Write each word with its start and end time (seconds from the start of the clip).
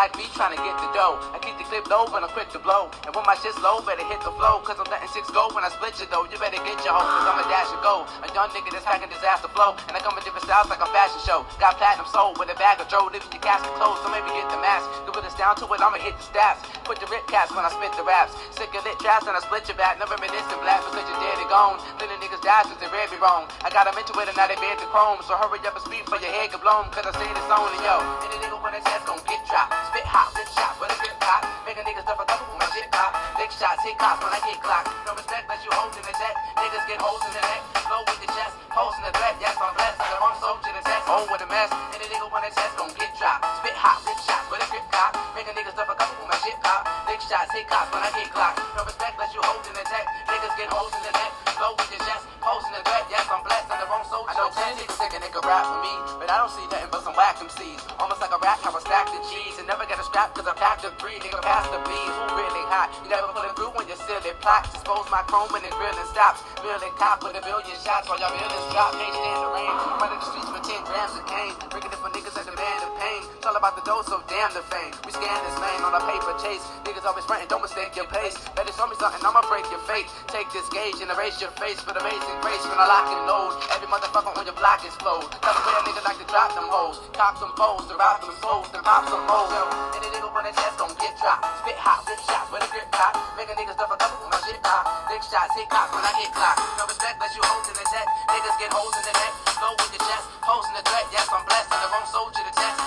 like 0.00 0.16
me 0.16 0.24
trying 0.32 0.56
to 0.56 0.62
get 0.64 0.72
the 0.80 0.88
dough. 0.96 1.20
I 1.36 1.36
keep 1.44 1.60
the 1.60 1.66
clip 1.68 1.84
low 1.92 2.08
when 2.08 2.24
I'm 2.24 2.32
quick 2.32 2.48
to 2.56 2.60
blow. 2.64 2.88
And 3.04 3.12
when 3.12 3.20
my 3.28 3.36
shit's 3.36 3.60
low, 3.60 3.84
better 3.84 4.00
hit 4.00 4.16
the 4.24 4.32
flow. 4.32 4.56
Cause 4.64 4.80
I'm 4.80 4.88
letting 4.88 5.12
six 5.12 5.28
go 5.28 5.52
when 5.52 5.60
I 5.60 5.68
split 5.68 5.92
you 6.00 6.08
though. 6.08 6.24
You 6.24 6.40
better 6.40 6.56
get 6.56 6.80
your 6.88 6.96
hoe, 6.96 7.04
cause 7.04 7.28
I'm 7.28 7.36
a 7.36 7.44
dash 7.52 7.68
and 7.68 7.84
go. 7.84 8.08
A 8.24 8.28
young 8.32 8.48
nigga 8.56 8.72
that's 8.72 8.88
packing 8.88 9.12
disaster 9.12 9.52
flow. 9.52 9.76
And 9.76 9.92
I 9.92 10.00
come 10.00 10.16
in 10.16 10.24
different 10.24 10.48
styles 10.48 10.72
like 10.72 10.80
a 10.80 10.88
fashion 10.88 11.20
show. 11.28 11.44
Got 11.60 11.76
platinum 11.76 12.08
soul 12.08 12.32
with 12.40 12.48
a 12.48 12.56
bag 12.56 12.80
of 12.80 12.88
Joe. 12.88 13.12
Living 13.12 13.28
your 13.28 13.44
casket 13.44 13.76
closed, 13.76 14.00
so 14.00 14.08
maybe 14.08 14.32
get 14.32 14.48
the 14.48 14.56
mask. 14.64 14.88
Cause 15.04 15.20
when 15.20 15.24
it's 15.28 15.36
down 15.36 15.52
to 15.60 15.68
it, 15.68 15.84
I'ma 15.84 16.00
hit 16.00 16.16
the 16.16 16.24
stats. 16.24 16.64
Put 16.88 16.96
the 16.96 17.04
rip 17.12 17.28
caps 17.28 17.52
when 17.52 17.68
I 17.68 17.68
spit 17.68 17.92
the 17.92 18.04
raps. 18.08 18.32
Sick 18.56 18.72
of 18.72 18.80
lit 18.88 18.96
traps 19.04 19.28
and 19.28 19.36
I 19.36 19.44
split 19.44 19.68
your 19.68 19.76
back. 19.76 20.00
Never 20.00 20.16
reminiscent 20.16 20.64
black 20.64 20.80
because 20.80 21.04
you're 21.04 21.20
dead 21.20 21.44
and 21.44 21.50
gone. 21.52 21.76
Then 22.00 22.08
niggas 22.24 22.40
die 22.40 22.64
since 22.64 22.80
they 22.80 22.88
read 22.88 23.12
me 23.12 23.20
wrong. 23.20 23.52
I 23.60 23.68
got 23.68 23.84
them 23.84 24.00
into 24.00 24.16
it 24.16 24.32
and 24.32 24.36
now 24.40 24.48
they 24.48 24.56
bear 24.56 24.80
the 24.80 24.88
chrome. 24.88 25.20
So 25.28 25.36
hurry 25.36 25.60
up 25.68 25.76
and 25.76 25.84
speed 25.84 26.08
for 26.08 26.16
your 26.16 26.32
head 26.32 26.56
get 26.56 26.64
blown. 26.64 26.88
Cause 26.88 27.04
I 27.04 27.12
say 27.20 27.28
this 27.28 27.52
on 27.52 27.68
and 27.68 27.84
yo. 27.84 28.00
Any 28.24 28.40
nigga 28.40 28.56
when 28.64 28.72
it's 28.72 28.88
ass 28.88 29.04
gon' 29.04 29.20
get 29.28 29.44
dropped. 29.44 29.89
Spit 29.90 30.06
hot, 30.06 30.30
rip 30.38 30.46
shots 30.54 30.78
with 30.78 30.94
a 30.94 30.96
grip 31.02 31.18
pop. 31.18 31.42
Make 31.66 31.74
a 31.74 31.82
nigga 31.82 32.06
stuff 32.06 32.22
a 32.22 32.22
couple 32.22 32.46
with 32.54 32.62
my 32.62 32.70
shit 32.70 32.86
pop. 32.94 33.10
Lick 33.42 33.50
shots, 33.50 33.82
hit 33.82 33.98
cops 33.98 34.22
when 34.22 34.30
I 34.30 34.38
get 34.46 34.62
clocked. 34.62 34.86
No 35.02 35.18
respect 35.18 35.50
unless 35.50 35.66
you 35.66 35.74
hoes 35.74 35.90
in 35.98 36.06
the 36.06 36.14
tech. 36.14 36.34
Niggas 36.62 36.86
get 36.86 37.02
holes 37.02 37.18
in 37.26 37.34
the 37.34 37.42
neck. 37.42 37.60
Flow 37.90 38.06
with 38.06 38.22
the 38.22 38.30
chest. 38.30 38.54
Holes 38.70 38.94
in 38.94 39.02
the 39.02 39.10
threat. 39.18 39.34
Yes, 39.42 39.58
I'm 39.58 39.74
blessed. 39.74 39.98
The 39.98 40.14
wrong 40.22 40.38
soul 40.38 40.62
to 40.62 40.70
test. 40.70 41.10
Oh, 41.10 41.26
Home 41.26 41.28
with 41.34 41.42
a 41.42 41.48
mess. 41.50 41.74
Any 41.90 42.06
nigga 42.06 42.30
when 42.30 42.46
it's 42.46 42.54
ass 42.54 42.70
gon' 42.78 42.94
get 42.94 43.10
dropped. 43.18 43.42
Spit 43.58 43.74
hot, 43.74 43.98
rip 44.06 44.14
shots 44.22 44.46
with 44.46 44.62
a 44.62 44.68
grip 44.70 44.86
pop. 44.94 45.10
Make 45.34 45.50
a 45.50 45.54
nigga 45.58 45.74
stuff 45.74 45.90
a 45.90 45.96
couple 45.98 46.22
with 46.22 46.30
my 46.30 46.38
shit 46.38 46.54
pop. 46.62 46.86
Lick 47.10 47.18
shots, 47.26 47.50
hit 47.50 47.66
cops 47.66 47.90
when 47.90 48.06
I 48.06 48.14
get 48.14 48.30
clocked. 48.30 48.62
No 48.78 48.86
respect 48.86 49.18
unless 49.18 49.34
you 49.34 49.42
hoes 49.42 49.66
in 49.66 49.74
the 49.74 49.82
tech. 49.90 50.06
Niggas 50.30 50.54
get 50.54 50.70
holes 50.70 50.94
in 50.94 51.02
the 51.02 51.14
neck. 51.18 51.34
Flow 51.58 51.74
with 51.74 51.90
the 51.90 51.98
chest. 51.98 52.30
Holes 52.38 52.62
in 52.70 52.78
the 52.78 52.82
threat. 52.86 53.10
Yes, 53.10 53.26
I'm 53.26 53.42
blessed. 53.42 53.66
I'm 53.74 53.82
the 53.82 53.90
wrong 53.90 54.06
test. 54.06 54.22
I 54.30 54.32
know 54.38 54.48
10 54.54 54.78
niggas 54.78 54.96
think 55.02 55.12
a 55.12 55.18
nigga 55.18 55.42
rap 55.42 55.66
for 55.66 55.82
me. 55.82 55.94
But 56.22 56.30
I 56.30 56.38
don't 56.38 56.54
see 56.54 56.62
nothing 56.70 56.90
but 56.94 57.02
some 57.02 57.16
whack 57.18 57.42
MCs. 57.42 57.82
Almost 57.98 58.22
like 58.22 58.30
a 58.30 58.38
rat, 58.38 58.62
how 58.62 58.70
I 58.70 58.80
stack 58.80 59.10
the 59.10 59.20
cheese. 59.26 59.58
And 59.58 59.66
never 59.66 59.79
get 59.86 60.00
a 60.00 60.04
scrap 60.04 60.34
cause 60.34 60.48
I 60.48 60.54
packed 60.58 60.82
the 60.82 60.90
three. 60.98 61.16
Nigga 61.22 61.38
pass 61.40 61.68
the 61.70 61.78
bees, 61.86 62.14
who 62.16 62.24
really 62.34 62.64
hot? 62.72 62.90
You 63.04 63.12
never 63.12 63.30
pulling 63.30 63.54
through 63.54 63.72
when 63.76 63.86
you're 63.86 64.00
silly 64.08 64.34
plots. 64.42 64.74
Expose 64.74 65.06
my 65.12 65.22
chrome 65.28 65.52
when 65.54 65.62
it 65.62 65.72
really 65.78 66.04
stops. 66.10 66.42
Really 66.64 66.90
cop 66.98 67.22
with 67.22 67.38
a 67.38 67.42
billion 67.44 67.76
shots 67.80 68.08
while 68.08 68.18
y'all 68.18 68.32
millions 68.34 68.66
drop. 68.74 68.96
Patient 68.96 69.20
in 69.20 69.38
the 69.38 69.50
rain. 69.54 69.72
Running 70.00 70.20
the 70.20 70.26
streets 70.26 70.50
with 70.50 70.64
10 70.66 70.84
grams 70.88 71.14
of 71.14 71.24
cane. 71.30 71.54
Bringing 71.70 71.92
it 71.92 72.00
for 72.00 72.10
niggas 72.10 72.34
that 72.34 72.46
demand 72.48 72.80
of 72.82 72.92
pain. 72.98 73.22
It's 73.36 73.46
all 73.46 73.54
about 73.54 73.78
the 73.78 73.84
dose, 73.86 74.08
so 74.10 74.24
damn 74.26 74.50
the 74.56 74.64
fame. 74.66 74.92
We 75.04 75.14
scan 75.14 75.38
this 75.44 75.56
man 75.60 75.84
on 75.86 75.94
a 75.94 76.02
paper 76.02 76.34
chase. 76.40 76.64
Niggas 76.82 77.06
always 77.06 77.28
frontin', 77.28 77.52
don't 77.52 77.62
mistake 77.62 77.94
your 77.94 78.10
pace. 78.10 78.36
Better 78.58 78.74
show 78.74 78.90
me 78.90 78.96
something, 78.98 79.22
I'ma 79.22 79.44
break 79.46 79.68
your 79.70 79.82
fate. 79.86 80.08
Take 80.32 80.48
this 80.50 80.66
gauge 80.72 80.98
and 81.04 81.12
erase 81.12 81.38
your 81.38 81.52
face 81.60 81.78
with 81.84 81.94
the 81.94 82.02
amazing 82.02 82.36
grace 82.42 82.64
when 82.66 82.76
I 82.80 82.88
lock 82.90 83.06
and 83.12 83.22
load. 83.30 83.60
Every 83.70 83.86
motherfucker 83.86 84.34
on 84.34 84.44
your 84.44 84.56
block. 84.56 84.70
That's 84.70 84.96
the 84.96 85.66
way 85.66 85.74
a 85.76 85.82
nigga 85.82 86.04
like 86.04 86.18
to 86.18 86.24
drop 86.24 86.54
them 86.54 86.68
hoes. 86.68 87.00
Cop 87.12 87.38
some 87.38 87.52
foes, 87.56 87.88
to 87.88 87.96
rob 87.96 88.20
them 88.20 88.34
souls, 88.40 88.68
to 88.70 88.82
pop 88.82 89.08
some 89.08 89.26
hoes. 89.26 89.69
Any 89.70 90.08
nigga 90.10 90.28
run 90.34 90.46
a 90.46 90.52
test 90.52 90.78
gon' 90.78 90.90
get 90.98 91.14
dropped. 91.14 91.46
Spit 91.62 91.78
hot, 91.78 92.02
rip 92.08 92.18
shots 92.26 92.50
with 92.50 92.66
a 92.66 92.68
grip 92.74 92.90
pop. 92.90 93.14
Make 93.38 93.50
a 93.50 93.54
nigga 93.54 93.74
stuff 93.78 93.90
a 93.94 93.96
couple 93.96 94.18
with 94.26 94.34
my 94.34 94.40
shit 94.42 94.58
pop. 94.66 94.82
Lick 95.06 95.22
shots, 95.22 95.54
hit 95.54 95.70
cops 95.70 95.94
when 95.94 96.02
I 96.02 96.10
get 96.18 96.34
clocked. 96.34 96.58
No 96.74 96.90
respect, 96.90 97.16
let 97.22 97.30
you 97.38 97.42
hoes 97.46 97.70
in 97.70 97.74
the 97.78 97.86
net. 97.86 98.06
Niggas 98.34 98.56
get 98.58 98.70
holes 98.74 98.94
in 98.98 99.04
the 99.06 99.14
neck. 99.14 99.32
Flow 99.54 99.72
with 99.78 99.92
your 99.94 100.02
chest, 100.02 100.24
hoes 100.42 100.66
in 100.66 100.74
the 100.74 100.82
threat. 100.82 101.06
Yes, 101.14 101.26
I'm 101.30 101.44
blessed. 101.46 101.70
I'm 101.70 101.80
the 101.80 101.90
wrong 101.94 102.06
soul 102.10 102.28
to 102.34 102.42
test. 102.50 102.82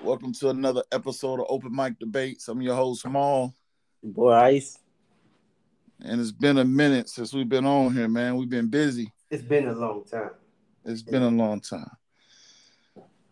Welcome 0.00 0.32
to 0.32 0.48
another 0.48 0.84
episode 0.90 1.40
of 1.40 1.46
Open 1.48 1.76
Mic 1.76 1.98
Debates. 1.98 2.48
I'm 2.48 2.62
your 2.62 2.74
host, 2.74 3.02
Small, 3.02 3.54
Boy, 4.02 4.32
Ice, 4.32 4.78
and 6.00 6.20
it's 6.20 6.32
been 6.32 6.56
a 6.56 6.64
minute 6.64 7.08
since 7.08 7.32
we've 7.32 7.48
been 7.48 7.66
on 7.66 7.92
here, 7.92 8.08
man. 8.08 8.36
We've 8.36 8.48
been 8.48 8.68
busy. 8.68 9.12
it's 9.28 9.42
been 9.42 9.68
a 9.68 9.72
long 9.72 10.04
time. 10.04 10.30
It's 10.84 11.02
been 11.02 11.22
a 11.22 11.28
long 11.28 11.60
time. 11.60 11.90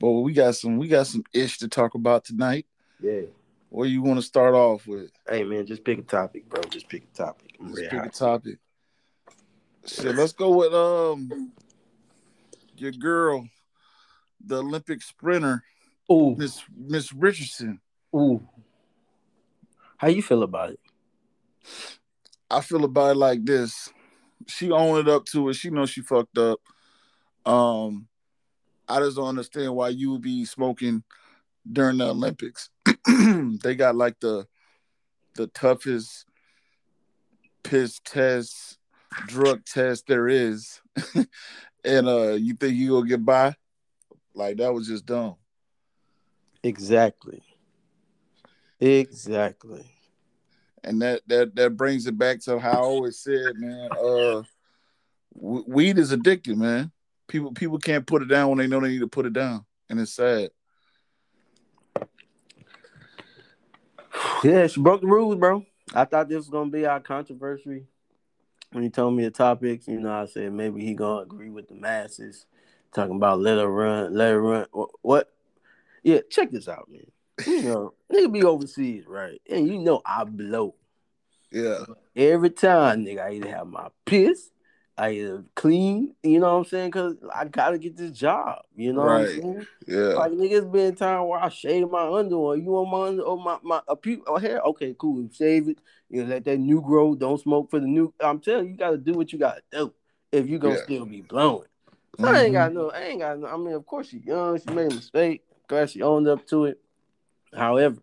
But 0.00 0.10
we 0.10 0.32
got 0.32 0.54
some 0.54 0.76
we 0.76 0.88
got 0.88 1.06
some 1.06 1.24
ish 1.32 1.58
to 1.58 1.68
talk 1.68 1.94
about 1.94 2.24
tonight. 2.24 2.66
Yeah. 3.00 3.22
What 3.70 3.84
you 3.84 4.00
want 4.02 4.18
to 4.18 4.22
start 4.22 4.54
off 4.54 4.86
with? 4.86 5.10
Hey 5.28 5.44
man, 5.44 5.66
just 5.66 5.84
pick 5.84 5.98
a 5.98 6.02
topic, 6.02 6.48
bro. 6.48 6.62
Just 6.70 6.88
pick 6.88 7.04
a 7.04 7.16
topic. 7.16 7.56
I'm 7.60 7.68
Let's 7.68 7.80
ready. 7.80 7.96
pick 7.96 8.06
a 8.06 8.10
topic. 8.10 8.58
Shit, 9.86 10.14
let's 10.16 10.32
go 10.32 10.50
with 10.56 10.72
um 10.74 11.52
your 12.76 12.92
girl, 12.92 13.46
the 14.44 14.58
Olympic 14.58 15.02
sprinter, 15.02 15.64
Ooh, 16.10 16.34
Miss 16.36 16.62
Miss 16.76 17.12
Richardson. 17.12 17.80
ooh. 18.14 18.46
How 19.96 20.08
you 20.08 20.22
feel 20.22 20.44
about 20.44 20.70
it? 20.70 20.80
I 22.50 22.60
feel 22.60 22.84
about 22.84 23.10
it 23.10 23.18
like 23.18 23.44
this. 23.44 23.90
She 24.46 24.70
owned 24.70 25.06
it 25.06 25.12
up 25.12 25.24
to 25.26 25.48
it. 25.48 25.54
She 25.54 25.70
knows 25.70 25.90
she 25.90 26.00
fucked 26.02 26.38
up. 26.38 26.60
Um, 27.44 28.06
I 28.88 29.00
just 29.00 29.16
don't 29.16 29.28
understand 29.28 29.74
why 29.74 29.90
you 29.90 30.12
would 30.12 30.22
be 30.22 30.44
smoking 30.44 31.02
during 31.70 31.98
the 31.98 32.08
Olympics. 32.08 32.70
they 33.62 33.74
got 33.74 33.96
like 33.96 34.18
the 34.20 34.46
the 35.34 35.46
toughest 35.48 36.24
piss 37.62 38.00
test, 38.04 38.78
drug 39.26 39.64
test 39.64 40.06
there 40.06 40.28
is. 40.28 40.80
and 41.84 42.08
uh 42.08 42.32
you 42.32 42.54
think 42.54 42.76
you 42.76 42.90
gonna 42.90 43.08
get 43.08 43.24
by? 43.24 43.54
Like 44.34 44.56
that 44.58 44.72
was 44.72 44.88
just 44.88 45.06
dumb. 45.06 45.36
Exactly. 46.62 47.42
Exactly. 48.80 49.84
and 50.84 51.02
that 51.02 51.22
that 51.26 51.54
that 51.56 51.76
brings 51.76 52.06
it 52.06 52.16
back 52.16 52.40
to 52.40 52.58
how 52.58 52.72
I 52.72 52.84
always 52.84 53.18
said, 53.18 53.56
man. 53.56 53.90
Uh, 53.92 54.42
weed 55.34 55.98
is 55.98 56.12
addictive, 56.12 56.56
man. 56.56 56.90
People 57.28 57.52
people 57.52 57.78
can't 57.78 58.06
put 58.06 58.22
it 58.22 58.28
down 58.28 58.48
when 58.48 58.58
they 58.58 58.66
know 58.66 58.80
they 58.80 58.88
need 58.88 59.00
to 59.00 59.06
put 59.06 59.26
it 59.26 59.34
down, 59.34 59.64
and 59.88 60.00
it's 60.00 60.12
sad. 60.14 60.50
Yeah, 64.42 64.66
she 64.66 64.80
broke 64.80 65.02
the 65.02 65.06
rules, 65.06 65.36
bro. 65.36 65.64
I 65.94 66.04
thought 66.04 66.28
this 66.28 66.38
was 66.38 66.48
gonna 66.48 66.70
be 66.70 66.86
our 66.86 67.00
controversy. 67.00 67.86
When 68.72 68.82
he 68.82 68.90
told 68.90 69.14
me 69.14 69.24
the 69.24 69.30
topics, 69.30 69.88
you 69.88 70.00
know, 70.00 70.12
I 70.12 70.26
said 70.26 70.52
maybe 70.52 70.84
he 70.84 70.94
gonna 70.94 71.22
agree 71.22 71.50
with 71.50 71.68
the 71.68 71.74
masses, 71.74 72.46
talking 72.92 73.16
about 73.16 73.40
let 73.40 73.58
her 73.58 73.68
run, 73.68 74.14
let 74.14 74.32
her 74.32 74.40
run. 74.40 74.66
What? 75.02 75.32
Yeah, 76.02 76.20
check 76.30 76.50
this 76.50 76.68
out, 76.68 76.88
man. 76.90 77.10
You 77.46 77.62
know, 77.62 77.94
nigga 78.12 78.32
be 78.32 78.44
overseas, 78.44 79.04
right? 79.06 79.40
And 79.50 79.68
you 79.68 79.78
know 79.78 80.00
I 80.04 80.24
blow. 80.24 80.74
Yeah, 81.50 81.84
Every 82.14 82.50
time, 82.50 83.04
nigga, 83.04 83.20
I 83.20 83.32
either 83.34 83.50
have 83.50 83.66
my 83.68 83.88
piss, 84.04 84.50
I 84.98 85.30
clean, 85.54 86.14
you 86.24 86.40
know 86.40 86.52
what 86.54 86.58
I'm 86.58 86.64
saying? 86.64 86.90
Cause 86.90 87.14
I 87.32 87.44
gotta 87.44 87.78
get 87.78 87.96
this 87.96 88.10
job, 88.10 88.62
you 88.74 88.92
know 88.92 89.02
Right. 89.02 89.20
what 89.20 89.20
I'm 89.30 89.40
saying? 89.54 89.66
yeah, 89.86 90.14
Like 90.14 90.32
niggas 90.32 90.72
been 90.72 90.94
time 90.96 91.28
where 91.28 91.38
I 91.38 91.48
shave 91.50 91.88
my 91.88 92.10
underwear. 92.10 92.56
You 92.56 92.64
want 92.72 92.90
my 92.90 93.06
under 93.08 93.22
or 93.22 93.38
my 93.38 93.58
my 93.62 93.80
a 93.86 93.94
pu- 93.94 94.24
or 94.26 94.40
hair? 94.40 94.60
Okay, 94.60 94.96
cool. 94.98 95.28
Shave 95.32 95.68
it. 95.68 95.78
You 96.10 96.24
know, 96.24 96.30
let 96.30 96.44
that 96.46 96.58
new 96.58 96.80
grow. 96.80 97.14
Don't 97.14 97.40
smoke 97.40 97.70
for 97.70 97.78
the 97.78 97.86
new. 97.86 98.12
I'm 98.20 98.40
telling 98.40 98.64
you, 98.66 98.72
you 98.72 98.76
gotta 98.76 98.98
do 98.98 99.12
what 99.12 99.32
you 99.32 99.38
gotta 99.38 99.62
do 99.70 99.92
if 100.32 100.48
you 100.48 100.58
gonna 100.58 100.74
Yeah. 100.74 100.82
still 100.82 101.06
be 101.06 101.20
blowing. 101.20 101.68
So 102.18 102.26
I 102.26 102.42
ain't 102.42 102.50
Mhm. 102.50 102.52
got 102.54 102.72
no. 102.72 102.90
I 102.90 103.00
ain't 103.02 103.20
got 103.20 103.38
no. 103.38 103.46
I 103.46 103.56
mean, 103.56 103.74
of 103.74 103.86
course 103.86 104.08
she 104.08 104.18
young. 104.18 104.58
She 104.58 104.70
made 104.72 104.90
a 104.90 104.94
mistake. 104.94 105.44
Glad 105.68 105.90
she 105.90 106.02
owned 106.02 106.26
up 106.26 106.44
to 106.48 106.64
it. 106.64 106.80
However, 107.54 107.98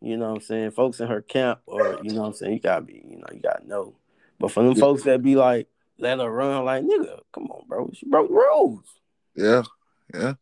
you 0.00 0.16
know 0.16 0.28
what 0.30 0.36
I'm 0.36 0.40
saying, 0.40 0.70
folks 0.70 1.00
in 1.00 1.08
her 1.08 1.20
camp, 1.20 1.60
or 1.66 1.98
you 2.02 2.12
know 2.14 2.22
what 2.22 2.26
I'm 2.28 2.32
saying, 2.32 2.54
you 2.54 2.60
gotta 2.60 2.80
be, 2.82 3.04
you 3.06 3.18
know, 3.18 3.26
you 3.32 3.40
gotta 3.40 3.66
know. 3.66 3.94
But 4.38 4.52
for 4.52 4.62
them 4.62 4.74
Yeah. 4.74 4.80
folks 4.80 5.02
that 5.02 5.22
be 5.22 5.36
like, 5.36 5.68
let 6.00 6.18
her 6.18 6.30
run, 6.30 6.64
like 6.64 6.82
nigga, 6.84 7.18
come 7.32 7.46
on, 7.50 7.66
bro, 7.68 7.90
she 7.94 8.06
broke 8.06 8.28
the 8.28 8.34
rules. 8.34 8.84
yeah, 9.34 9.62
yeah. 10.14 10.34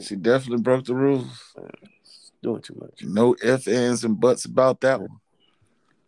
She 0.00 0.16
definitely 0.16 0.62
broke 0.62 0.84
the 0.84 0.94
rules. 0.94 1.54
Doing 2.42 2.62
too 2.62 2.76
much. 2.80 3.02
No 3.02 3.34
ifs, 3.42 3.66
ands, 3.68 4.04
and 4.04 4.18
buts 4.18 4.44
about 4.44 4.80
that 4.82 5.00
one. 5.00 5.18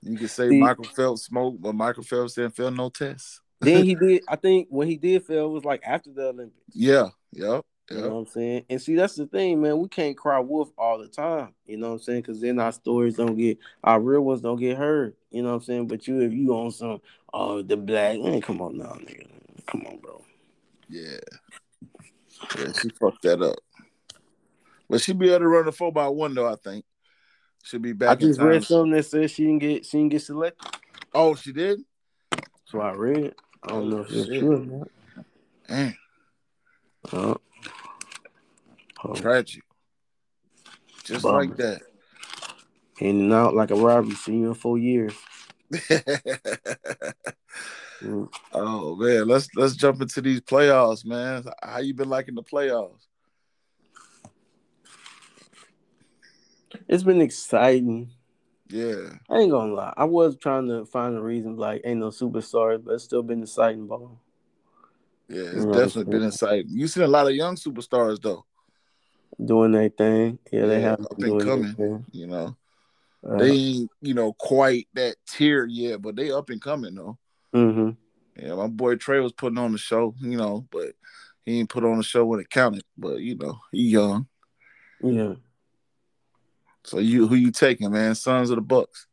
You 0.03 0.17
can 0.17 0.29
say 0.29 0.49
See- 0.49 0.59
Michael 0.59 0.85
Phelps 0.85 1.25
smoked, 1.25 1.61
but 1.61 1.75
Michael 1.75 2.03
Phelps 2.05 2.35
didn't 2.35 2.57
fail 2.57 2.71
no 2.71 2.89
tests. 2.89 3.41
then 3.61 3.85
he 3.85 3.95
did. 3.95 4.23
I 4.29 4.37
think 4.37 4.69
when 4.71 4.89
he 4.89 4.97
did 4.97 5.25
fail 5.25 5.47
it 5.47 5.51
was 5.51 5.65
like 5.65 5.83
after 5.85 6.11
the 6.13 6.29
Olympics. 6.29 6.63
Yeah, 6.73 7.09
yep, 7.33 7.65
You 7.91 7.97
yep. 7.97 8.05
know 8.07 8.15
what 8.15 8.21
I'm 8.21 8.27
saying? 8.27 8.65
And 8.71 8.81
see, 8.81 8.95
that's 8.95 9.17
the 9.17 9.27
thing, 9.27 9.61
man. 9.61 9.79
We 9.79 9.89
can't 9.89 10.17
cry 10.17 10.39
wolf 10.39 10.71
all 10.79 10.99
the 10.99 11.09
time. 11.09 11.55
You 11.67 11.77
know 11.77 11.89
what 11.89 11.95
I'm 11.95 12.01
saying? 12.01 12.23
Because 12.23 12.41
then 12.41 12.61
our 12.61 12.71
stories 12.71 13.17
don't 13.17 13.37
get, 13.37 13.59
our 13.83 14.01
real 14.01 14.21
ones 14.21 14.41
don't 14.41 14.61
get 14.61 14.79
heard. 14.79 15.17
You 15.33 15.43
know 15.43 15.49
what 15.49 15.57
I'm 15.57 15.63
saying? 15.63 15.89
But 15.89 16.07
you, 16.07 16.21
if 16.21 16.33
you 16.33 16.53
on 16.55 16.71
some, 16.71 17.01
oh, 17.35 17.63
the 17.63 17.77
black, 17.77 18.21
man, 18.21 18.41
come 18.43 18.63
on 18.63 18.79
now, 18.79 18.97
nigga. 19.01 19.27
Come 19.67 19.87
on, 19.87 19.99
bro. 19.99 20.25
Yeah. 20.89 21.19
Yeah, 22.59 22.73
she 22.81 22.91
fucked 22.91 23.23
that 23.23 23.43
up. 23.43 23.57
But 24.89 25.01
she'll 25.01 25.17
be 25.17 25.31
able 25.31 25.41
to 25.41 25.49
run 25.49 25.67
the 25.67 25.73
four 25.73 25.93
by 25.93 26.09
one 26.09 26.35
though, 26.35 26.49
I 26.49 26.57
think. 26.57 26.85
She'll 27.63 27.81
be 27.81 27.91
I 27.91 27.95
back 27.95 28.23
in 28.23 28.29
just 28.29 28.41
read 28.41 28.65
something 28.65 28.93
that 28.93 29.05
says 29.05 29.33
she 29.33 29.45
didn't 29.45 29.59
get, 29.59 29.85
she 29.85 29.99
didn't 29.99 30.13
get 30.13 30.23
selected. 30.23 30.69
Oh, 31.13 31.35
she 31.35 31.53
did? 31.53 31.81
That's 32.31 32.73
what 32.73 32.87
I 32.87 32.93
read. 32.93 33.35
I 33.65 33.69
don't 33.69 33.91
know 33.91 34.01
if 34.01 34.11
it's 34.13 34.29
true 34.29 34.57
or 34.57 34.65
not. 34.65 34.89
Damn, 35.69 35.97
Uh, 37.13 37.35
oh, 39.05 39.15
tragic. 39.15 39.63
Just 41.05 41.23
Bummer. 41.23 41.39
like 41.39 41.57
that. 41.57 41.83
in 43.01 43.21
and 43.21 43.33
out 43.33 43.55
like 43.55 43.71
a 43.71 43.75
robbery. 43.75 44.15
See 44.15 44.35
you 44.37 44.49
in 44.49 44.55
four 44.55 44.79
years. 44.79 45.15
Mm. 48.03 48.29
oh 48.53 48.97
man, 48.97 49.29
let's 49.29 49.49
let's 49.57 49.75
jump 49.75 50.01
into 50.01 50.21
these 50.21 50.41
playoffs, 50.41 51.05
man. 51.05 51.45
How 51.63 51.79
you 51.79 51.95
been 51.95 52.09
liking 52.09 52.35
the 52.35 52.43
playoffs? 52.43 53.07
It's 56.89 57.03
been 57.03 57.21
exciting. 57.21 58.11
Yeah. 58.69 59.15
I 59.29 59.39
ain't 59.39 59.51
gonna 59.51 59.75
lie. 59.75 59.95
I 59.97 60.05
was 60.05 60.37
trying 60.37 60.69
to 60.69 60.85
find 60.85 61.17
a 61.17 61.21
reason 61.21 61.57
like 61.57 61.83
ain't 61.85 62.01
no 62.01 62.09
superstars, 62.09 62.85
but 62.85 62.95
it's 62.95 63.05
still 63.05 63.23
been 63.23 63.43
exciting 63.43 63.87
ball. 63.87 64.21
Yeah, 65.29 65.43
it's 65.43 65.55
You 65.55 65.67
know, 65.67 65.73
definitely 65.73 66.13
been 66.13 66.27
exciting. 66.27 66.67
You 66.69 66.87
seen 66.87 67.03
a 67.03 67.09
lot 67.09 67.27
of 67.27 67.35
young 67.35 67.57
superstars 67.57 68.21
though. 68.21 68.45
Doing 69.43 69.73
their 69.73 69.89
thing. 69.89 70.39
Yeah, 70.53 70.67
they 70.67 70.81
Yeah, 70.81 70.91
have 70.91 71.01
up 71.01 71.19
and 71.19 71.41
coming. 71.43 72.05
You 72.13 72.27
know, 72.27 72.57
Uh, 73.27 73.37
they 73.37 73.51
ain't 73.51 73.91
you 74.01 74.15
know 74.15 74.33
quite 74.33 74.89
that 74.95 75.17
tier 75.29 75.67
yet, 75.67 76.03
but 76.03 76.17
they 76.17 76.31
up 76.31 76.51
and 76.51 76.61
coming 76.61 76.95
though. 76.95 77.19
Mm-hmm. 77.55 77.91
Yeah, 78.43 78.55
my 78.55 78.67
boy 78.67 78.97
Trey 78.97 79.21
was 79.21 79.33
putting 79.33 79.59
on 79.59 79.73
the 79.73 79.79
show, 79.79 80.15
you 80.21 80.37
know, 80.37 80.67
but 80.71 80.93
he 81.45 81.61
ain't 81.61 81.69
put 81.69 81.85
on 81.85 81.99
the 81.99 82.03
show 82.03 82.25
when 82.25 82.41
it 82.41 82.51
counted. 82.51 82.85
But 82.97 83.21
you 83.21 83.37
know, 83.37 83.59
he 83.73 83.89
young. 83.91 84.27
Yeah. 85.03 85.35
So 86.85 86.99
you 86.99 87.27
who 87.27 87.35
you 87.35 87.51
taking, 87.51 87.91
man? 87.93 88.15
Suns 88.15 88.51
of 88.51 88.57
the 88.57 88.63
Bucks. 88.63 89.07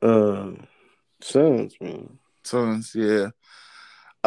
Uh, 0.00 0.52
Suns, 1.20 1.74
man. 1.80 2.18
Suns, 2.44 2.92
yeah. 2.94 3.30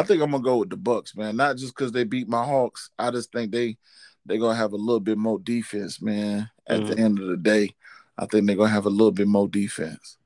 I 0.02 0.04
think 0.04 0.20
I'm 0.22 0.32
gonna 0.32 0.42
go 0.42 0.56
with 0.58 0.70
the 0.70 0.76
Bucks, 0.76 1.14
man. 1.16 1.36
Not 1.36 1.56
just 1.56 1.74
because 1.76 1.92
they 1.92 2.02
beat 2.04 2.28
my 2.28 2.44
Hawks. 2.44 2.90
I 2.98 3.10
just 3.12 3.30
think 3.30 3.52
they 3.52 3.76
they're 4.26 4.38
gonna 4.38 4.56
have 4.56 4.72
a 4.72 4.76
little 4.76 5.00
bit 5.00 5.18
more 5.18 5.38
defense, 5.38 6.02
man. 6.02 6.50
At 6.66 6.86
the 6.86 6.94
Mhm. 6.94 6.98
end 6.98 7.18
of 7.20 7.28
the 7.28 7.36
day, 7.36 7.74
I 8.18 8.26
think 8.26 8.46
they're 8.46 8.56
gonna 8.56 8.68
have 8.70 8.86
a 8.86 8.90
little 8.90 9.12
bit 9.12 9.28
more 9.28 9.48
defense. 9.48 10.18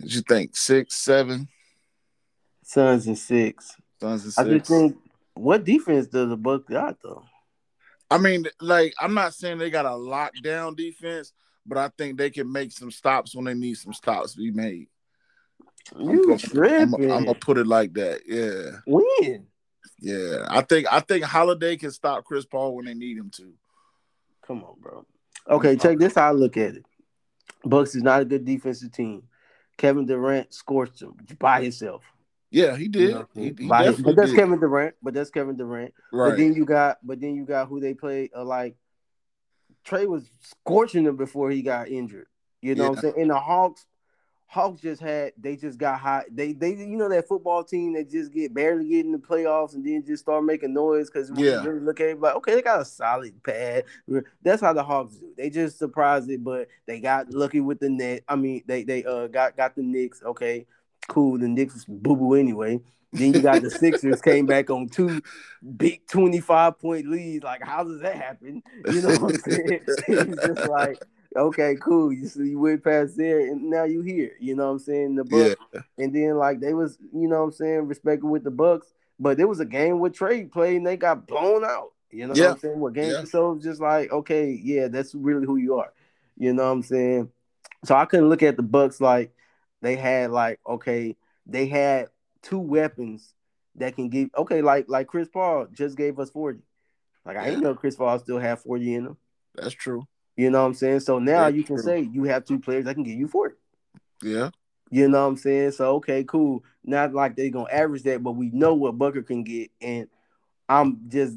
Did 0.00 0.14
you 0.14 0.22
think 0.22 0.56
six, 0.56 0.96
seven, 0.96 1.48
Suns 2.62 3.06
and 3.06 3.18
six. 3.18 3.76
Suns 4.00 4.24
and 4.24 4.34
I 4.38 4.50
six? 4.50 4.68
just 4.68 4.70
think 4.70 4.96
what 5.34 5.64
defense 5.64 6.06
does 6.06 6.28
the 6.30 6.36
Bucks 6.36 6.68
got 6.70 6.96
though? 7.02 7.24
I 8.10 8.18
mean, 8.18 8.46
like, 8.60 8.94
I'm 9.00 9.14
not 9.14 9.34
saying 9.34 9.58
they 9.58 9.70
got 9.70 9.86
a 9.86 9.90
lockdown 9.90 10.76
defense, 10.76 11.32
but 11.66 11.78
I 11.78 11.88
think 11.96 12.16
they 12.16 12.30
can 12.30 12.50
make 12.50 12.72
some 12.72 12.90
stops 12.90 13.34
when 13.34 13.44
they 13.44 13.54
need 13.54 13.74
some 13.74 13.92
stops 13.92 14.32
to 14.32 14.38
be 14.38 14.50
made. 14.50 14.88
You 15.98 16.32
I'm, 16.32 17.24
gonna 17.24 17.34
put 17.34 17.58
it 17.58 17.66
like 17.66 17.94
that. 17.94 18.22
Yeah, 18.26 18.78
When? 18.86 19.46
yeah. 19.98 20.46
I 20.48 20.60
think 20.62 20.86
I 20.92 21.00
think 21.00 21.24
Holiday 21.24 21.76
can 21.76 21.90
stop 21.90 22.24
Chris 22.24 22.44
Paul 22.44 22.76
when 22.76 22.84
they 22.84 22.94
need 22.94 23.16
him 23.16 23.30
to. 23.36 23.52
Come 24.46 24.64
on, 24.64 24.76
bro. 24.80 25.04
Okay, 25.48 25.76
check 25.76 25.98
this 25.98 26.14
how 26.14 26.28
I 26.28 26.32
look 26.32 26.56
at 26.56 26.76
it. 26.76 26.84
Bucks 27.64 27.94
is 27.94 28.02
not 28.02 28.22
a 28.22 28.24
good 28.24 28.44
defensive 28.44 28.92
team. 28.92 29.24
Kevin 29.76 30.06
Durant 30.06 30.52
scorched 30.52 31.00
him 31.02 31.14
by 31.38 31.62
himself. 31.62 32.02
Yeah, 32.50 32.76
he 32.76 32.84
You 32.84 32.88
did. 32.88 33.10
know, 33.14 33.28
he, 33.34 33.44
he 33.58 33.66
by 33.68 33.90
but 33.92 34.16
that's 34.16 34.30
did. 34.30 34.36
Kevin 34.36 34.58
Durant. 34.60 34.94
But 35.02 35.14
that's 35.14 35.30
Kevin 35.30 35.56
Durant. 35.56 35.94
Right. 36.12 36.30
But 36.30 36.36
then 36.38 36.54
you 36.54 36.64
got, 36.64 36.98
but 37.02 37.20
then 37.20 37.34
you 37.34 37.44
got 37.44 37.68
who 37.68 37.80
they 37.80 37.94
play. 37.94 38.28
Uh, 38.36 38.44
like 38.44 38.76
Trey 39.84 40.06
was 40.06 40.28
scorching 40.42 41.04
him 41.06 41.16
before 41.16 41.50
he 41.50 41.62
got 41.62 41.88
injured. 41.88 42.26
You 42.60 42.74
know 42.74 42.90
what 42.90 42.98
I'm 42.98 43.02
saying? 43.02 43.14
And 43.18 43.30
the 43.30 43.38
Hawks, 43.38 43.86
Hawks 44.52 44.80
just 44.80 45.00
had 45.00 45.32
they 45.38 45.54
just 45.54 45.78
got 45.78 46.00
hot. 46.00 46.24
They 46.28 46.52
they 46.52 46.70
you 46.70 46.96
know 46.96 47.08
that 47.08 47.28
football 47.28 47.62
team 47.62 47.92
that 47.92 48.10
just 48.10 48.32
get 48.32 48.52
barely 48.52 48.88
get 48.88 49.04
in 49.06 49.12
the 49.12 49.18
playoffs 49.18 49.74
and 49.74 49.86
then 49.86 50.04
just 50.04 50.24
start 50.24 50.42
making 50.42 50.74
noise 50.74 51.08
because 51.08 51.30
Yeah. 51.36 51.62
you 51.62 51.68
really 51.70 51.80
look 51.80 52.00
at 52.00 52.08
it, 52.08 52.20
like 52.20 52.34
okay, 52.34 52.56
they 52.56 52.62
got 52.62 52.80
a 52.80 52.84
solid 52.84 53.40
pad. 53.44 53.84
That's 54.42 54.60
how 54.60 54.72
the 54.72 54.82
Hawks 54.82 55.14
do. 55.14 55.28
They 55.36 55.50
just 55.50 55.78
surprised 55.78 56.28
it, 56.30 56.42
but 56.42 56.66
they 56.86 56.98
got 56.98 57.32
lucky 57.32 57.60
with 57.60 57.78
the 57.78 57.90
net. 57.90 58.24
I 58.28 58.34
mean, 58.34 58.64
they 58.66 58.82
they 58.82 59.04
uh 59.04 59.28
got 59.28 59.56
got 59.56 59.76
the 59.76 59.82
Knicks. 59.84 60.20
Okay, 60.24 60.66
cool. 61.06 61.38
The 61.38 61.46
Knicks 61.46 61.76
is 61.76 61.84
boo 61.84 62.16
boo 62.16 62.34
anyway. 62.34 62.80
Then 63.12 63.32
you 63.34 63.42
got 63.42 63.62
the 63.62 63.70
Sixers 63.70 64.20
came 64.22 64.46
back 64.46 64.68
on 64.68 64.88
two 64.88 65.20
big 65.76 66.06
25 66.08 66.76
point 66.80 67.06
leads. 67.08 67.44
Like, 67.44 67.62
how 67.62 67.84
does 67.84 68.00
that 68.00 68.16
happen? 68.16 68.64
You 68.90 69.02
know 69.02 69.10
what 69.16 69.34
I'm 69.34 69.38
saying? 69.40 69.80
it's 70.08 70.44
just 70.44 70.68
like, 70.68 71.00
okay, 71.36 71.76
cool. 71.80 72.12
You 72.12 72.26
see, 72.26 72.50
you 72.50 72.58
went 72.58 72.84
past 72.84 73.16
there 73.16 73.40
and 73.40 73.70
now 73.70 73.84
you 73.84 74.02
here. 74.02 74.32
You 74.40 74.56
know 74.56 74.66
what 74.66 74.72
I'm 74.72 74.78
saying? 74.78 75.16
The 75.16 75.24
Yeah, 75.24 75.54
Bucks. 75.72 75.86
And 75.98 76.14
then 76.14 76.36
like 76.36 76.60
they 76.60 76.74
was, 76.74 76.98
you 77.12 77.28
know 77.28 77.38
what 77.38 77.44
I'm 77.44 77.52
saying, 77.52 77.86
respecting 77.86 78.30
with 78.30 78.44
the 78.44 78.50
Bucks. 78.50 78.92
But 79.18 79.36
there 79.36 79.48
was 79.48 79.60
a 79.60 79.66
game 79.66 80.00
with 80.00 80.14
Trey 80.14 80.44
played 80.44 80.76
and 80.78 80.86
they 80.86 80.96
got 80.96 81.26
blown 81.26 81.64
out. 81.64 81.92
You 82.10 82.26
know 82.26 82.34
Yeah. 82.34 82.46
what 82.48 82.52
I'm 82.52 82.58
saying? 82.58 82.80
What 82.80 82.92
game 82.94 83.10
Yeah. 83.10 83.24
so 83.24 83.58
just 83.62 83.80
like, 83.80 84.10
okay, 84.10 84.50
yeah, 84.50 84.88
that's 84.88 85.14
really 85.14 85.46
who 85.46 85.56
you 85.56 85.76
are. 85.78 85.92
You 86.36 86.52
know 86.54 86.64
what 86.64 86.70
I'm 86.72 86.82
saying? 86.82 87.30
So 87.84 87.94
I 87.94 88.06
couldn't 88.06 88.28
look 88.28 88.42
at 88.42 88.56
the 88.56 88.62
Bucks 88.62 89.00
like 89.00 89.32
they 89.82 89.96
had 89.96 90.30
like, 90.30 90.58
okay, 90.66 91.16
they 91.46 91.66
had 91.66 92.08
two 92.42 92.58
weapons 92.58 93.34
that 93.76 93.94
can 93.94 94.08
give 94.08 94.30
okay, 94.36 94.62
like 94.62 94.86
like 94.88 95.06
Chris 95.06 95.28
Paul 95.28 95.66
just 95.72 95.96
gave 95.96 96.18
us 96.18 96.30
40. 96.30 96.60
Like 97.24 97.36
I 97.36 97.44
didn't 97.44 97.60
know 97.62 97.74
Chris 97.74 97.96
Paul 97.96 98.18
still 98.18 98.38
had 98.38 98.58
40 98.58 98.94
in 98.94 99.06
him. 99.06 99.16
that's 99.54 99.74
true. 99.74 100.06
You 100.40 100.48
know 100.48 100.62
what 100.62 100.68
I'm 100.68 100.74
saying? 100.74 101.00
So 101.00 101.18
now 101.18 101.44
That's 101.44 101.56
you 101.56 101.64
can 101.64 101.76
true. 101.76 101.84
say 101.84 102.00
you 102.00 102.24
have 102.24 102.46
two 102.46 102.58
players 102.58 102.86
that 102.86 102.94
can 102.94 103.02
give 103.02 103.18
you 103.18 103.28
40. 103.28 103.56
Yeah, 104.22 104.48
You 104.90 105.06
know 105.06 105.22
what 105.24 105.28
I'm 105.32 105.36
saying? 105.36 105.72
So 105.72 105.96
okay, 105.96 106.24
cool. 106.24 106.64
Not 106.82 107.12
like 107.12 107.36
they're 107.36 107.50
gonna 107.50 107.70
average 107.70 108.04
that, 108.04 108.22
but 108.22 108.32
we 108.32 108.48
know 108.48 108.72
what 108.72 108.96
Booker 108.96 109.20
can 109.20 109.44
get. 109.44 109.70
And 109.82 110.08
I'm 110.66 110.98
just 111.08 111.36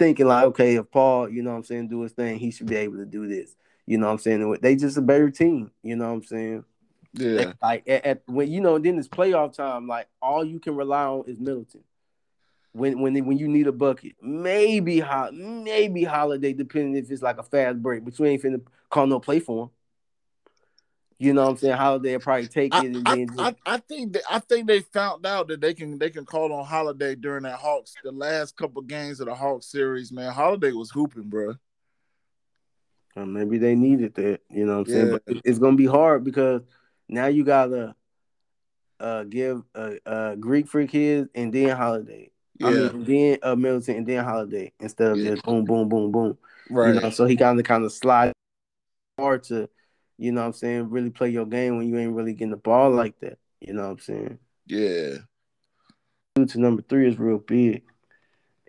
thinking 0.00 0.26
like, 0.26 0.46
okay, 0.46 0.74
if 0.74 0.90
Paul, 0.90 1.28
you 1.28 1.42
know 1.44 1.52
what 1.52 1.58
I'm 1.58 1.64
saying, 1.64 1.86
do 1.88 2.02
his 2.02 2.10
thing, 2.10 2.40
he 2.40 2.50
should 2.50 2.66
be 2.66 2.74
able 2.74 2.96
to 2.96 3.06
do 3.06 3.28
this. 3.28 3.54
You 3.86 3.98
know 3.98 4.06
what 4.06 4.14
I'm 4.14 4.18
saying? 4.18 4.58
They 4.60 4.74
just 4.74 4.96
a 4.96 5.02
better 5.02 5.30
team. 5.30 5.70
You 5.84 5.94
know 5.94 6.08
what 6.08 6.14
I'm 6.14 6.24
saying? 6.24 6.64
yeah, 7.12 7.52
Like 7.62 7.88
at, 7.88 8.04
at- 8.04 8.22
when 8.26 8.50
you 8.50 8.60
know, 8.60 8.80
then 8.80 8.98
it's 8.98 9.06
playoff 9.06 9.52
time. 9.52 9.86
Like 9.86 10.08
all 10.20 10.44
you 10.44 10.58
can 10.58 10.74
rely 10.74 11.04
on 11.04 11.22
is 11.28 11.38
Middleton. 11.38 11.84
When 12.74 13.00
when 13.00 13.24
when 13.24 13.38
you 13.38 13.46
need 13.46 13.68
a 13.68 13.72
bucket, 13.72 14.16
maybe 14.20 14.98
hot, 14.98 15.32
maybe 15.32 16.02
Holiday, 16.02 16.52
depending 16.52 16.96
if 16.96 17.08
it's 17.08 17.22
like 17.22 17.38
a 17.38 17.44
fast 17.44 17.80
break, 17.80 18.04
but 18.04 18.18
you 18.18 18.24
ain't 18.24 18.42
finna 18.42 18.60
call 18.90 19.06
no 19.06 19.20
play 19.20 19.38
for 19.38 19.64
him. 19.64 19.70
You 21.18 21.32
know 21.32 21.44
what 21.44 21.50
I'm 21.50 21.56
saying? 21.56 21.76
Holiday 21.76 22.14
will 22.14 22.20
probably 22.20 22.48
take 22.48 22.74
I, 22.74 22.84
it 22.84 22.96
I, 23.06 23.10
then 23.14 23.28
I, 23.38 23.54
I 23.64 23.76
think 23.78 24.14
that 24.14 24.22
I 24.28 24.40
think 24.40 24.66
they 24.66 24.80
found 24.80 25.24
out 25.24 25.46
that 25.48 25.60
they 25.60 25.72
can 25.72 26.00
they 26.00 26.10
can 26.10 26.24
call 26.26 26.52
on 26.52 26.64
Holiday 26.64 27.14
during 27.14 27.44
that 27.44 27.60
Hawks 27.60 27.94
the 28.02 28.10
last 28.10 28.56
couple 28.56 28.82
games 28.82 29.20
of 29.20 29.26
the 29.26 29.34
Hawks 29.36 29.66
series. 29.66 30.10
Man, 30.10 30.32
Holiday 30.32 30.72
was 30.72 30.90
hooping, 30.90 31.30
bro. 31.30 31.54
Or 33.14 33.24
maybe 33.24 33.58
they 33.58 33.76
needed 33.76 34.14
that. 34.16 34.40
You 34.50 34.66
know 34.66 34.80
what 34.80 34.88
I'm 34.88 34.92
saying? 34.92 35.10
But 35.12 35.22
it- 35.28 35.42
it's 35.44 35.60
gonna 35.60 35.76
be 35.76 35.86
hard 35.86 36.24
because 36.24 36.62
now 37.08 37.26
you 37.26 37.44
gotta 37.44 37.94
uh 38.98 39.22
give 39.24 39.62
a 39.76 39.78
uh, 39.78 40.10
uh, 40.10 40.34
Greek 40.34 40.66
freak 40.66 40.90
his 40.90 41.28
and 41.36 41.52
then 41.52 41.76
Holiday. 41.76 42.32
Yeah, 42.58 42.68
I 42.68 42.72
mean, 42.72 43.04
then 43.04 43.38
uh, 43.42 43.56
Middleton 43.56 43.96
and 43.96 44.06
then 44.06 44.24
Holiday 44.24 44.72
instead 44.80 45.10
of 45.12 45.18
Yeah. 45.18 45.30
just 45.32 45.42
boom, 45.44 45.64
boom, 45.64 45.88
boom, 45.88 46.12
boom. 46.12 46.38
right. 46.70 46.94
You 46.94 47.00
know, 47.00 47.10
so 47.10 47.26
he 47.26 47.36
kind 47.36 47.58
of 47.58 47.64
kind 47.66 47.84
of 47.84 47.92
slide 47.92 48.32
hard 49.18 49.42
to, 49.44 49.68
you 50.18 50.32
know 50.32 50.40
what 50.42 50.46
I'm 50.48 50.52
saying, 50.52 50.90
really 50.90 51.10
play 51.10 51.30
your 51.30 51.46
game 51.46 51.76
when 51.76 51.88
you 51.88 51.98
ain't 51.98 52.14
really 52.14 52.32
getting 52.32 52.50
the 52.50 52.56
ball 52.56 52.90
like 52.90 53.18
that. 53.20 53.38
You 53.60 53.74
know 53.74 53.82
what 53.82 53.90
I'm 53.90 53.98
saying? 53.98 54.38
yeah, 54.66 55.16
Two 56.36 56.46
to 56.46 56.60
number 56.60 56.82
three 56.82 57.08
is 57.08 57.18
real 57.18 57.38
big. 57.38 57.82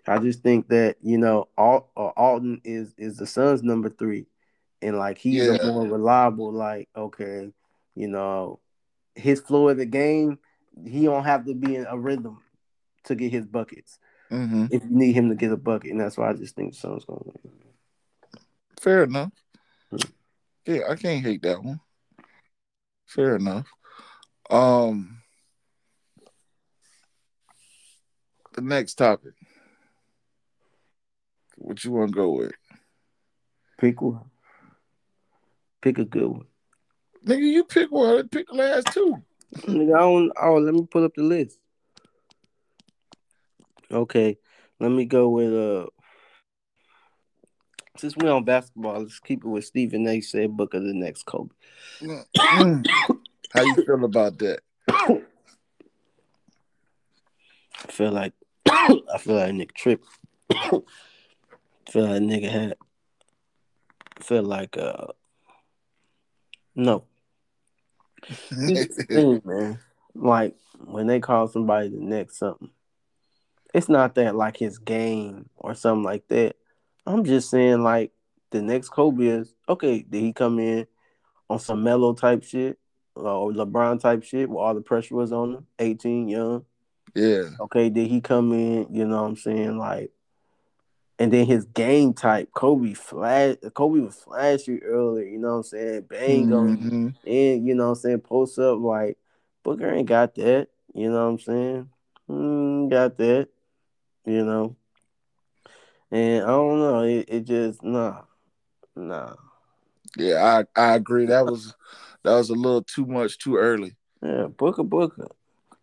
I 0.08 0.18
just 0.18 0.42
think 0.42 0.68
that, 0.68 0.96
you 1.02 1.18
know, 1.18 1.48
Al- 1.58 1.90
uh, 1.96 2.10
Ayton 2.16 2.60
is 2.64 2.94
is 2.96 3.16
the 3.16 3.26
Suns 3.26 3.62
number 3.62 3.88
three. 3.90 4.26
And 4.82 4.96
like 4.98 5.18
he's 5.18 5.44
Yeah. 5.46 5.56
a 5.60 5.64
more 5.72 5.86
reliable, 5.86 6.52
like, 6.52 6.88
okay, 6.96 7.50
you 7.96 8.08
know, 8.08 8.60
his 9.16 9.40
flow 9.40 9.68
of 9.68 9.78
the 9.78 9.86
game, 9.86 10.38
he 10.84 11.04
don't 11.06 11.24
have 11.24 11.44
to 11.46 11.54
be 11.54 11.74
in 11.76 11.86
a 11.86 11.98
rhythm 11.98 12.38
to 13.06 13.14
get 13.14 13.32
his 13.32 13.46
buckets. 13.46 13.98
hmm 14.30 14.66
If 14.70 14.82
you 14.84 14.90
need 14.90 15.12
him 15.14 15.28
to 15.30 15.34
get 15.34 15.52
a 15.52 15.56
bucket, 15.56 15.90
and 15.92 16.00
that's 16.00 16.16
why 16.16 16.28
I 16.30 16.34
just 16.34 16.54
think 16.54 16.72
the 16.72 16.78
Suns 16.78 17.04
gonna 17.04 17.20
win. 17.24 17.52
fair 18.80 19.04
enough. 19.04 19.32
Yeah, 20.66 20.80
I 20.90 20.96
can't 20.96 21.24
hate 21.24 21.42
that 21.42 21.62
one. 21.62 21.80
Fair 23.06 23.36
enough. 23.36 23.66
Um, 24.50 25.22
the 28.54 28.60
next 28.62 28.94
topic. 28.94 29.32
What 31.56 31.82
you 31.84 31.92
want 31.92 32.10
to 32.10 32.14
go 32.16 32.30
with, 32.32 32.52
Pick 33.78 34.00
one. 34.02 34.30
Pick 35.82 35.98
a 35.98 36.04
good 36.04 36.26
one. 36.26 36.46
nigga? 37.24 37.40
You 37.52 37.64
pick 37.64 37.90
one. 37.90 38.28
Pick 38.28 38.48
the 38.48 38.54
last 38.54 38.92
two. 38.92 39.22
Nigga, 39.58 39.94
I 39.94 40.00
don't. 40.00 40.32
Oh, 40.40 40.54
let 40.58 40.74
me 40.74 40.86
pull 40.90 41.04
up 41.04 41.14
the 41.14 41.22
list. 41.22 41.58
Okay, 43.90 44.38
let 44.80 44.90
me 44.90 45.04
go 45.04 45.28
with 45.28 45.52
uh. 45.52 45.86
Since 47.96 48.16
we're 48.16 48.32
on 48.32 48.44
basketball, 48.44 49.00
let's 49.00 49.20
keep 49.20 49.42
it 49.42 49.48
with 49.48 49.64
Stephen 49.64 50.06
A. 50.06 50.20
Said 50.20 50.56
Booker 50.56 50.80
the 50.80 50.92
next 50.92 51.22
Kobe. 51.24 51.54
How 52.36 53.62
you 53.62 53.74
feel 53.74 54.04
about 54.04 54.38
that? 54.38 54.60
I 54.88 55.22
feel 57.88 58.12
like 58.12 58.32
I 58.68 59.18
feel 59.18 59.36
like 59.36 59.54
Nick 59.54 59.74
Trip. 59.74 60.04
feel 60.50 60.82
like 61.94 62.22
nigga 62.22 62.50
had. 62.50 62.74
Feel 64.20 64.42
like 64.42 64.76
uh. 64.76 65.06
No, 66.74 67.04
This 68.50 68.86
is 68.88 68.96
the 68.96 69.04
thing, 69.04 69.42
man. 69.44 69.78
Like 70.14 70.56
when 70.84 71.06
they 71.06 71.20
call 71.20 71.48
somebody 71.48 71.88
the 71.88 72.00
next 72.00 72.38
something, 72.38 72.70
it's 73.76 73.90
not 73.90 74.14
that 74.14 74.34
like 74.34 74.56
his 74.56 74.78
game 74.78 75.50
or 75.54 75.74
something 75.74 76.02
like 76.02 76.26
that. 76.28 76.56
I'm 77.04 77.24
just 77.24 77.50
saying 77.50 77.82
like 77.82 78.10
the 78.50 78.62
next 78.62 78.88
Kobe 78.88 79.26
is 79.26 79.54
okay. 79.68 80.00
Did 80.00 80.22
he 80.22 80.32
come 80.32 80.58
in 80.58 80.86
on 81.50 81.58
some 81.58 81.84
mellow 81.84 82.14
type 82.14 82.42
shit 82.42 82.78
or 83.14 83.52
LeBron 83.52 84.00
type 84.00 84.24
shit 84.24 84.48
where 84.48 84.64
all 84.64 84.74
the 84.74 84.80
pressure 84.80 85.14
was 85.14 85.30
on 85.30 85.56
him? 85.56 85.66
18, 85.78 86.26
young. 86.26 86.64
Yeah. 87.14 87.50
Okay, 87.60 87.90
did 87.90 88.08
he 88.08 88.22
come 88.22 88.54
in? 88.54 88.86
You 88.90 89.04
know 89.04 89.20
what 89.20 89.28
I'm 89.28 89.36
saying? 89.36 89.76
Like, 89.76 90.10
and 91.18 91.30
then 91.30 91.44
his 91.44 91.66
game 91.66 92.14
type, 92.14 92.50
Kobe 92.52 92.94
flash. 92.94 93.56
Kobe 93.74 94.00
was 94.00 94.16
flashy 94.16 94.82
earlier. 94.82 95.26
You 95.26 95.38
know 95.38 95.48
what 95.48 95.54
I'm 95.56 95.62
saying? 95.64 96.02
Bang 96.08 96.52
on 96.54 96.78
Mhm. 96.78 97.14
and 97.26 97.66
you 97.66 97.74
know 97.74 97.84
what 97.84 97.90
I'm 97.90 97.94
saying, 97.96 98.20
post 98.20 98.58
up 98.58 98.78
like 98.80 99.18
Booker 99.62 99.90
ain't 99.90 100.08
got 100.08 100.34
that, 100.36 100.68
you 100.94 101.10
know 101.10 101.26
what 101.26 101.32
I'm 101.32 101.38
saying? 101.40 101.88
Mm, 102.30 102.90
got 102.90 103.18
that, 103.18 103.48
you 104.26 104.44
know. 104.44 104.76
And 106.10 106.44
I 106.44 106.48
don't 106.48 106.78
know, 106.78 107.02
it, 107.02 107.24
it 107.28 107.44
just 107.44 107.82
nah. 107.82 108.22
Nah. 108.94 109.34
Yeah, 110.16 110.64
I 110.76 110.80
I 110.80 110.94
agree. 110.94 111.26
That 111.26 111.46
was 111.46 111.74
that 112.22 112.34
was 112.34 112.50
a 112.50 112.54
little 112.54 112.82
too 112.82 113.06
much 113.06 113.38
too 113.38 113.56
early. 113.56 113.96
Yeah, 114.22 114.46
Booker 114.46 114.84
Booker. 114.84 115.28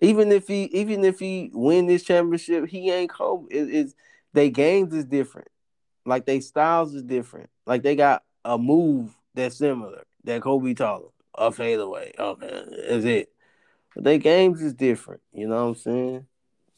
Even 0.01 0.31
if 0.31 0.47
he 0.47 0.63
even 0.65 1.03
if 1.05 1.19
he 1.19 1.49
win 1.53 1.87
this 1.87 2.03
championship, 2.03 2.67
he 2.67 2.91
ain't 2.91 3.11
Kobe. 3.11 3.53
It, 3.53 3.73
it's 3.73 3.95
they 4.33 4.49
games 4.49 4.93
is 4.93 5.05
different. 5.05 5.47
Like 6.05 6.25
they 6.25 6.39
styles 6.39 6.93
is 6.93 7.03
different. 7.03 7.49
Like 7.65 7.83
they 7.83 7.95
got 7.95 8.23
a 8.43 8.57
move 8.57 9.15
that's 9.33 9.57
similar 9.57 10.03
that 10.25 10.41
Kobe 10.41 10.73
taught 10.73 11.01
them. 11.01 11.09
A 11.35 11.51
fadeaway. 11.51 12.13
Oh, 12.19 12.31
okay, 12.31 12.47
is 12.47 13.05
it. 13.05 13.29
But 13.95 14.03
they 14.03 14.19
games 14.19 14.61
is 14.61 14.73
different. 14.73 15.21
You 15.31 15.47
know 15.47 15.55
what 15.55 15.69
I'm 15.69 15.75
saying? 15.75 16.25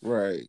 Right. 0.02 0.48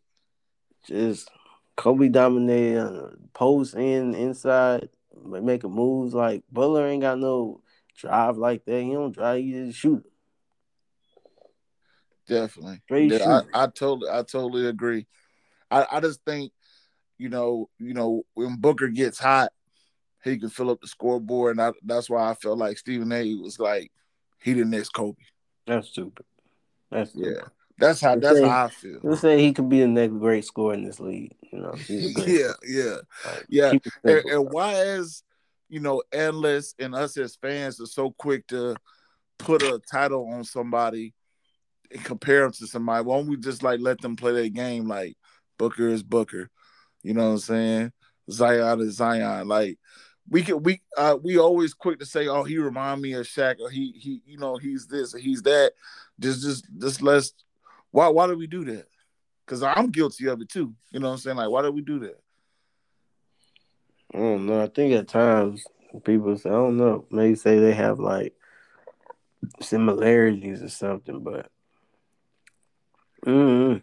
Just 0.87 1.29
Kobe 1.75 2.09
dominated 2.09 2.79
on 2.79 3.29
post 3.33 3.75
and 3.75 4.15
inside, 4.15 4.89
but 5.15 5.43
making 5.43 5.71
moves 5.71 6.13
like 6.13 6.43
Butler 6.51 6.87
ain't 6.87 7.01
got 7.01 7.19
no 7.19 7.61
drive 7.97 8.37
like 8.37 8.65
that. 8.65 8.81
He 8.81 8.93
don't 8.93 9.13
drive, 9.13 9.43
he 9.43 9.51
just 9.51 9.77
shoot. 9.77 10.03
Definitely. 12.27 12.81
Yeah. 12.89 13.41
I, 13.53 13.63
I 13.63 13.67
totally 13.67 14.09
I 14.09 14.23
totally 14.23 14.67
agree. 14.67 15.07
I, 15.71 15.85
I 15.91 15.99
just 15.99 16.21
think, 16.25 16.51
you 17.17 17.29
know, 17.29 17.69
you 17.79 17.93
know, 17.93 18.23
when 18.33 18.57
Booker 18.57 18.87
gets 18.87 19.19
hot, 19.19 19.51
he 20.23 20.37
can 20.37 20.49
fill 20.49 20.69
up 20.69 20.81
the 20.81 20.87
scoreboard. 20.87 21.57
And 21.57 21.61
I, 21.61 21.73
that's 21.83 22.09
why 22.09 22.29
I 22.29 22.33
felt 22.33 22.57
like 22.57 22.77
Stephen 22.77 23.11
A 23.11 23.35
was 23.35 23.59
like 23.59 23.91
he 24.41 24.53
the 24.53 24.65
next 24.65 24.89
Kobe. 24.89 25.17
That's 25.65 25.89
stupid. 25.89 26.25
That's 26.91 27.11
stupid. 27.11 27.37
Yeah. 27.37 27.47
That's 27.79 28.01
how 28.01 28.15
that's 28.15 28.39
say- 28.39 28.47
how 28.47 28.65
I 28.65 28.69
feel. 28.69 28.99
Let's 29.03 29.21
say 29.21 29.39
he 29.39 29.53
could 29.53 29.69
be 29.69 29.81
the 29.81 29.87
next 29.87 30.13
great 30.13 30.45
scorer 30.45 30.73
in 30.73 30.83
this 30.83 30.99
league. 30.99 31.35
You 31.51 31.59
know, 31.59 31.71
he's 31.73 32.11
a 32.11 32.13
great 32.21 32.27
yeah, 32.27 32.53
yeah. 32.67 32.95
like, 33.25 33.45
Yeah. 33.49 33.73
And, 34.03 34.25
and 34.25 34.49
why 34.49 34.73
is 34.73 35.23
you 35.69 35.79
know 35.79 36.01
analysts 36.11 36.75
and 36.79 36.95
us 36.95 37.17
as 37.17 37.35
fans 37.35 37.79
are 37.79 37.85
so 37.85 38.11
quick 38.11 38.47
to 38.47 38.75
put 39.37 39.61
a 39.61 39.79
title 39.91 40.29
on 40.31 40.43
somebody 40.43 41.13
and 41.91 42.03
compare 42.03 42.41
them 42.41 42.51
to 42.53 42.67
somebody? 42.67 43.03
Why 43.03 43.17
don't 43.17 43.27
we 43.27 43.37
just 43.37 43.63
like 43.63 43.79
let 43.79 44.01
them 44.01 44.15
play 44.15 44.33
their 44.33 44.49
game? 44.49 44.87
Like 44.87 45.15
Booker 45.57 45.87
is 45.87 46.03
Booker, 46.03 46.49
you 47.03 47.13
know 47.13 47.25
what 47.25 47.33
I'm 47.33 47.37
saying? 47.39 47.91
Zion 48.31 48.81
is 48.81 48.95
Zion. 48.95 49.47
Like 49.47 49.77
we 50.29 50.41
can 50.41 50.63
we 50.63 50.81
uh 50.97 51.17
we 51.21 51.37
always 51.37 51.73
quick 51.73 51.99
to 51.99 52.05
say, 52.05 52.27
oh, 52.27 52.43
he 52.43 52.57
remind 52.57 53.01
me 53.01 53.13
of 53.13 53.25
Shaq, 53.25 53.59
or 53.59 53.69
he 53.69 53.91
he 53.91 54.21
you 54.25 54.37
know 54.37 54.57
he's 54.57 54.87
this 54.87 55.13
or 55.13 55.19
he's 55.19 55.43
that. 55.43 55.73
Just 56.19 56.41
just 56.41 56.65
just 56.79 57.01
let's 57.01 57.33
why 57.91 58.07
why 58.09 58.27
do 58.27 58.37
we 58.37 58.47
do 58.47 58.63
that? 58.65 58.85
Because 59.45 59.63
I'm 59.63 59.89
guilty 59.91 60.27
of 60.27 60.41
it 60.41 60.49
too. 60.49 60.73
You 60.91 60.99
know 60.99 61.07
what 61.07 61.13
I'm 61.13 61.19
saying? 61.19 61.37
Like 61.37 61.49
why 61.49 61.61
do 61.61 61.71
we 61.71 61.81
do 61.81 61.99
that? 61.99 62.19
I 64.13 64.17
don't 64.17 64.45
know. 64.45 64.61
I 64.61 64.67
think 64.67 64.93
at 64.93 65.07
times 65.07 65.65
people 66.03 66.37
say, 66.37 66.49
I 66.49 66.53
don't 66.53 66.77
know, 66.77 67.05
maybe 67.11 67.35
say 67.35 67.59
they 67.59 67.73
have 67.73 67.99
like 67.99 68.33
similarities 69.61 70.61
or 70.63 70.69
something, 70.69 71.23
but 71.23 71.49
mm 73.25 73.81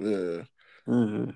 Yeah. 0.00 0.42
mm 0.88 1.34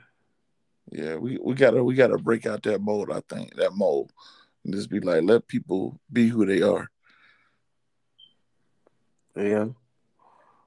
Yeah, 0.93 1.17
we, 1.17 1.39
we 1.43 1.55
gotta 1.55 1.83
we 1.83 1.95
gotta 1.95 2.19
break 2.19 2.47
out 2.47 2.63
that 2.65 2.81
mold. 2.81 3.11
I 3.11 3.21
think 3.29 3.55
that 3.57 3.73
mold, 3.75 4.13
and 4.65 4.75
just 4.75 4.91
be 4.91 5.01
like, 5.01 5.23
let 5.23 5.49
people 5.49 6.01
be 6.13 6.29
who 6.29 6.47
they 6.47 6.63
are. 6.63 6.89
yeah. 9.37 9.67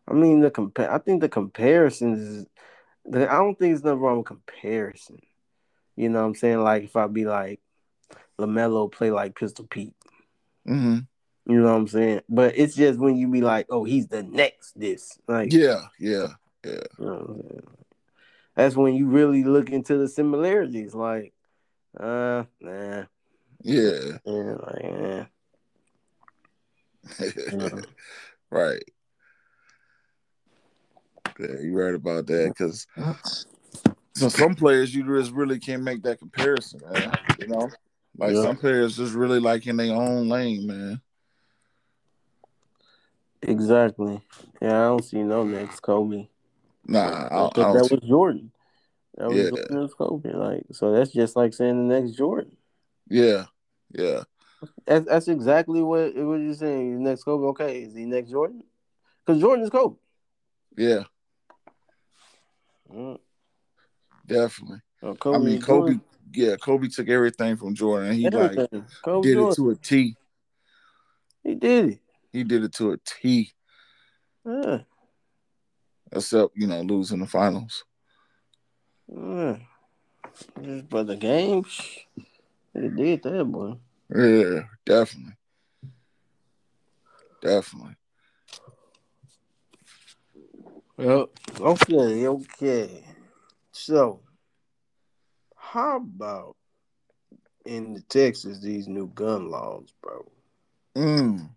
I 0.09 0.13
mean 0.13 0.39
the 0.39 0.51
compare. 0.51 0.91
I 0.91 0.97
think 0.97 1.21
the 1.21 1.29
comparisons 1.29 2.19
is. 2.19 2.45
The, 3.05 3.31
I 3.31 3.35
don't 3.35 3.57
think 3.57 3.71
there's 3.71 3.83
nothing 3.83 3.99
wrong 3.99 4.17
with 4.17 4.27
comparison. 4.27 5.19
You 5.95 6.09
know 6.09 6.21
what 6.21 6.27
I'm 6.27 6.35
saying? 6.35 6.61
Like 6.63 6.83
if 6.83 6.95
I 6.95 7.07
be 7.07 7.25
like 7.25 7.59
Lamelo 8.39 8.91
play 8.91 9.11
like 9.11 9.35
Pistol 9.35 9.65
Pete. 9.69 9.95
hmm 10.65 10.99
You 11.45 11.61
know 11.61 11.71
what 11.71 11.79
I'm 11.79 11.87
saying? 11.87 12.21
But 12.29 12.57
it's 12.57 12.75
just 12.75 12.99
when 12.99 13.17
you 13.17 13.27
be 13.27 13.41
like, 13.41 13.67
oh, 13.69 13.83
he's 13.83 14.07
the 14.07 14.23
next 14.23 14.79
this. 14.79 15.19
Like 15.27 15.53
Yeah, 15.53 15.87
yeah, 15.99 16.27
You 16.63 16.81
know? 16.99 17.41
That's 18.55 18.75
when 18.75 18.95
you 18.95 19.07
really 19.07 19.43
look 19.43 19.69
into 19.69 19.97
the 19.97 20.07
similarities. 20.07 20.93
Like, 20.93 21.33
uh, 21.97 22.43
nah, 22.59 23.03
yeah. 23.61 24.17
yeah, 24.25 24.55
like, 24.65 24.83
eh. 24.83 25.25
Yeah. 27.51 27.69
right. 28.49 28.83
Yeah, 31.39 31.55
you're 31.61 31.71
right 31.73 31.87
about 32.01 32.27
that. 32.27 32.53
Because 32.57 32.87
so 34.15 34.29
some 34.29 34.55
players 34.55 34.93
you 34.93 35.03
just 35.17 35.31
really 35.31 35.59
can't 35.59 35.83
make 35.83 36.01
that 36.03 36.19
comparison, 36.19 36.81
man. 36.89 37.11
You 37.37 37.47
know, 37.47 37.69
like 38.17 38.33
Yeah. 38.35 38.41
some 38.43 38.57
players 38.57 38.97
just 38.97 39.13
really 39.13 39.39
like 39.39 39.67
in 39.67 39.77
their 39.77 39.93
own 39.95 40.27
lane, 40.29 40.67
man. 40.67 41.01
exactly. 43.41 44.21
Yeah, 44.61 44.79
I 44.79 44.83
don't 44.85 45.03
see 45.03 45.23
no 45.23 45.43
next 45.43 45.79
Kobe. 45.81 46.27
Nah, 46.85 46.99
I, 46.99 47.45
I 47.45 47.47
Because 47.49 47.53
don't. 47.55 47.73
that 47.77 47.85
see- 47.85 47.95
was 47.95 48.03
Jordan. 48.09 48.51
That 49.17 49.29
was 49.29 49.37
Yeah. 49.37 49.49
Jordan 49.49 49.79
was 49.81 49.93
Kobe. 49.93 50.31
Like, 50.33 50.65
so 50.71 50.91
that's 50.91 51.11
just 51.11 51.35
like 51.35 51.53
saying 51.53 51.87
the 51.87 51.99
next 51.99 52.15
Jordan. 52.17 52.55
yeah, 53.09 53.45
yeah, 53.91 54.23
That's 54.85 55.05
that's 55.05 55.27
exactly 55.27 55.81
what 55.81 56.15
what 56.15 56.35
you're 56.39 56.53
saying. 56.53 57.03
Next 57.03 57.23
Kobe. 57.23 57.45
Okay, 57.47 57.83
is 57.83 57.95
he 57.95 58.05
next 58.05 58.29
Jordan? 58.31 58.63
Because 59.25 59.41
Jordan 59.41 59.63
is 59.63 59.69
Kobe. 59.69 59.95
yeah, 60.77 61.03
Mm. 62.91 63.19
definitely. 64.25 64.79
Kobe 65.19 65.36
I 65.36 65.39
mean, 65.39 65.62
Kobe. 65.62 65.79
Jordan. 65.93 66.01
Yeah, 66.34 66.55
Kobe 66.58 66.88
took 66.89 67.10
everything 67.10 67.55
from 67.58 67.74
Jordan. 67.74 68.10
and 68.10 68.15
He 68.17 68.29
like 68.29 68.55
Kobe 69.03 69.27
did 69.27 69.38
it 69.39 69.55
to 69.55 69.69
a 69.72 69.75
T. 69.75 70.15
He 71.43 71.55
did 71.55 71.89
it. 71.89 72.00
He 72.31 72.43
did 72.43 72.63
it 72.63 72.74
to 72.74 72.91
a 72.91 72.98
T. 72.98 73.51
Yeah. 74.46 74.79
Except 76.12 76.51
you 76.55 76.67
know 76.67 76.81
losing 76.81 77.19
the 77.19 77.27
finals. 77.27 77.84
Yeah. 79.08 79.58
Just- 80.62 80.89
But 80.89 81.08
the 81.08 81.15
games, 81.15 81.98
they 82.74 82.88
did 82.89 83.24
that, 83.24 83.46
boy. 83.46 83.77
Yeah, 84.15 84.63
definitely, 84.86 85.34
definitely. 87.41 87.96
Well, 90.99 91.29
okay, 91.61 92.27
okay. 92.27 93.05
So, 93.71 94.19
how 95.55 95.95
about 95.95 96.57
in 97.65 97.93
the 97.93 98.01
Texas 98.01 98.59
these 98.59 98.89
new 98.89 99.07
gun 99.07 99.49
laws, 99.49 99.93
bro? 100.01 100.29
Mm, 100.97 101.51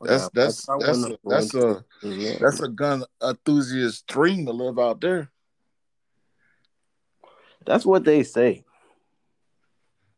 that's 0.00 0.28
that's 0.30 0.66
that's 0.66 0.98
wanna 0.98 1.14
a, 1.14 1.18
that's 1.24 1.54
a 1.54 1.84
that's 2.40 2.60
a 2.60 2.68
gun 2.68 3.04
enthusiast 3.22 4.08
dream 4.08 4.44
to 4.46 4.52
live 4.52 4.80
out 4.80 5.00
there. 5.00 5.30
That's 7.64 7.86
what 7.86 8.04
they 8.04 8.24
say. 8.24 8.64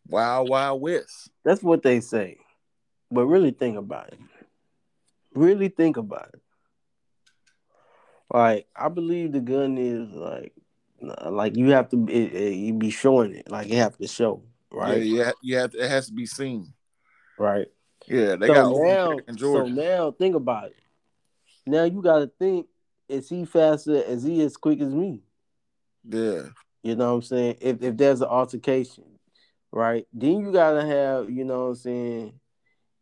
Wild 0.09 0.49
Wild 0.49 0.81
West. 0.81 1.31
That's 1.45 1.63
what 1.63 1.83
they 1.83 2.01
say. 2.01 2.39
But 3.11 3.27
really 3.27 3.51
think 3.51 3.77
about 3.77 4.15
it. 4.15 4.19
Really 5.35 5.69
think 5.69 5.99
about 5.99 6.31
it. 6.33 6.41
Like 8.33 8.67
I 8.75 8.89
believe 8.89 9.33
the 9.33 9.41
gun 9.41 9.79
is 9.79 10.11
like, 10.11 10.53
like 11.31 11.57
you 11.57 11.71
have 11.71 11.89
to 11.91 12.07
it, 12.09 12.35
it- 12.35 12.55
you 12.55 12.75
be 12.75 12.91
showing 12.91 13.35
it. 13.35 13.51
Like 13.51 13.69
you 13.69 13.77
have 13.77 13.97
to 13.99 14.07
show, 14.09 14.43
right? 14.73 15.03
Yeah, 15.03 15.33
yeah, 15.43 15.67
yeah. 15.73 15.85
It 15.85 15.89
has 15.91 16.07
to 16.07 16.13
be 16.13 16.27
seen. 16.27 16.73
Right. 17.39 17.69
Yeah, 18.09 18.37
they 18.37 18.47
so 18.47 18.55
got 18.55 18.77
now, 18.77 19.19
in 19.27 19.39
so 19.39 19.67
now 19.67 20.11
think 20.13 20.35
about 20.37 20.67
it. 20.67 20.77
Now 21.67 21.85
you 21.85 22.03
got 22.03 22.21
to 22.21 22.31
think: 22.39 22.67
Is 23.09 23.29
he 23.29 23.45
faster? 23.45 23.95
Is 23.95 24.23
he 24.23 24.41
as 24.43 24.57
quick 24.57 24.81
as 24.81 24.95
me? 24.95 25.23
yeah, 26.09 26.43
You 26.83 26.95
know 26.95 27.09
what 27.11 27.15
I'm 27.17 27.23
saying? 27.23 27.57
If 27.61 27.83
if 27.83 27.97
there's 27.97 28.21
an 28.21 28.29
altercation, 28.29 29.05
right? 29.73 30.07
Then 30.13 30.41
you 30.41 30.53
gotta 30.53 30.87
have, 30.87 31.31
you 31.31 31.45
know 31.45 31.63
what 31.65 31.69
I'm 31.71 31.75
saying? 31.77 32.41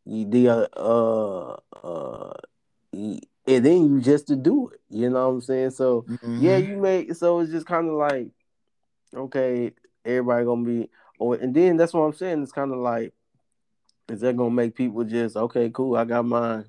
You 0.06 0.24
the 0.26 0.70
uh 0.78 1.56
uh, 1.82 2.32
you, 2.92 3.20
and 3.46 3.64
then 3.64 3.86
you 3.86 4.00
just 4.00 4.26
to 4.28 4.36
do 4.36 4.68
it. 4.68 4.80
You 4.90 5.10
know 5.10 5.28
what 5.28 5.34
I'm 5.34 5.40
saying? 5.40 5.70
So 5.70 6.02
Mhm. 6.02 6.42
yeah, 6.42 6.56
you 6.56 6.76
make 6.76 7.14
so 7.14 7.40
it's 7.40 7.50
just 7.52 7.66
kind 7.66 7.88
of 7.88 7.94
like 7.94 8.28
okay, 9.14 9.72
everybody 10.04 10.44
gonna 10.44 10.64
be 10.64 10.90
or 11.18 11.36
and 11.36 11.54
then 11.54 11.76
that's 11.76 11.92
what 11.94 12.02
I'm 12.02 12.12
saying. 12.14 12.42
It's 12.42 12.52
kind 12.52 12.72
of 12.72 12.78
like 12.78 13.12
is 14.08 14.20
that 14.20 14.36
gonna 14.36 14.50
make 14.50 14.74
people 14.74 15.04
just 15.04 15.36
okay, 15.36 15.70
cool, 15.70 15.96
I 15.96 16.04
got 16.04 16.24
mine. 16.24 16.66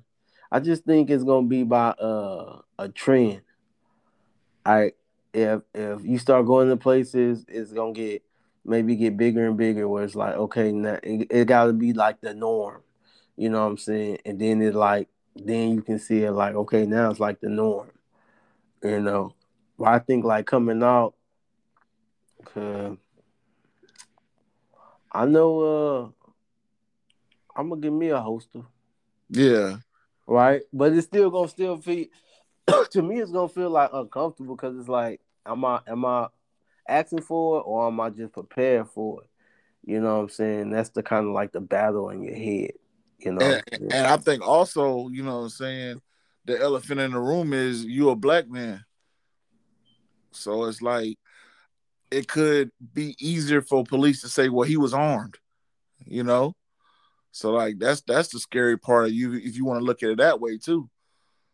I 0.50 0.60
just 0.60 0.84
think 0.84 1.10
it's 1.10 1.24
gonna 1.24 1.46
be 1.46 1.64
by 1.64 1.88
uh 1.90 2.60
a 2.78 2.88
trend. 2.88 3.42
I 4.64 4.92
if 5.32 5.62
if 5.74 6.04
you 6.04 6.18
start 6.18 6.46
going 6.46 6.68
to 6.68 6.76
places, 6.76 7.44
it's 7.48 7.72
gonna 7.72 7.92
get 7.92 8.22
maybe 8.64 8.96
get 8.96 9.16
bigger 9.16 9.46
and 9.46 9.56
bigger. 9.56 9.88
Where 9.88 10.04
it's 10.04 10.14
like 10.14 10.34
okay, 10.34 10.72
now 10.72 10.98
it, 11.02 11.26
it 11.30 11.44
got 11.46 11.66
to 11.66 11.72
be 11.72 11.92
like 11.92 12.20
the 12.20 12.34
norm. 12.34 12.82
You 13.36 13.50
know 13.50 13.60
what 13.62 13.70
I'm 13.70 13.78
saying? 13.78 14.18
And 14.24 14.40
then 14.40 14.62
it 14.62 14.74
like 14.74 15.08
then 15.44 15.74
you 15.74 15.82
can 15.82 15.98
see 15.98 16.22
it 16.22 16.32
like 16.32 16.54
okay, 16.54 16.86
now 16.86 17.10
it's 17.10 17.20
like 17.20 17.40
the 17.40 17.48
norm. 17.48 17.90
You 18.82 19.00
know, 19.00 19.34
but 19.78 19.88
I 19.88 19.98
think 19.98 20.24
like 20.24 20.46
coming 20.46 20.82
out, 20.82 21.14
cause 22.44 22.96
I 25.12 25.24
know 25.26 25.60
uh 25.60 26.26
I'm 27.56 27.70
gonna 27.70 27.80
give 27.80 27.92
me 27.92 28.10
a 28.10 28.20
holster, 28.20 28.62
Yeah. 29.30 29.78
right? 30.26 30.62
But 30.72 30.92
it's 30.92 31.06
still 31.06 31.30
gonna 31.30 31.48
still 31.48 31.78
feel 31.78 32.06
to 32.90 33.02
me. 33.02 33.20
It's 33.20 33.32
gonna 33.32 33.48
feel 33.48 33.70
like 33.70 33.90
uncomfortable 33.92 34.56
because 34.56 34.78
it's 34.78 34.88
like, 34.88 35.20
am 35.46 35.64
I 35.64 35.80
am 35.86 36.04
I 36.04 36.28
asking 36.86 37.22
for 37.22 37.58
it 37.58 37.62
or 37.66 37.86
am 37.86 37.98
I 38.00 38.10
just 38.10 38.32
prepared 38.34 38.88
for 38.90 39.22
it? 39.22 39.30
You 39.84 40.00
know 40.00 40.16
what 40.16 40.22
I'm 40.22 40.28
saying? 40.28 40.70
That's 40.70 40.90
the 40.90 41.02
kind 41.02 41.26
of 41.26 41.32
like 41.32 41.52
the 41.52 41.60
battle 41.60 42.10
in 42.10 42.22
your 42.22 42.34
head. 42.34 42.72
You 43.18 43.32
know, 43.32 43.40
And, 43.40 43.64
saying? 43.78 43.92
and 43.92 44.06
I 44.06 44.16
think 44.18 44.46
also, 44.46 45.08
you 45.08 45.22
know 45.22 45.36
what 45.38 45.44
I'm 45.44 45.48
saying, 45.50 46.02
the 46.44 46.60
elephant 46.60 47.00
in 47.00 47.12
the 47.12 47.18
room 47.18 47.52
is 47.52 47.84
you 47.84 48.10
a 48.10 48.16
black 48.16 48.48
man. 48.48 48.84
So 50.32 50.64
it's 50.64 50.82
like 50.82 51.18
it 52.10 52.28
could 52.28 52.70
be 52.94 53.16
easier 53.18 53.62
for 53.62 53.84
police 53.84 54.20
to 54.20 54.28
say, 54.28 54.48
well, 54.48 54.68
he 54.68 54.76
was 54.76 54.94
armed, 54.94 55.38
you 56.04 56.22
know? 56.22 56.54
So 57.32 57.52
like 57.52 57.78
that's 57.78 58.00
that's 58.02 58.28
the 58.28 58.38
scary 58.38 58.78
part 58.78 59.06
of 59.06 59.12
you 59.12 59.34
if 59.34 59.56
you 59.56 59.64
want 59.64 59.80
to 59.80 59.84
look 59.84 60.02
at 60.02 60.10
it 60.10 60.18
that 60.18 60.40
way 60.40 60.58
too. 60.58 60.88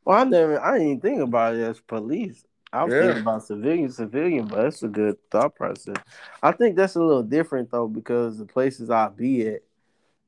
Well, 0.04 0.18
I 0.18 0.24
never, 0.24 0.60
I 0.60 0.72
didn't 0.74 0.88
even 0.88 1.00
think 1.00 1.20
about 1.20 1.54
it 1.54 1.62
as 1.62 1.80
police. 1.80 2.44
I 2.72 2.84
was 2.84 2.92
Yeah. 2.94 3.00
thinking 3.02 3.22
about 3.22 3.44
civilian, 3.44 3.90
civilian, 3.90 4.46
but 4.46 4.62
that's 4.62 4.82
a 4.82 4.88
good 4.88 5.16
thought 5.30 5.54
process. 5.54 5.96
I 6.42 6.52
think 6.52 6.76
that's 6.76 6.96
a 6.96 7.02
little 7.02 7.22
different 7.22 7.70
though 7.70 7.88
because 7.88 8.38
the 8.38 8.46
places 8.46 8.90
I 8.90 9.08
be 9.08 9.46
at, 9.48 9.62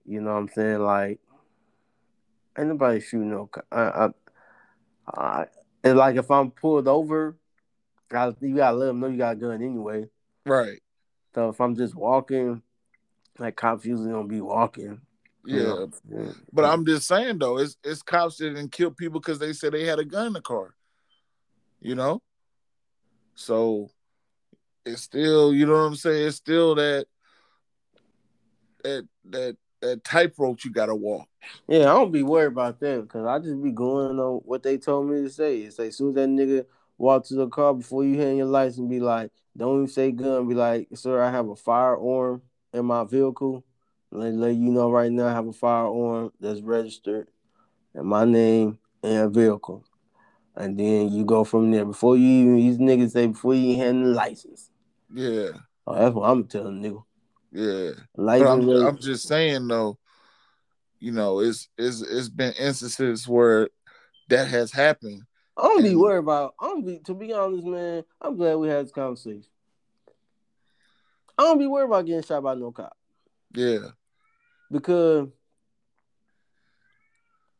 you 0.05 0.21
know 0.21 0.33
what 0.33 0.39
I'm 0.39 0.49
saying, 0.49 0.81
like 0.81 1.21
ain't 2.59 2.69
nobody 2.69 3.01
shooting 3.01 3.31
no. 3.31 3.51
I, 3.71 3.81
I, 3.81 4.09
I, 5.07 5.47
and 5.83 5.99
like 5.99 6.17
if 6.17 6.31
I'm 6.31 6.51
pulled 6.51 6.89
over, 6.89 7.37
I, 8.13 8.33
you 8.41 8.57
gotta 8.57 8.77
let 8.77 8.87
them 8.87 9.01
know 9.01 9.09
you 9.09 9.19
got 9.19 9.33
a 9.33 9.37
gun 9.37 9.63
anyway. 9.63 10.09
Right. 10.47 10.81
So 11.35 11.49
if 11.49 11.61
I'm 11.61 11.75
just 11.75 11.95
walking, 11.95 12.63
like 13.39 13.57
cops 13.57 13.85
usually 13.85 14.11
don't 14.11 14.29
be 14.29 14.41
walking. 14.41 15.01
you 15.45 15.59
Yeah. 15.59 15.63
know. 15.63 15.91
Yeah. 16.09 16.33
But 16.53 16.65
I'm 16.67 16.87
just 16.87 17.09
saying 17.09 17.39
though, 17.39 17.59
it's 17.59 17.77
it's 17.83 18.03
cops 18.03 18.37
that 18.39 18.51
didn't 18.51 18.73
kill 18.73 18.91
people 18.91 19.21
because 19.21 19.39
they 19.39 19.53
said 19.53 19.73
they 19.73 19.85
had 19.85 19.99
a 19.99 20.05
gun 20.05 20.29
in 20.29 20.33
the 20.33 20.41
car. 20.41 20.75
You 21.81 21.95
know? 21.95 22.23
So 23.35 23.91
it's 24.87 25.03
still, 25.03 25.53
you 25.53 25.67
know 25.67 25.73
what 25.73 25.79
I'm 25.81 25.97
saying? 25.97 26.29
It's 26.29 26.37
still 26.37 26.77
that 26.77 27.07
that 28.85 29.09
that 29.31 29.57
that 29.85 30.05
tightrope 30.05 30.65
you 30.65 30.71
gotta 30.71 30.95
walk. 30.95 31.29
Yeah, 31.69 31.81
I 31.81 31.95
don't 31.95 32.13
be 32.13 32.23
worried 32.23 32.53
about 32.53 32.81
that 32.81 33.03
because 33.03 33.27
I 33.27 33.39
just 33.39 33.63
be 33.63 33.71
going 33.71 34.19
on 34.19 34.41
what 34.45 34.63
they 34.63 34.79
told 34.79 35.09
me 35.09 35.23
to 35.23 35.31
say. 35.31 35.59
It's 35.59 35.79
like 35.79 35.89
as 35.89 35.97
soon 35.97 36.11
as 36.11 36.15
that 36.17 36.29
nigga 36.29 36.65
walk 36.99 37.27
to 37.27 37.35
the 37.35 37.49
car 37.49 37.75
before 37.75 38.05
you 38.05 38.19
hand 38.19 38.39
your 38.39 38.47
license, 38.47 38.89
be 38.89 39.01
like, 39.01 39.31
don't 39.57 39.77
even 39.77 39.89
say 39.89 40.11
gun. 40.11 40.49
Be 40.49 40.55
like, 40.55 40.89
sir, 40.95 41.23
I 41.23 41.31
have 41.31 41.49
a 41.49 41.57
firearm 41.57 42.43
in 42.73 42.87
my 42.87 43.05
vehicle. 43.05 43.65
Let, 44.11 44.35
let 44.35 44.55
you 44.55 44.71
know 44.71 44.91
right 44.91 45.11
now, 45.11 45.27
I 45.27 45.33
have 45.33 45.47
a 45.47 45.53
firearm 45.53 46.33
that's 46.41 46.61
registered 46.61 47.29
in 47.95 48.07
my 48.07 48.25
name 48.25 48.79
and 49.03 49.19
a 49.19 49.29
vehicle. 49.29 49.85
And 50.57 50.79
then 50.79 51.11
you 51.13 51.25
go 51.25 51.45
from 51.45 51.71
there. 51.71 51.85
Before 51.85 52.17
you 52.17 52.27
even, 52.27 52.57
these 52.57 52.79
niggas 52.79 53.11
say, 53.11 53.27
before 53.27 53.55
you 53.55 53.77
hand 53.77 54.07
the 54.07 54.11
license. 54.11 54.71
Yeah, 55.13 55.51
Oh, 55.87 55.95
that's 55.95 56.15
what 56.15 56.31
I'm 56.31 56.45
telling 56.45 56.83
nigga. 56.83 57.03
Yeah. 57.55 57.91
I'm 58.19 58.69
I'm 58.71 58.99
just 58.99 59.27
saying 59.27 59.69
though, 59.69 59.99
you 60.99 61.13
know, 61.13 61.41
it's 61.41 61.69
it's 61.79 62.03
it's 62.03 62.29
been 62.29 62.53
instances 62.55 63.27
where 63.29 63.69
that 64.29 64.49
has 64.49 64.73
happened. 64.73 65.23
I 65.57 65.63
don't 65.63 65.83
be 65.83 65.95
worried 65.95 66.19
about. 66.19 66.55
I 66.61 66.67
don't 66.67 66.85
be. 66.85 66.99
To 67.01 67.15
be 67.15 67.33
honest, 67.33 67.65
man, 67.65 68.05
I'm 68.21 68.37
glad 68.37 68.57
we 68.57 68.69
had 68.69 68.85
this 68.85 68.93
conversation. 68.93 69.45
I 71.39 71.43
don't 71.45 71.59
be 71.59 71.67
worried 71.67 71.87
about 71.87 72.07
getting 72.07 72.23
shot 72.23 72.43
by 72.43 72.55
no 72.55 72.73
cop 72.73 72.97
Yeah, 73.55 73.89
because 74.71 75.29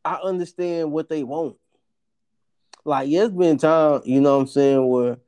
I 0.05 0.17
understand 0.17 0.93
what 0.93 1.09
they 1.09 1.23
want. 1.23 1.57
Like, 2.85 3.09
yeah, 3.09 3.25
it's 3.25 3.33
been 3.35 3.57
time, 3.57 4.03
you 4.05 4.21
know 4.21 4.35
what 4.37 4.43
I'm 4.43 4.47
saying, 4.49 4.89
where 4.89 5.19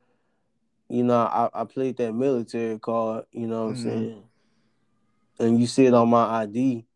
you 0.88 1.02
know 1.04 1.18
I, 1.18 1.48
I 1.54 1.64
played 1.64 1.96
that 1.96 2.12
military 2.12 2.78
card, 2.78 3.24
you 3.32 3.46
know 3.46 3.64
what 3.64 3.70
I'm 3.70 3.74
Mhm. 3.76 3.82
saying, 3.82 4.24
and 5.38 5.60
you 5.60 5.66
see 5.66 5.86
it 5.86 5.94
on 5.94 6.08
my 6.08 6.42
ID, 6.42 6.86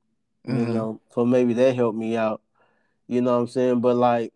you 0.44 0.53
Mhm. 0.53 0.74
know, 0.74 1.00
so 1.11 1.24
maybe 1.24 1.53
that 1.55 1.74
helped 1.74 1.98
me 1.98 2.16
out, 2.16 2.42
you 3.07 3.20
know 3.20 3.35
what 3.35 3.40
I'm 3.42 3.48
saying, 3.48 3.81
but 3.81 3.96
like. 3.96 4.33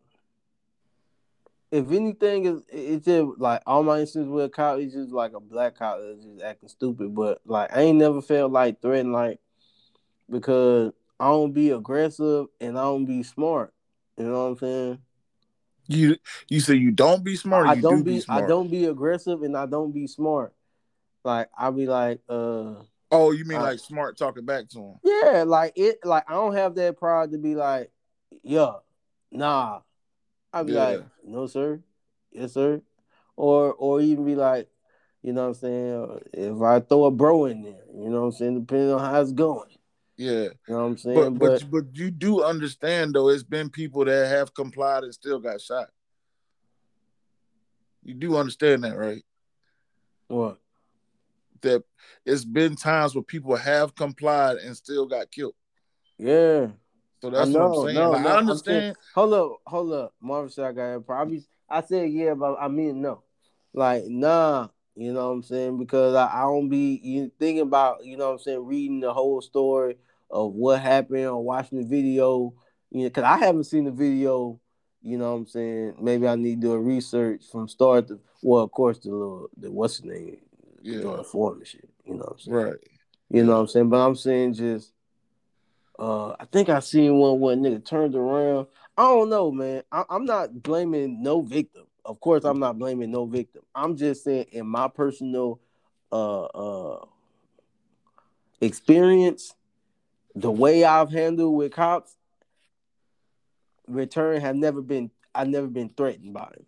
if 1.73 1.91
anything 1.91 2.45
is 2.47 2.63
it's 2.69 3.05
just 3.07 3.39
like 3.39 3.61
all 3.67 3.83
my 3.83 3.99
instances 4.01 4.31
with 4.31 4.45
a 4.45 4.49
cop 4.49 4.79
is 4.79 4.93
just 4.93 5.11
like 5.11 5.33
a 5.33 5.41
black 5.41 5.75
cop 5.77 5.99
that's 6.01 6.25
just 6.25 6.41
acting 6.43 6.69
stupid. 6.69 7.15
But 7.15 7.41
like 7.45 7.75
I 7.77 7.81
ain't 7.83 7.99
never 7.99 8.23
felt 8.23 8.53
like 8.53 8.81
threatened 8.81 9.13
like 9.13 9.41
because 10.31 10.93
I 11.19 11.27
don't 11.27 11.53
be 11.53 11.71
aggressive 11.71 12.47
and 12.61 12.79
I 12.79 12.83
don't 12.83 13.07
be 13.07 13.23
smart. 13.25 13.73
You 14.17 14.27
know 14.27 14.45
what 14.45 14.51
I'm 14.51 14.59
saying? 14.59 14.99
you 15.89 16.17
you 16.49 16.61
say 16.61 16.75
you 16.75 16.91
don't 16.93 17.25
be 17.25 17.37
smart. 17.37 17.67
I 17.67 17.75
you 17.75 17.83
don't 17.83 17.99
do 17.99 18.05
be, 18.05 18.19
be. 18.19 18.25
I 18.29 18.41
don't 18.41 18.71
be 18.71 18.85
aggressive 18.85 19.43
and 19.43 19.57
I 19.57 19.67
don't 19.67 19.93
be 19.93 20.07
smart. 20.07 20.53
Like 21.25 21.49
I 21.59 21.71
be 21.71 21.87
like, 21.87 22.21
uh 22.29 22.75
Oh, 23.15 23.31
you 23.31 23.45
mean 23.45 23.59
I- 23.59 23.63
like 23.63 23.79
smart 23.79 24.17
talking 24.19 24.45
back 24.45 24.69
to 24.71 24.79
him? 24.79 24.95
yeah, 25.05 25.45
like 25.47 25.73
it 25.77 25.99
like 26.05 26.25
I 26.29 26.35
don't 26.35 26.55
have 26.55 26.75
that 26.77 26.99
pride 26.99 27.33
to 27.33 27.39
be 27.39 27.55
like, 27.55 27.91
yeah, 28.43 28.75
nah. 29.31 29.81
I'd 30.53 30.67
be 30.67 30.73
Yeah. 30.73 30.85
like, 30.85 31.05
no 31.25 31.47
sir, 31.47 31.81
yes 32.31 32.53
sir, 32.53 32.81
or 33.37 33.73
or 33.75 34.01
even 34.01 34.25
be 34.25 34.37
like, 34.37 34.69
you 35.23 35.33
know 35.33 35.43
what 35.43 35.49
I'm 35.49 35.55
saying? 35.55 36.21
If 36.33 36.63
I 36.63 36.81
throw 36.81 37.07
a 37.07 37.11
bro 37.11 37.47
in 37.47 37.63
there, 37.63 37.83
you 37.95 38.09
know 38.09 38.21
what 38.21 38.27
I'm 38.27 38.33
saying, 38.33 38.61
depending 38.61 38.93
on 38.93 39.01
how 39.01 39.21
it's 39.21 39.33
going, 39.33 39.71
Yeah, 40.17 40.33
you 40.43 40.51
know 40.69 40.77
what 40.77 40.83
I'm 40.85 40.97
saying. 40.97 41.39
but 41.39 41.39
But, 41.39 41.63
but 41.63 41.71
but 41.71 41.97
you 41.99 42.11
do 42.13 42.43
understand 42.45 43.15
though. 43.15 43.31
It's 43.31 43.43
been 43.43 43.69
people 43.69 44.05
that 44.05 44.29
have 44.29 44.55
complied 44.55 45.03
and 45.05 45.13
still 45.15 45.41
got 45.41 45.61
shot. 45.61 45.89
You 48.05 48.15
do 48.15 48.37
understand 48.37 48.85
that, 48.85 48.97
right? 48.97 49.23
what? 50.29 50.59
That 51.65 51.83
it's 52.25 52.45
been 52.45 52.77
times 52.77 53.15
where 53.15 53.23
people 53.25 53.57
have 53.57 53.95
complied 53.95 54.59
and 54.59 54.77
still 54.77 55.07
got 55.07 55.31
killed. 55.31 55.55
Yeah, 56.19 56.69
So 57.21 57.31
that's 57.31 57.51
know. 57.51 57.69
what 57.71 57.79
I'm 57.79 57.85
saying. 57.87 57.95
No, 57.95 58.11
Like, 58.13 58.23
no, 58.23 58.29
I 58.29 58.37
understand. 58.37 58.83
saying- 58.83 58.95
hold 59.15 59.35
up, 59.35 59.53
hold 59.67 59.93
up. 59.93 60.15
Marvin 60.21 60.51
said 60.51 60.65
I 60.67 60.73
got. 60.73 61.07
Probably 61.07 61.43
I 61.69 61.81
said 61.83 62.11
yeah, 62.11 62.35
but 62.35 62.57
I 62.61 62.69
mean 62.69 63.01
no. 63.03 63.23
Like 63.73 64.05
nah, 64.07 64.69
you 64.95 65.13
know 65.13 65.27
what 65.27 65.33
I'm 65.33 65.43
saying? 65.43 65.79
Because 65.79 66.15
I, 66.15 66.27
I 66.27 66.43
don't 66.43 66.69
be 66.69 67.01
you 67.03 67.33
thinking 67.39 67.63
about, 67.63 68.05
you 68.05 68.17
know 68.17 68.27
what 68.27 68.33
I'm 68.35 68.39
saying, 68.39 68.65
reading 68.67 69.01
the 69.01 69.13
whole 69.13 69.41
story 69.41 69.97
of 70.31 70.53
what 70.53 70.81
happened 70.81 71.27
or 71.27 71.43
watching 71.43 71.81
the 71.81 71.87
video, 71.87 72.55
you 72.91 73.01
know, 73.03 73.09
because 73.09 73.25
I 73.25 73.39
haven't 73.39 73.65
seen 73.65 73.85
the 73.85 73.91
video, 73.91 74.61
you 75.03 75.19
know 75.19 75.33
what 75.33 75.39
I'm 75.39 75.47
saying? 75.47 75.97
Maybe 76.01 76.29
I 76.29 76.37
need 76.37 76.61
to 76.61 76.69
do 76.69 76.73
a 76.75 76.79
research 76.81 77.43
from 77.51 77.67
start 77.69 78.09
to 78.09 78.21
well, 78.43 78.63
of 78.63 78.71
course 78.71 78.99
the 78.99 79.11
little 79.11 79.49
the 79.57 79.73
what's 79.73 79.99
the 79.99 80.09
name 80.09 80.37
Yeah. 80.85 81.01
doing 81.01 81.17
the 81.17 81.25
form 81.25 81.59
and 81.59 81.67
shit, 81.67 81.89
you 82.05 82.15
know 82.15 82.19
what 82.19 82.33
I'm 82.33 82.39
saying? 82.39 82.57
Right. 82.57 82.75
You 83.31 83.43
know 83.45 83.55
what 83.55 83.61
I'm 83.61 83.67
saying? 83.69 83.89
But 83.89 84.07
I'm 84.07 84.15
saying 84.15 84.55
just 84.55 84.93
uh 85.99 86.31
I 86.39 86.45
think 86.51 86.69
I 86.69 86.81
seen 86.81 87.17
one 87.17 87.41
where 87.41 87.57
nigga 87.57 87.85
turned 87.85 88.15
around. 88.15 88.67
I 88.97 89.03
don't 89.03 89.31
know, 89.31 89.51
man. 89.51 89.83
I, 89.91 90.05
I'm 90.11 90.25
not 90.25 90.63
blaming 90.63 91.23
no 91.23 91.41
victim. 91.41 91.85
Of 92.05 92.21
course, 92.21 92.45
I'm 92.45 92.61
not 92.61 92.79
blaming 92.79 93.11
no 93.11 93.25
victim. 93.25 93.63
I'm 93.75 93.97
just 93.97 94.25
saying 94.25 94.47
in 94.53 94.67
my 94.67 94.89
personal 94.89 95.61
uh 96.13 96.45
uh 96.45 97.05
experience, 98.61 99.55
the 100.35 100.51
way 100.51 100.85
I've 100.85 101.11
handled 101.11 101.57
with 101.57 101.73
cops, 101.73 102.17
return 103.87 104.41
have 104.41 104.57
never 104.57 104.83
been 104.83 105.11
I've 105.35 105.49
never 105.49 105.67
been 105.67 105.89
threatened 105.89 106.35
by 106.35 106.53
him. 106.57 106.67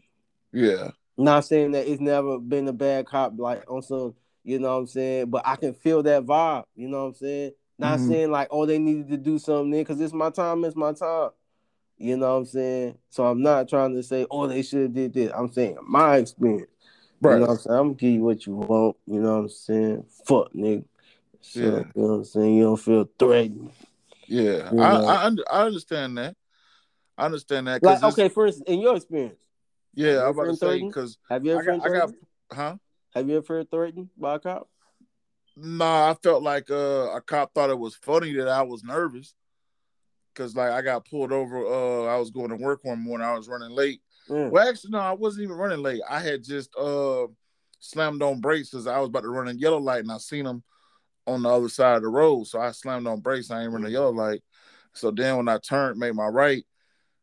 Yeah. 0.52 0.90
Not 1.16 1.44
saying 1.44 1.72
that 1.72 1.90
it's 1.90 2.00
never 2.00 2.38
been 2.38 2.68
a 2.68 2.72
bad 2.72 3.06
cop, 3.06 3.34
like 3.38 3.70
on 3.70 3.82
some, 3.82 4.14
you 4.44 4.58
know 4.58 4.72
what 4.74 4.80
I'm 4.80 4.86
saying, 4.86 5.30
but 5.30 5.42
I 5.46 5.56
can 5.56 5.72
feel 5.72 6.02
that 6.02 6.24
vibe, 6.24 6.64
you 6.74 6.88
know 6.88 7.02
what 7.02 7.08
I'm 7.08 7.14
saying? 7.14 7.52
Not 7.78 7.98
Mhm. 7.98 8.08
saying 8.08 8.30
like, 8.30 8.48
oh, 8.50 8.66
they 8.66 8.78
needed 8.78 9.08
to 9.08 9.16
do 9.16 9.38
something 9.38 9.70
because 9.70 10.00
it's 10.00 10.12
my 10.12 10.30
time, 10.30 10.64
it's 10.64 10.76
my 10.76 10.92
time. 10.92 11.30
You 11.98 12.16
know 12.18 12.32
what 12.32 12.40
I'm 12.40 12.44
saying? 12.46 12.98
So 13.08 13.26
I'm 13.26 13.40
not 13.40 13.68
trying 13.68 13.94
to 13.94 14.02
say, 14.02 14.26
oh, 14.30 14.46
they 14.46 14.62
should 14.62 14.82
have 14.82 14.92
did 14.92 15.14
this. 15.14 15.32
I'm 15.34 15.50
saying 15.50 15.78
my 15.82 16.16
experience. 16.18 16.70
Right. 17.22 17.34
You 17.34 17.40
know 17.40 17.46
what 17.46 17.52
I'm 17.52 17.58
saying? 17.58 17.76
I'm 17.78 17.82
gonna 17.86 17.94
give 17.94 18.12
you 18.12 18.22
what 18.22 18.46
you 18.46 18.54
want. 18.56 18.96
You 19.06 19.20
know 19.20 19.32
what 19.36 19.40
I'm 19.40 19.48
saying? 19.48 20.04
Fuck, 20.26 20.52
nigga. 20.52 20.84
So, 21.40 21.60
Yeah. 21.60 21.66
You 21.66 22.02
know 22.02 22.08
what 22.08 22.14
I'm 22.14 22.24
saying? 22.24 22.54
You 22.54 22.62
don't 22.64 22.76
feel 22.76 23.08
threatened. 23.18 23.70
Yeah, 24.26 24.72
You 24.72 24.80
I 24.80 24.92
know. 24.94 25.06
I, 25.06 25.24
under, 25.24 25.44
I 25.50 25.62
understand 25.62 26.18
that. 26.18 26.36
I 27.16 27.24
understand 27.24 27.68
that. 27.68 27.82
Like, 27.82 28.02
okay, 28.02 28.28
first 28.28 28.62
in 28.66 28.80
your 28.80 28.96
experience, 28.96 29.38
Yeah, 29.96 30.22
I'm 30.22 30.38
about 30.38 30.44
to 30.44 30.56
say 30.56 30.82
because 30.82 31.18
have 31.28 31.44
you 31.44 31.52
I 31.52 31.54
ever 31.54 31.64
got, 31.64 31.84
been 31.84 31.94
I 31.94 31.98
got, 31.98 32.10
huh? 32.52 32.76
Have 33.14 33.28
you 33.28 33.38
ever 33.38 33.64
threatened 33.64 34.10
by 34.16 34.36
a 34.36 34.38
cop? 34.38 34.68
Nah, 35.56 36.10
I 36.10 36.14
felt 36.22 36.42
like 36.42 36.70
uh, 36.70 37.14
a 37.14 37.20
cop 37.22 37.54
thought 37.54 37.70
it 37.70 37.78
was 37.78 37.96
funny 37.96 38.34
that 38.34 38.46
I 38.46 38.62
was 38.62 38.84
nervous 38.84 39.34
because 40.34 40.54
like 40.54 40.70
I 40.70 40.82
got 40.82 41.08
pulled 41.08 41.32
over. 41.32 41.66
Uh, 41.66 42.14
I 42.14 42.18
was 42.18 42.30
going 42.30 42.50
to 42.50 42.56
work 42.56 42.80
one 42.82 43.02
morning. 43.02 43.26
I 43.26 43.34
was 43.34 43.48
running 43.48 43.70
late. 43.70 44.02
Yeah. 44.28 44.48
Well, 44.48 44.68
actually, 44.68 44.90
no, 44.90 44.98
I 44.98 45.12
wasn't 45.12 45.44
even 45.44 45.56
running 45.56 45.82
late. 45.82 46.02
I 46.08 46.20
had 46.20 46.44
just 46.44 46.76
uh 46.76 47.26
slammed 47.80 48.22
on 48.22 48.40
brakes 48.40 48.70
because 48.70 48.86
I 48.86 48.98
was 48.98 49.08
about 49.08 49.22
to 49.22 49.28
run 49.28 49.48
a 49.48 49.52
yellow 49.52 49.78
light 49.78 50.00
and 50.00 50.12
I 50.12 50.18
seen 50.18 50.46
him 50.46 50.62
on 51.26 51.42
the 51.42 51.48
other 51.48 51.68
side 51.68 51.96
of 51.96 52.02
the 52.02 52.08
road. 52.08 52.46
So 52.46 52.60
I 52.60 52.72
slammed 52.72 53.06
on 53.06 53.20
brakes. 53.20 53.50
I 53.50 53.62
ain't 53.62 53.72
running 53.72 53.88
a 53.88 53.92
yellow 53.92 54.12
light. 54.12 54.42
So 54.92 55.10
then 55.10 55.38
when 55.38 55.48
I 55.48 55.58
turned, 55.58 55.98
made 55.98 56.14
my 56.14 56.26
right, 56.26 56.64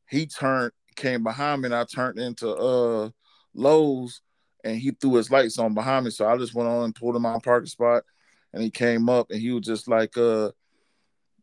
he 0.10 0.26
turned, 0.26 0.72
came 0.94 1.24
behind 1.24 1.62
me, 1.62 1.68
and 1.68 1.76
I 1.76 1.84
turned 1.86 2.20
into 2.20 2.50
uh 2.50 3.10
Lowe's 3.54 4.22
and 4.64 4.78
he 4.78 4.92
threw 4.92 5.16
his 5.16 5.30
lights 5.30 5.60
on 5.60 5.74
behind 5.74 6.06
me. 6.06 6.12
So 6.12 6.26
I 6.28 6.38
just 6.38 6.54
went 6.56 6.70
on 6.70 6.86
and 6.86 6.96
pulled 6.96 7.16
him 7.16 7.26
out 7.26 7.44
parking 7.44 7.68
spot 7.68 8.04
and 8.54 8.64
he 8.64 8.70
came 8.70 9.10
up 9.10 9.30
and 9.30 9.42
he 9.42 9.52
was 9.52 9.66
just 9.66 9.88
like 9.88 10.18
uh 10.18 10.52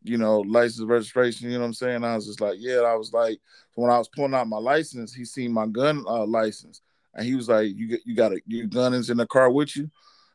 you 0.03 0.17
know, 0.17 0.39
license 0.39 0.87
registration, 0.87 1.49
you 1.49 1.53
know 1.53 1.61
what 1.61 1.67
I'm 1.67 1.73
saying? 1.73 2.03
I 2.03 2.15
was 2.15 2.25
just 2.25 2.41
like, 2.41 2.55
yeah, 2.57 2.79
I 2.79 2.95
was 2.95 3.13
like, 3.13 3.39
when 3.75 3.91
I 3.91 3.97
was 3.97 4.09
pulling 4.09 4.33
out 4.33 4.47
my 4.47 4.57
license, 4.57 5.13
he 5.13 5.25
seen 5.25 5.53
my 5.53 5.67
gun 5.67 6.03
uh, 6.07 6.25
license, 6.25 6.81
and 7.13 7.25
he 7.25 7.35
was 7.35 7.49
like, 7.49 7.75
"You 7.75 7.87
get, 7.87 8.01
you 8.05 8.15
got 8.15 8.33
a 8.33 8.41
your 8.47 8.67
gun 8.67 8.93
is 8.93 9.09
in 9.09 9.17
the 9.17 9.27
car 9.27 9.51
with 9.51 9.75
you," 9.75 9.89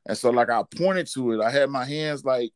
and 0.06 0.16
so 0.16 0.30
like 0.30 0.50
I 0.50 0.62
pointed 0.76 1.08
to 1.14 1.32
it. 1.32 1.40
I 1.40 1.50
had 1.50 1.68
my 1.70 1.84
hands 1.84 2.24
like 2.24 2.52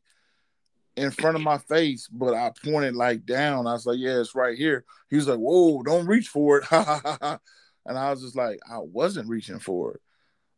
in 0.95 1.11
front 1.11 1.35
of 1.35 1.41
my 1.41 1.57
face, 1.57 2.07
but 2.07 2.33
I 2.33 2.51
pointed 2.63 2.95
like 2.95 3.25
down. 3.25 3.67
I 3.67 3.73
was 3.73 3.85
like, 3.85 3.99
"Yeah, 3.99 4.19
it's 4.19 4.35
right 4.35 4.57
here." 4.57 4.85
He 5.09 5.15
was 5.15 5.27
like, 5.27 5.39
"Whoa, 5.39 5.83
don't 5.83 6.07
reach 6.07 6.27
for 6.27 6.59
it," 6.59 6.65
and 6.71 7.97
I 7.97 8.11
was 8.11 8.21
just 8.21 8.35
like, 8.35 8.59
"I 8.69 8.79
wasn't 8.79 9.29
reaching 9.29 9.59
for 9.59 9.93
it." 9.93 10.01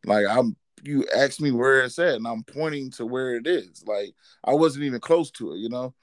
Like 0.05 0.25
I'm, 0.27 0.55
you 0.83 1.05
asked 1.15 1.41
me 1.41 1.51
where 1.51 1.81
it's 1.83 1.99
at, 1.99 2.15
and 2.15 2.27
I'm 2.27 2.43
pointing 2.43 2.91
to 2.91 3.05
where 3.05 3.35
it 3.35 3.47
is. 3.47 3.83
Like 3.85 4.13
I 4.43 4.53
wasn't 4.53 4.85
even 4.85 4.99
close 4.99 5.31
to 5.31 5.53
it, 5.53 5.57
you 5.57 5.69
know 5.69 5.93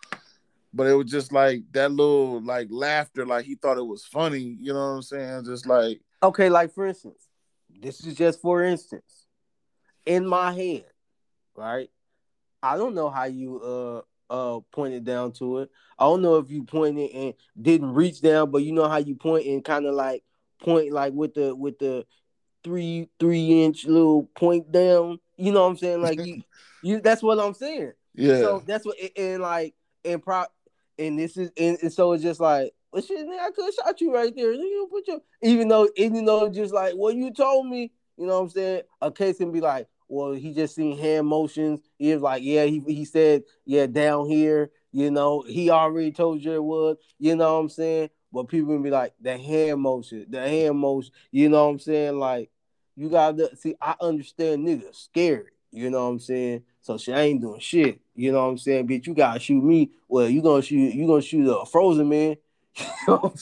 but 0.73 0.87
it 0.87 0.95
was 0.95 1.11
just 1.11 1.33
like 1.33 1.63
that 1.73 1.91
little 1.91 2.41
like 2.43 2.69
laughter, 2.71 3.27
like 3.27 3.45
he 3.45 3.57
thought 3.57 3.79
it 3.79 3.87
was 3.87 4.05
funny. 4.05 4.57
You 4.61 4.73
know 4.73 4.79
what 4.79 4.97
I'm 4.97 5.03
saying? 5.03 5.45
Just 5.45 5.67
like 5.67 6.01
Okay, 6.23 6.49
like 6.49 6.73
for 6.73 6.87
instance, 6.87 7.29
this 7.69 8.05
is 8.05 8.15
just 8.15 8.41
for 8.41 8.63
instance. 8.63 9.27
In 10.07 10.27
my 10.27 10.53
head, 10.53 10.87
right? 11.55 11.91
I 12.63 12.77
don't 12.77 12.95
know 12.95 13.11
how 13.11 13.25
you 13.25 13.61
uh 13.61 14.03
uh 14.31 14.61
pointed 14.73 15.05
down 15.05 15.33
to 15.33 15.59
it. 15.59 15.71
I 15.99 16.05
don't 16.05 16.23
know 16.23 16.37
if 16.37 16.51
you 16.51 16.63
pointed 16.63 17.11
and 17.11 17.35
didn't 17.61 17.93
reach 17.93 18.23
down, 18.23 18.51
but 18.51 18.63
you 18.63 18.73
know 18.73 18.89
how 18.89 18.97
you 18.97 19.17
point 19.17 19.47
and 19.47 19.65
kind 19.65 19.85
of 19.85 19.95
like 19.95 20.23
point 20.63 20.93
like 20.93 21.13
with 21.13 21.35
the 21.35 21.55
with 21.55 21.79
the 21.79 22.07
three 22.63 23.09
three 23.19 23.65
inch 23.65 23.85
little 23.85 24.25
point 24.35 24.71
down. 24.71 25.19
You 25.37 25.53
know 25.53 25.63
what 25.63 25.71
I'm 25.71 25.77
saying? 25.77 26.01
Like 26.01 26.25
you 26.25 26.43
you 26.83 27.01
that's 27.01 27.23
what 27.23 27.39
I'm 27.39 27.55
saying. 27.55 27.93
yeah, 28.15 28.39
So 28.39 28.63
that's 28.65 28.87
what 28.87 28.97
and, 29.01 29.11
and 29.17 29.43
like 29.43 29.75
and 30.05 30.23
pro 30.23 30.45
and 30.99 31.19
this 31.19 31.37
is 31.37 31.51
and, 31.57 31.79
and 31.83 31.93
so 31.93 32.13
it's 32.13 32.23
just 32.23 32.41
like 32.41 32.73
well 32.93 33.03
shit 33.03 33.27
nigga, 33.27 33.41
I 33.41 33.51
could 33.51 33.65
have 33.65 33.75
shot 33.75 34.01
you 34.01 34.15
right 34.15 34.35
there. 34.35 34.53
You 34.53 34.89
put 34.91 35.09
your 35.09 35.21
even 35.43 35.69
though 35.69 35.89
even 35.97 36.25
though 36.25 36.49
just 36.49 36.73
like 36.73 36.95
well 36.97 37.13
you 37.13 37.33
told 37.33 37.67
me, 37.67 37.93
you 38.17 38.27
know 38.27 38.35
what 38.35 38.45
I'm 38.45 38.51
saying? 38.51 38.83
A 39.03 39.11
case 39.11 39.39
can 39.39 39.51
be 39.51 39.61
like, 39.61 39.89
well, 40.11 40.33
he 40.33 40.53
just 40.53 40.75
seen 40.75 40.99
hand 40.99 41.29
motions. 41.29 41.81
He 41.97 42.13
was 42.13 42.21
like, 42.21 42.43
yeah, 42.43 42.65
he 42.65 42.81
he 42.81 43.05
said, 43.05 43.45
yeah, 43.65 43.87
down 43.87 44.27
here, 44.27 44.71
you 44.91 45.11
know, 45.11 45.45
he 45.47 45.71
already 45.71 46.11
told 46.11 46.43
you 46.45 46.53
it 46.53 46.63
was, 46.63 46.97
you 47.19 47.37
know 47.37 47.55
what 47.55 47.61
I'm 47.61 47.69
saying? 47.69 48.11
But 48.33 48.49
people 48.49 48.77
be 48.81 48.91
like, 48.91 49.15
the 49.21 49.39
hand 49.39 49.81
motion, 49.81 50.27
the 50.29 50.41
hand 50.41 50.79
motion, 50.79 51.13
you 51.31 51.49
know 51.49 51.65
what 51.65 51.71
I'm 51.71 51.79
saying? 51.79 52.19
Like, 52.19 52.51
you 52.97 53.09
gotta 53.09 53.57
see, 53.57 53.77
I 53.81 53.95
understand 54.01 54.67
niggas 54.67 54.97
scared, 54.97 55.53
you 55.71 55.91
know 55.91 56.05
what 56.07 56.11
I'm 56.11 56.19
saying? 56.19 56.65
So 56.81 56.99
she 56.99 57.13
ain't 57.13 57.41
doing 57.41 57.61
shit. 57.61 58.01
You 58.15 58.33
know 58.33 58.45
what 58.45 58.51
I'm 58.51 58.59
saying? 58.59 58.89
Bitch, 58.89 59.07
you 59.07 59.15
gotta 59.15 59.39
shoot 59.39 59.63
me. 59.63 59.93
Well, 60.09 60.29
you 60.29 60.43
gonna 60.43 60.63
shoot 60.63 60.93
you 60.93 61.07
gonna 61.07 61.23
shoot 61.23 61.49
a 61.49 61.65
frozen 61.67 62.09
man. 62.09 62.37
You 62.79 62.87
know 63.09 63.17
what 63.17 63.33
I'm 63.33 63.37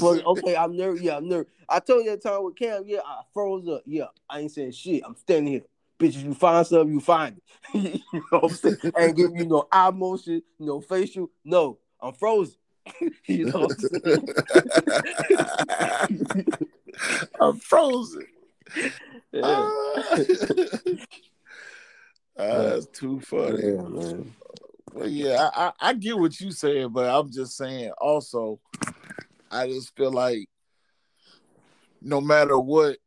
saying? 0.00 0.24
Okay, 0.26 0.56
I'm 0.56 0.76
nervous. 0.76 1.02
Yeah, 1.02 1.16
I'm 1.16 1.28
nervous. 1.28 1.52
I 1.68 1.78
told 1.80 2.04
you 2.04 2.10
that 2.10 2.22
time 2.22 2.44
with 2.44 2.56
Cam, 2.56 2.82
yeah, 2.86 3.00
I 3.04 3.22
froze 3.32 3.68
up. 3.68 3.82
Yeah, 3.86 4.06
I 4.28 4.40
ain't 4.40 4.50
saying 4.50 4.72
shit. 4.72 5.02
I'm 5.04 5.16
standing 5.16 5.52
here. 5.52 5.62
Bitch, 5.98 6.16
if 6.16 6.24
you 6.24 6.34
find 6.34 6.66
something, 6.66 6.92
you 6.92 7.00
find 7.00 7.36
it. 7.36 8.02
you 8.12 8.22
know 8.32 8.40
what 8.40 8.44
I'm 8.44 8.50
saying? 8.50 8.76
I 8.96 9.04
ain't 9.04 9.16
giving 9.16 9.36
you 9.36 9.46
no 9.46 9.68
eye 9.70 9.90
motion, 9.90 10.42
no 10.58 10.80
facial. 10.80 11.30
No, 11.44 11.78
I'm 12.00 12.14
frozen. 12.14 12.56
you 13.26 13.46
know 13.46 13.68
what 13.68 13.72
I'm 13.72 13.78
saying? 13.78 14.28
I'm 17.40 17.56
frozen. 17.58 18.26
Yeah. 19.32 19.42
Ah. 19.44 20.16
Ah, 22.38 22.62
that's 22.62 22.86
too 22.86 23.20
funny. 23.20 23.62
yeah, 23.62 23.82
man. 23.82 24.32
Well, 24.92 25.08
yeah, 25.08 25.48
I, 25.54 25.72
I, 25.80 25.94
get 25.94 26.18
what 26.18 26.38
you 26.38 26.50
saying, 26.50 26.90
but 26.90 27.08
I'm 27.08 27.30
just 27.32 27.56
saying 27.56 27.92
also, 27.98 28.60
I 29.50 29.66
just 29.66 29.96
feel 29.96 30.12
like 30.12 30.48
no 32.02 32.20
matter 32.20 32.58
what 32.58 32.98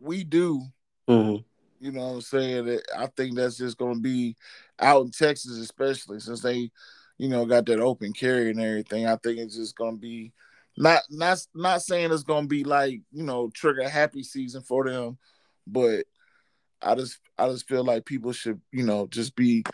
we 0.00 0.24
do, 0.24 0.62
Mhm. 1.08 1.44
you 1.78 1.92
know 1.92 2.00
what 2.00 2.14
I'm 2.14 2.20
saying, 2.22 2.66
that 2.66 2.82
I 2.96 3.06
think 3.06 3.36
that's 3.36 3.56
just 3.56 3.78
gonna 3.78 4.00
be 4.00 4.36
out 4.80 5.04
in 5.04 5.10
Texas, 5.12 5.58
especially 5.58 6.18
since 6.18 6.40
they, 6.40 6.70
you 7.16 7.28
know, 7.28 7.46
got 7.46 7.66
that 7.66 7.80
open 7.80 8.12
carry 8.12 8.50
and 8.50 8.60
everything. 8.60 9.06
I 9.06 9.16
think 9.16 9.38
it's 9.38 9.56
just 9.56 9.76
gonna 9.76 9.98
be 9.98 10.32
not 10.76 11.02
not 11.10 11.46
not 11.54 11.82
saying 11.82 12.12
it's 12.12 12.24
gonna 12.24 12.46
be 12.48 12.64
like, 12.64 13.02
you 13.12 13.22
know, 13.22 13.50
trigger 13.50 13.88
happy 13.88 14.24
season 14.24 14.62
for 14.62 14.88
them, 14.88 15.18
but 15.66 16.06
I 16.80 16.96
just 16.96 17.18
I 17.38 17.48
just 17.48 17.68
feel 17.68 17.84
like 17.84 18.04
people 18.04 18.32
should, 18.32 18.60
you 18.72 18.84
know, 18.84 19.06
just 19.06 19.36
be 19.36 19.64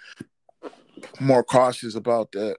more 1.20 1.44
cautious 1.44 1.94
about 1.94 2.32
that. 2.32 2.56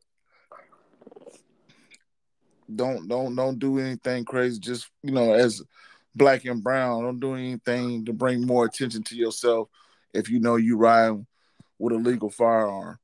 Don't 2.74 3.08
don't 3.08 3.36
don't 3.36 3.58
do 3.58 3.80
anything 3.80 4.26
crazy. 4.26 4.60
Just 4.60 4.90
you 5.02 5.12
know, 5.12 5.34
as 5.34 5.62
black 6.16 6.46
and 6.46 6.64
brown, 6.64 7.04
don't 7.04 7.20
do 7.20 7.36
anything 7.36 8.06
to 8.06 8.14
bring 8.14 8.46
more 8.46 8.66
attention 8.66 9.04
to 9.04 9.16
yourself 9.16 9.70
if 10.14 10.30
you 10.30 10.40
know 10.40 10.56
you 10.56 10.78
ride 10.78 11.26
with 11.78 11.94
a 11.94 11.98
legal 11.98 12.30
firearm. 12.30 13.00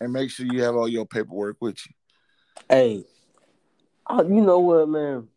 And 0.00 0.12
make 0.12 0.30
sure 0.30 0.46
you 0.46 0.62
have 0.62 0.76
all 0.76 0.88
your 0.88 1.06
paperwork 1.06 1.56
with 1.60 1.78
you. 1.86 1.92
Hey, 2.68 3.04
oh, 4.08 4.22
you 4.22 4.42
know 4.42 4.58
what, 4.58 4.88
man? 4.88 5.28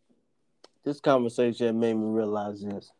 This 0.84 1.00
conversation 1.00 1.78
made 1.80 1.94
me 1.94 2.06
realize 2.06 2.62
this. 2.62 2.90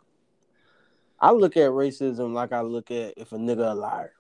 I 1.21 1.33
look 1.33 1.57
at 1.57 1.71
racism 1.71 2.33
like 2.33 2.53
I 2.53 2.63
look 2.63 2.91
at 2.91 3.15
if 3.17 3.33
a 3.33 3.37
nigga 3.37 3.73
a 3.73 3.75
liar. 3.75 4.13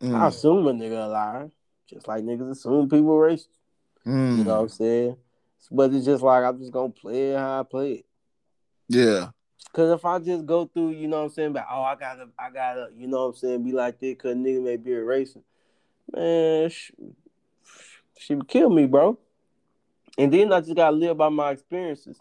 I 0.00 0.26
Mm, 0.26 0.28
assume 0.28 0.66
a 0.66 0.72
nigga 0.72 1.06
a 1.06 1.08
liar, 1.08 1.50
just 1.88 2.06
like 2.06 2.22
niggas 2.24 2.50
assume 2.50 2.88
people 2.88 3.08
racist. 3.16 3.48
mm, 4.06 4.38
You 4.38 4.44
know 4.44 4.56
what 4.56 4.62
I'm 4.62 4.68
saying? 4.68 5.16
But 5.70 5.92
it's 5.92 6.04
just 6.04 6.22
like 6.22 6.44
I'm 6.44 6.58
just 6.58 6.72
gonna 6.72 6.90
play 6.90 7.32
it 7.32 7.38
how 7.38 7.60
I 7.60 7.62
play 7.64 7.92
it. 7.92 8.06
Yeah. 8.88 9.30
Cause 9.72 9.90
if 9.92 10.04
I 10.04 10.18
just 10.18 10.46
go 10.46 10.66
through, 10.66 10.90
you 10.90 11.08
know 11.08 11.18
what 11.18 11.24
I'm 11.24 11.30
saying, 11.30 11.52
but 11.52 11.66
oh 11.70 11.82
I 11.82 11.94
gotta, 11.94 12.28
I 12.38 12.50
gotta, 12.50 12.88
you 12.96 13.06
know 13.06 13.18
what 13.22 13.28
I'm 13.28 13.34
saying, 13.34 13.64
be 13.64 13.72
like 13.72 14.00
this, 14.00 14.16
cause 14.18 14.34
nigga 14.34 14.62
may 14.62 14.76
be 14.76 14.92
a 14.92 15.00
racist, 15.00 15.42
man, 16.12 16.68
sh- 16.70 16.92
she 18.18 18.34
would 18.34 18.48
kill 18.48 18.70
me, 18.70 18.86
bro. 18.86 19.18
And 20.16 20.32
then 20.32 20.52
I 20.52 20.60
just 20.60 20.74
gotta 20.74 20.96
live 20.96 21.16
by 21.16 21.28
my 21.28 21.50
experiences. 21.50 22.18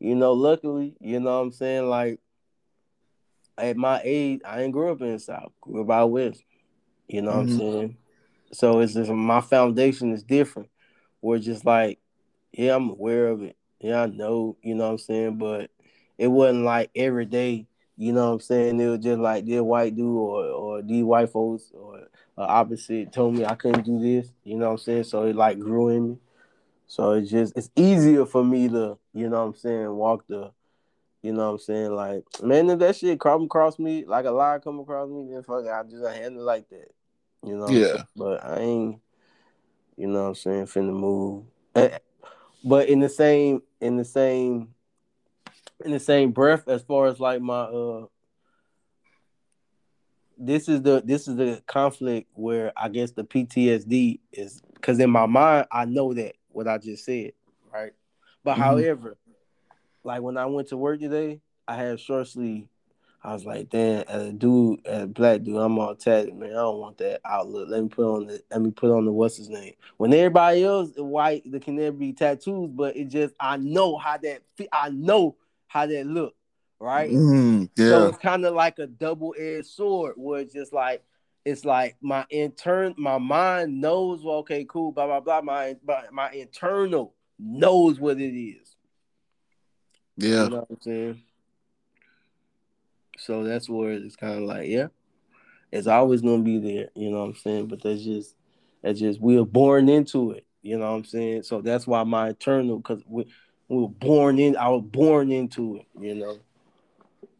You 0.00 0.14
know, 0.14 0.32
luckily, 0.32 0.96
you 1.00 1.20
know 1.20 1.36
what 1.38 1.44
I'm 1.46 1.52
saying, 1.52 1.88
like 1.88 2.20
at 3.58 3.76
my 3.76 4.00
age, 4.04 4.40
I 4.44 4.62
ain't 4.62 4.72
grew 4.72 4.92
up 4.92 5.00
in 5.00 5.12
the 5.12 5.18
South, 5.18 5.52
grew 5.60 5.82
up 5.82 5.90
out 5.90 6.10
west. 6.10 6.42
You 7.08 7.22
know 7.22 7.36
what 7.38 7.46
Mhm. 7.46 7.52
I'm 7.52 7.58
saying? 7.58 7.96
So 8.52 8.80
it's 8.80 8.94
just 8.94 9.10
my 9.10 9.40
foundation 9.40 10.12
is 10.12 10.22
different. 10.22 10.70
We're 11.20 11.38
just 11.38 11.64
like, 11.64 11.98
yeah, 12.52 12.76
I'm 12.76 12.90
aware 12.90 13.28
of 13.28 13.42
it. 13.42 13.56
Yeah, 13.80 14.02
I 14.02 14.06
know, 14.06 14.56
you 14.62 14.74
know 14.74 14.86
what 14.86 14.92
I'm 14.92 14.98
saying, 14.98 15.38
but 15.38 15.70
it 16.18 16.28
wasn't 16.28 16.64
like 16.64 16.90
every 16.96 17.26
day, 17.26 17.66
you 17.96 18.12
know 18.12 18.28
what 18.28 18.34
I'm 18.34 18.40
saying? 18.40 18.80
It 18.80 18.88
was 18.88 19.00
just 19.00 19.20
like 19.20 19.46
this 19.46 19.60
white 19.60 19.96
dude 19.96 20.06
or 20.16 20.44
or 20.44 20.82
these 20.82 21.04
white 21.04 21.30
folks 21.30 21.70
or 21.72 21.98
uh, 22.36 22.42
opposite 22.42 23.12
told 23.12 23.34
me 23.34 23.44
I 23.44 23.54
couldn't 23.54 23.84
do 23.84 24.00
this, 24.00 24.32
you 24.44 24.56
know 24.56 24.66
what 24.66 24.72
I'm 24.72 24.78
saying? 24.78 25.04
So 25.04 25.24
it 25.24 25.36
like 25.36 25.58
grew 25.58 25.88
in 25.90 26.10
me. 26.10 26.18
So 26.86 27.12
it's 27.12 27.30
just 27.30 27.56
it's 27.56 27.70
easier 27.76 28.26
for 28.26 28.44
me 28.44 28.68
to, 28.68 28.98
you 29.12 29.28
know 29.28 29.40
what 29.40 29.48
I'm 29.48 29.54
saying, 29.56 29.92
walk 29.94 30.26
the 30.28 30.52
you 31.22 31.32
know 31.32 31.46
what 31.46 31.52
I'm 31.52 31.58
saying? 31.58 31.92
Like, 31.92 32.24
man, 32.42 32.70
if 32.70 32.78
that 32.80 32.96
shit 32.96 33.20
come 33.20 33.44
across 33.44 33.78
me, 33.78 34.04
like 34.04 34.24
a 34.24 34.30
lie 34.30 34.58
come 34.62 34.80
across 34.80 35.08
me, 35.08 35.28
then 35.30 35.42
fuck 35.42 35.64
it, 35.64 35.70
I 35.70 35.82
just 35.84 36.04
handle 36.06 36.42
it 36.42 36.44
like 36.44 36.68
that. 36.70 36.88
You 37.44 37.56
know 37.56 37.68
Yeah. 37.70 38.04
But 38.16 38.44
I 38.44 38.58
ain't 38.60 39.00
You 39.96 40.08
know 40.08 40.22
what 40.22 40.28
I'm 40.28 40.34
saying? 40.34 40.66
Finna 40.66 40.92
move. 40.92 41.44
Eh, 41.74 41.98
But 42.64 42.88
in 42.88 43.00
the 43.00 43.08
same 43.08 43.62
in 43.80 43.96
the 43.96 44.04
same 44.04 44.74
in 45.84 45.92
the 45.92 46.00
same 46.00 46.32
breath 46.32 46.66
as 46.68 46.82
far 46.82 47.06
as 47.06 47.20
like 47.20 47.40
my 47.40 47.60
uh 47.60 48.06
this 50.36 50.68
is 50.68 50.82
the 50.82 51.02
this 51.04 51.26
is 51.28 51.36
the 51.36 51.62
conflict 51.66 52.30
where 52.34 52.72
I 52.76 52.88
guess 52.88 53.10
the 53.12 53.24
PTSD 53.24 54.20
is 54.32 54.62
because 54.74 54.98
in 55.00 55.10
my 55.10 55.26
mind 55.26 55.66
I 55.72 55.84
know 55.84 56.14
that 56.14 56.34
what 56.50 56.68
I 56.68 56.78
just 56.78 57.04
said, 57.04 57.32
right? 57.72 57.92
But 58.44 58.54
Mhm. 58.56 58.60
however, 58.60 59.16
like 60.08 60.22
when 60.22 60.38
I 60.38 60.46
went 60.46 60.68
to 60.68 60.76
work 60.78 61.00
today, 61.00 61.40
I 61.68 61.76
had 61.76 62.00
short 62.00 62.26
sleeve. 62.26 62.66
I 63.22 63.34
was 63.34 63.44
like, 63.44 63.68
damn, 63.68 64.04
as 64.08 64.28
a 64.28 64.32
dude, 64.32 64.86
as 64.86 65.02
a 65.02 65.06
black 65.06 65.42
dude, 65.42 65.56
I'm 65.56 65.78
all 65.78 65.94
tatted, 65.94 66.34
man. 66.34 66.50
I 66.50 66.54
don't 66.54 66.78
want 66.78 66.96
that 66.98 67.20
outlook. 67.26 67.68
Let 67.68 67.82
me 67.82 67.88
put 67.90 68.06
on 68.06 68.26
the 68.26 68.42
let 68.50 68.62
me 68.62 68.70
put 68.70 68.90
on 68.90 69.04
the 69.04 69.12
what's 69.12 69.36
his 69.36 69.50
name. 69.50 69.74
When 69.98 70.14
everybody 70.14 70.64
else 70.64 70.92
white, 70.96 71.42
there 71.44 71.60
can 71.60 71.76
never 71.76 71.92
be 71.92 72.14
tattoos, 72.14 72.70
but 72.72 72.96
it 72.96 73.08
just 73.08 73.34
I 73.38 73.58
know 73.58 73.98
how 73.98 74.16
that 74.18 74.42
I 74.72 74.88
know 74.88 75.36
how 75.66 75.84
that 75.86 76.06
look, 76.06 76.34
right? 76.80 77.10
Mm, 77.10 77.68
So 77.76 78.06
it's 78.06 78.18
kind 78.18 78.46
of 78.46 78.54
like 78.54 78.78
a 78.78 78.86
double-edged 78.86 79.66
sword 79.66 80.14
where 80.16 80.40
it's 80.40 80.54
just 80.54 80.72
like 80.72 81.02
it's 81.44 81.66
like 81.66 81.96
my 82.00 82.24
intern 82.30 82.94
my 82.96 83.18
mind 83.18 83.78
knows 83.78 84.24
well, 84.24 84.36
okay, 84.36 84.64
cool, 84.64 84.92
blah 84.92 85.06
blah 85.06 85.20
blah. 85.20 85.42
My 85.42 85.76
my, 85.86 86.04
my 86.10 86.30
internal 86.30 87.14
knows 87.38 88.00
what 88.00 88.18
it 88.18 88.34
is. 88.34 88.76
Yeah. 90.18 90.44
You 90.44 90.50
know 90.50 90.56
what 90.56 90.66
I'm 90.70 90.80
saying? 90.80 91.22
So 93.18 93.44
that's 93.44 93.68
where 93.68 93.92
it's 93.92 94.16
kind 94.16 94.34
of 94.34 94.42
like, 94.42 94.68
yeah, 94.68 94.88
it's 95.72 95.86
always 95.86 96.22
gonna 96.22 96.42
be 96.42 96.58
there. 96.58 96.88
You 96.94 97.10
know 97.10 97.20
what 97.20 97.28
I'm 97.30 97.34
saying? 97.36 97.68
But 97.68 97.82
that's 97.82 98.02
just 98.02 98.34
that's 98.82 98.98
just 98.98 99.20
we 99.20 99.36
were 99.36 99.46
born 99.46 99.88
into 99.88 100.32
it. 100.32 100.44
You 100.60 100.76
know 100.78 100.90
what 100.90 100.96
I'm 100.98 101.04
saying? 101.04 101.44
So 101.44 101.60
that's 101.60 101.86
why 101.86 102.02
my 102.02 102.30
eternal 102.30 102.78
because 102.78 103.02
we 103.06 103.26
we 103.68 103.82
were 103.82 103.88
born 103.88 104.38
in. 104.38 104.56
I 104.56 104.68
was 104.68 104.82
born 104.84 105.30
into 105.30 105.76
it. 105.76 105.86
You 106.00 106.14
know, 106.16 106.38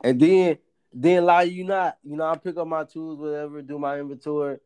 and 0.05 0.21
then 0.21 0.59
then 0.93 1.25
lie 1.25 1.43
you 1.43 1.65
not. 1.65 1.99
You 2.05 2.17
know, 2.17 2.27
I 2.27 2.37
pick 2.37 2.57
up 2.57 2.69
my 2.69 2.85
tools, 2.85 3.19
whatever, 3.19 3.61
do 3.61 3.79
my 3.79 3.99
inventory. 3.99 4.59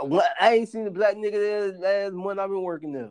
I 0.00 0.54
ain't 0.54 0.68
seen 0.68 0.84
the 0.84 0.90
black 0.90 1.14
nigga 1.14 1.32
there 1.32 1.72
last 1.78 2.12
month 2.12 2.40
I've 2.40 2.50
been 2.50 2.62
working 2.62 2.92
there. 2.92 3.10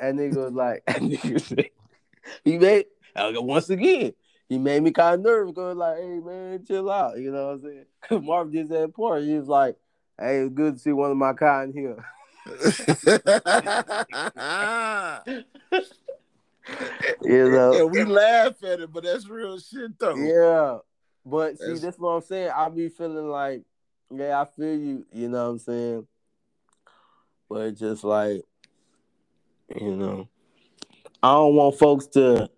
And 0.00 0.18
nigga 0.18 0.36
was 0.36 0.52
like, 0.52 0.82
he 2.44 2.58
made 2.58 2.86
once 3.16 3.70
again, 3.70 4.12
he 4.48 4.58
made 4.58 4.82
me 4.82 4.90
kind 4.90 5.14
of 5.14 5.20
nervous 5.20 5.52
because 5.52 5.76
like, 5.76 5.98
hey 5.98 6.18
man, 6.20 6.64
chill 6.66 6.90
out. 6.90 7.18
You 7.18 7.30
know 7.32 7.46
what 7.46 7.52
I'm 7.54 7.62
saying? 7.62 7.84
Cause 8.02 8.22
Marv 8.22 8.52
did 8.52 8.68
that 8.70 8.94
part. 8.94 9.22
He 9.22 9.34
was 9.34 9.48
like, 9.48 9.76
hey, 10.18 10.38
it's 10.38 10.54
good 10.54 10.74
to 10.74 10.80
see 10.80 10.92
one 10.92 11.10
of 11.10 11.16
my 11.16 11.32
kind 11.32 11.72
here. 11.74 12.04
You 17.24 17.50
know? 17.50 17.72
yeah, 17.72 17.82
we 17.84 18.04
laugh 18.04 18.62
at 18.62 18.80
it, 18.80 18.92
but 18.92 19.04
that's 19.04 19.28
real 19.28 19.58
shit 19.58 19.98
though. 19.98 20.16
Yeah. 20.16 20.78
But 21.24 21.58
see, 21.58 21.66
That's- 21.66 21.80
that's 21.80 21.98
what 21.98 22.10
I'm 22.10 22.22
saying. 22.22 22.50
I 22.54 22.68
be 22.68 22.88
feeling 22.88 23.28
like, 23.28 23.62
yeah, 24.14 24.40
I 24.40 24.44
feel 24.44 24.74
you, 24.74 25.06
you 25.12 25.28
know 25.28 25.44
what 25.44 25.50
I'm 25.50 25.58
saying? 25.58 26.06
But 27.48 27.76
just 27.76 28.04
like, 28.04 28.42
you 29.80 29.96
know, 29.96 30.28
I 31.22 31.32
don't 31.32 31.54
want 31.54 31.78
folks 31.78 32.06
to 32.08 32.50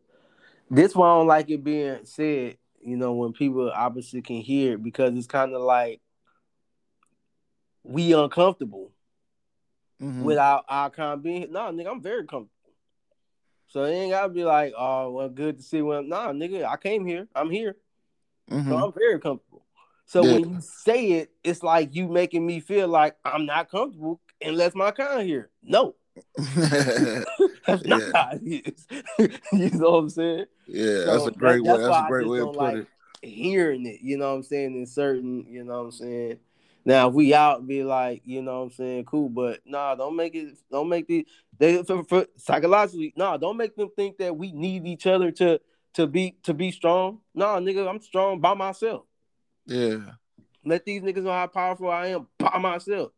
this 0.71 0.95
why 0.95 1.09
I 1.09 1.19
don't 1.19 1.27
like 1.27 1.51
it 1.51 1.63
being 1.65 2.01
said, 2.05 2.59
you 2.81 2.97
know, 2.97 3.13
when 3.15 3.33
people 3.33 3.71
obviously 3.71 4.23
can 4.23 4.37
hear 4.37 4.75
it 4.75 4.83
because 4.83 5.17
it's 5.17 5.27
kind 5.27 5.55
of 5.55 5.63
like 5.63 6.01
we 7.83 8.13
uncomfortable 8.13 8.93
Mhm. 10.01 10.23
without 10.23 10.65
our 10.69 10.91
kind 10.91 11.15
of 11.15 11.23
being. 11.23 11.53
No, 11.53 11.61
nigga, 11.71 11.91
I'm 11.91 12.03
very 12.03 12.27
comfortable. 12.27 12.51
So 13.69 13.85
it 13.85 13.93
ain't 13.93 14.13
gotta 14.13 14.29
be 14.29 14.45
like, 14.45 14.73
oh, 14.77 15.11
well, 15.11 15.29
good 15.29 15.59
to 15.59 15.63
see 15.63 15.83
when. 15.83 16.09
Nah, 16.09 16.33
nigga, 16.33 16.65
I 16.65 16.77
came 16.77 17.05
here. 17.07 17.29
I'm 17.35 17.51
here. 17.51 17.77
Mhm. 18.51 18.69
So 18.69 18.77
I'm 18.77 18.93
very 18.93 19.19
comfortable. 19.21 19.67
So 20.07 20.23
Yeah. 20.23 20.33
when 20.33 20.51
you 20.51 20.61
say 20.61 21.07
it, 21.13 21.33
it's 21.43 21.63
like 21.63 21.95
you 21.95 22.09
making 22.09 22.47
me 22.47 22.61
feel 22.61 22.89
like 22.89 23.17
I'm 23.25 23.47
not 23.47 23.71
comfortable 23.71 24.21
unless 24.41 24.75
my 24.75 24.91
kind 24.91 25.27
here. 25.27 25.51
No, 25.63 25.97
that's 26.37 27.27
not 27.67 27.85
Yeah. 28.01 28.11
how 28.15 28.31
it 28.33 28.43
is. 28.43 28.87
you 29.53 29.71
know 29.79 29.91
what 29.91 29.99
I'm 29.99 30.11
saying? 30.11 30.45
yeah, 30.67 30.85
So 30.87 31.05
that's 31.07 31.23
a 31.23 31.31
that- 31.31 31.39
great 31.39 31.63
way. 31.63 31.69
that's 31.71 31.83
That's 31.83 32.05
a 32.05 32.09
great 32.09 32.29
way 32.29 32.39
to 32.39 32.47
put 32.47 32.57
like- 32.57 32.77
it. 32.77 32.87
Hearing 33.23 33.87
it, 33.87 34.01
you 34.03 34.19
know 34.19 34.29
what 34.29 34.35
I'm 34.37 34.43
saying, 34.43 34.75
in 34.77 34.85
certain, 34.85 35.47
you 35.49 35.65
know 35.65 35.73
what 35.79 35.85
I'm 35.85 35.91
saying. 35.93 36.39
Now 36.85 37.09
if 37.09 37.15
we 37.15 37.33
out 37.33 37.67
be 37.67 37.83
like, 37.83 38.21
you 38.27 38.43
know 38.43 38.59
what 38.59 38.65
I'm 38.65 38.71
saying, 38.73 39.05
cool, 39.07 39.31
but 39.31 39.61
nah, 39.65 39.95
don't 39.95 40.15
make 40.15 40.35
it 40.35 40.59
don't 40.71 40.91
make 40.91 41.07
the 41.09 41.27
they 41.59 41.83
for, 41.85 42.05
for 42.05 42.27
psychologically, 42.37 43.15
nah, 43.17 43.39
don't 43.39 43.57
make 43.57 43.77
them 43.77 43.89
think 43.97 44.19
that 44.19 44.37
we 44.37 44.53
need 44.53 44.87
each 44.87 45.07
other 45.07 45.31
to 45.31 45.59
to 45.95 46.07
be 46.07 46.37
to 46.43 46.53
be 46.53 46.71
strong. 46.71 47.21
Nah, 47.35 47.59
nigga, 47.61 47.89
I'm 47.89 48.03
strong 48.03 48.41
by 48.43 48.53
myself. 48.53 49.05
Yeah. 49.65 50.01
Let 50.63 50.85
these 50.85 51.01
niggas 51.01 51.23
know 51.23 51.33
how 51.33 51.47
powerful 51.47 51.89
I 51.91 52.09
am 52.09 52.27
by 52.39 52.59
myself. 52.59 53.13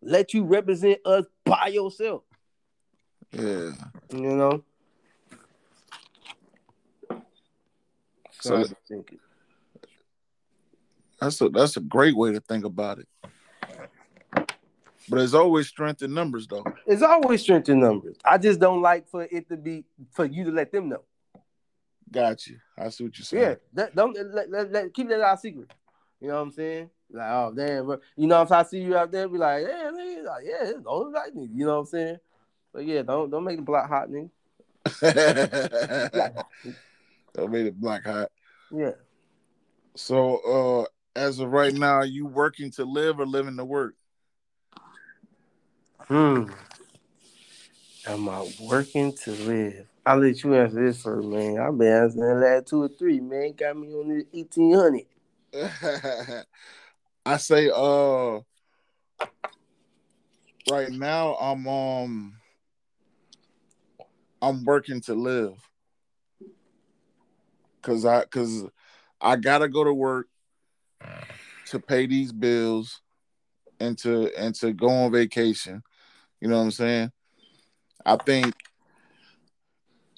Let 0.00 0.32
you 0.32 0.44
represent 0.44 1.00
us 1.04 1.26
by 1.44 1.66
yourself. 1.66 2.22
Yeah. 3.32 3.70
You 4.12 4.36
know. 4.36 4.64
So- 8.40 8.56
I 8.56 8.62
be 8.64 8.68
thinking. 8.88 9.18
That's 11.20 11.38
a 11.42 11.50
that's 11.50 11.76
a 11.76 11.80
great 11.80 12.16
way 12.16 12.32
to 12.32 12.40
think 12.40 12.64
about 12.64 12.98
it. 12.98 13.08
But 14.32 15.16
there's 15.16 15.34
always 15.34 15.68
strength 15.68 16.02
in 16.02 16.14
numbers 16.14 16.46
though. 16.46 16.64
It's 16.86 17.02
always 17.02 17.42
strength 17.42 17.68
in 17.68 17.80
numbers. 17.80 18.16
I 18.24 18.38
just 18.38 18.58
don't 18.58 18.80
like 18.80 19.06
for 19.06 19.24
it 19.30 19.48
to 19.50 19.56
be 19.58 19.84
for 20.12 20.24
you 20.24 20.44
to 20.44 20.50
let 20.50 20.72
them 20.72 20.88
know. 20.88 21.02
Got 22.10 22.46
you. 22.46 22.56
I 22.78 22.88
see 22.88 23.04
what 23.04 23.18
you're 23.18 23.40
Yeah, 23.40 23.46
saying. 23.48 23.56
that, 23.74 23.94
don't 23.94 24.16
let, 24.34 24.50
let, 24.50 24.72
let- 24.72 24.94
keep 24.94 25.08
that 25.10 25.20
our 25.20 25.36
secret. 25.36 25.70
You 26.20 26.28
know 26.28 26.36
what 26.36 26.42
I'm 26.42 26.52
saying? 26.52 26.90
Like, 27.12 27.30
oh 27.30 27.52
damn, 27.54 27.86
bro. 27.86 27.98
you 28.16 28.26
know 28.26 28.40
if 28.42 28.52
I 28.52 28.62
see 28.62 28.80
you 28.80 28.96
out 28.96 29.10
there, 29.12 29.28
be 29.28 29.36
like, 29.38 29.64
yeah, 29.68 29.90
nigga, 29.92 30.24
like, 30.24 30.44
yeah, 30.44 30.68
it's 30.70 30.86
only 30.86 31.12
like 31.12 31.34
nigga. 31.34 31.48
You 31.54 31.66
know 31.66 31.74
what 31.74 31.80
I'm 31.80 31.86
saying? 31.86 32.16
But 32.72 32.86
yeah, 32.86 33.02
don't 33.02 33.30
don't 33.30 33.44
make 33.44 33.56
the 33.56 33.62
block 33.62 33.88
hot, 33.88 34.08
nigga. 34.08 34.30
Block 36.12 36.46
that 37.34 37.50
made 37.50 37.66
it 37.66 37.80
black 37.80 38.04
hot. 38.04 38.30
Yeah. 38.70 38.92
So 39.94 40.38
uh 40.38 41.18
as 41.18 41.40
of 41.40 41.50
right 41.50 41.74
now, 41.74 41.94
are 41.94 42.04
you 42.04 42.26
working 42.26 42.70
to 42.72 42.84
live 42.84 43.18
or 43.18 43.26
living 43.26 43.56
to 43.56 43.64
work? 43.64 43.94
Hmm. 46.02 46.44
Am 48.06 48.28
I 48.28 48.48
working 48.60 49.12
to 49.24 49.32
live? 49.32 49.86
I'll 50.06 50.18
let 50.18 50.42
you 50.42 50.54
answer 50.54 50.86
this 50.86 51.02
first, 51.02 51.26
man. 51.26 51.58
I've 51.58 51.76
been 51.76 51.92
answering 51.92 52.40
the 52.40 52.46
last 52.46 52.68
two 52.68 52.82
or 52.82 52.88
three, 52.88 53.20
man. 53.20 53.52
Got 53.52 53.76
me 53.76 53.88
on 53.88 54.08
this 54.08 54.24
eighteen 54.32 54.74
hundred. 54.74 55.06
I 57.26 57.36
say 57.36 57.70
uh 57.74 58.40
right 60.70 60.90
now 60.90 61.34
I'm 61.34 61.66
um 61.66 62.39
I'm 64.42 64.64
working 64.64 65.00
to 65.02 65.14
live. 65.14 65.54
Cause 67.82 68.04
I 68.04 68.24
cause 68.26 68.66
I 69.20 69.36
gotta 69.36 69.68
go 69.68 69.84
to 69.84 69.92
work 69.92 70.26
to 71.66 71.78
pay 71.78 72.06
these 72.06 72.32
bills 72.32 73.00
and 73.78 73.96
to 73.98 74.30
and 74.36 74.54
to 74.56 74.72
go 74.72 74.88
on 74.88 75.12
vacation. 75.12 75.82
You 76.40 76.48
know 76.48 76.58
what 76.58 76.64
I'm 76.64 76.70
saying? 76.70 77.12
I 78.04 78.16
think 78.16 78.54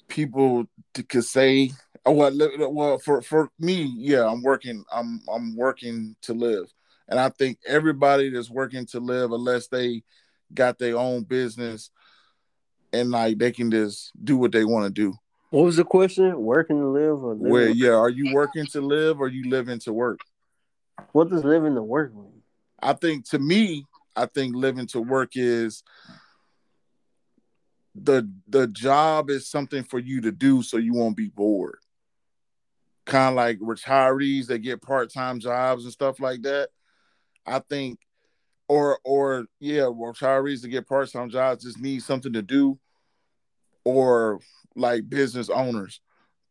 people 0.07 0.65
could 0.93 1.23
say 1.23 1.71
oh, 2.05 2.11
well, 2.11 2.31
well 2.71 2.97
for 2.99 3.21
for 3.21 3.49
me, 3.59 3.93
yeah, 3.97 4.27
I'm 4.27 4.41
working 4.41 4.83
I'm 4.91 5.21
I'm 5.33 5.55
working 5.55 6.15
to 6.23 6.33
live. 6.33 6.71
And 7.07 7.19
I 7.19 7.29
think 7.29 7.59
everybody 7.67 8.29
that's 8.29 8.49
working 8.49 8.85
to 8.87 8.99
live 8.99 9.31
unless 9.31 9.67
they 9.67 10.03
got 10.53 10.79
their 10.79 10.97
own 10.97 11.23
business 11.23 11.89
and 12.93 13.09
like 13.09 13.39
they 13.39 13.51
can 13.51 13.71
just 13.71 14.11
do 14.23 14.37
what 14.37 14.51
they 14.51 14.63
want 14.63 14.85
to 14.85 14.91
do. 14.91 15.13
What 15.49 15.65
was 15.65 15.75
the 15.75 15.83
question? 15.83 16.39
Working 16.41 16.79
to 16.79 16.87
live 16.87 17.23
or 17.23 17.33
living? 17.33 17.51
Where 17.51 17.69
yeah, 17.69 17.91
are 17.91 18.09
you 18.09 18.33
working 18.33 18.65
to 18.67 18.81
live 18.81 19.19
or 19.19 19.27
you 19.27 19.49
living 19.49 19.79
to 19.79 19.93
work? 19.93 20.19
What 21.11 21.29
does 21.29 21.43
living 21.43 21.75
to 21.75 21.83
work 21.83 22.13
mean? 22.13 22.41
I 22.81 22.93
think 22.93 23.29
to 23.29 23.39
me, 23.39 23.85
I 24.15 24.27
think 24.27 24.55
living 24.55 24.87
to 24.87 25.01
work 25.01 25.31
is 25.35 25.83
the 27.95 28.27
the 28.47 28.67
job 28.67 29.29
is 29.29 29.49
something 29.49 29.83
for 29.83 29.99
you 29.99 30.21
to 30.21 30.31
do 30.31 30.63
so 30.63 30.77
you 30.77 30.93
won't 30.93 31.17
be 31.17 31.27
bored. 31.27 31.77
Kind 33.05 33.29
of 33.29 33.35
like 33.35 33.59
retirees 33.59 34.47
that 34.47 34.59
get 34.59 34.81
part-time 34.81 35.39
jobs 35.39 35.83
and 35.83 35.93
stuff 35.93 36.19
like 36.19 36.41
that. 36.43 36.69
I 37.45 37.59
think 37.59 37.99
or 38.67 38.99
or 39.03 39.45
yeah, 39.59 39.83
retirees 39.83 40.61
that 40.61 40.69
get 40.69 40.87
part-time 40.87 41.29
jobs 41.29 41.63
just 41.63 41.79
need 41.79 42.01
something 42.01 42.33
to 42.33 42.41
do 42.41 42.79
or 43.85 44.39
like 44.75 45.09
business 45.09 45.49
owners 45.49 46.01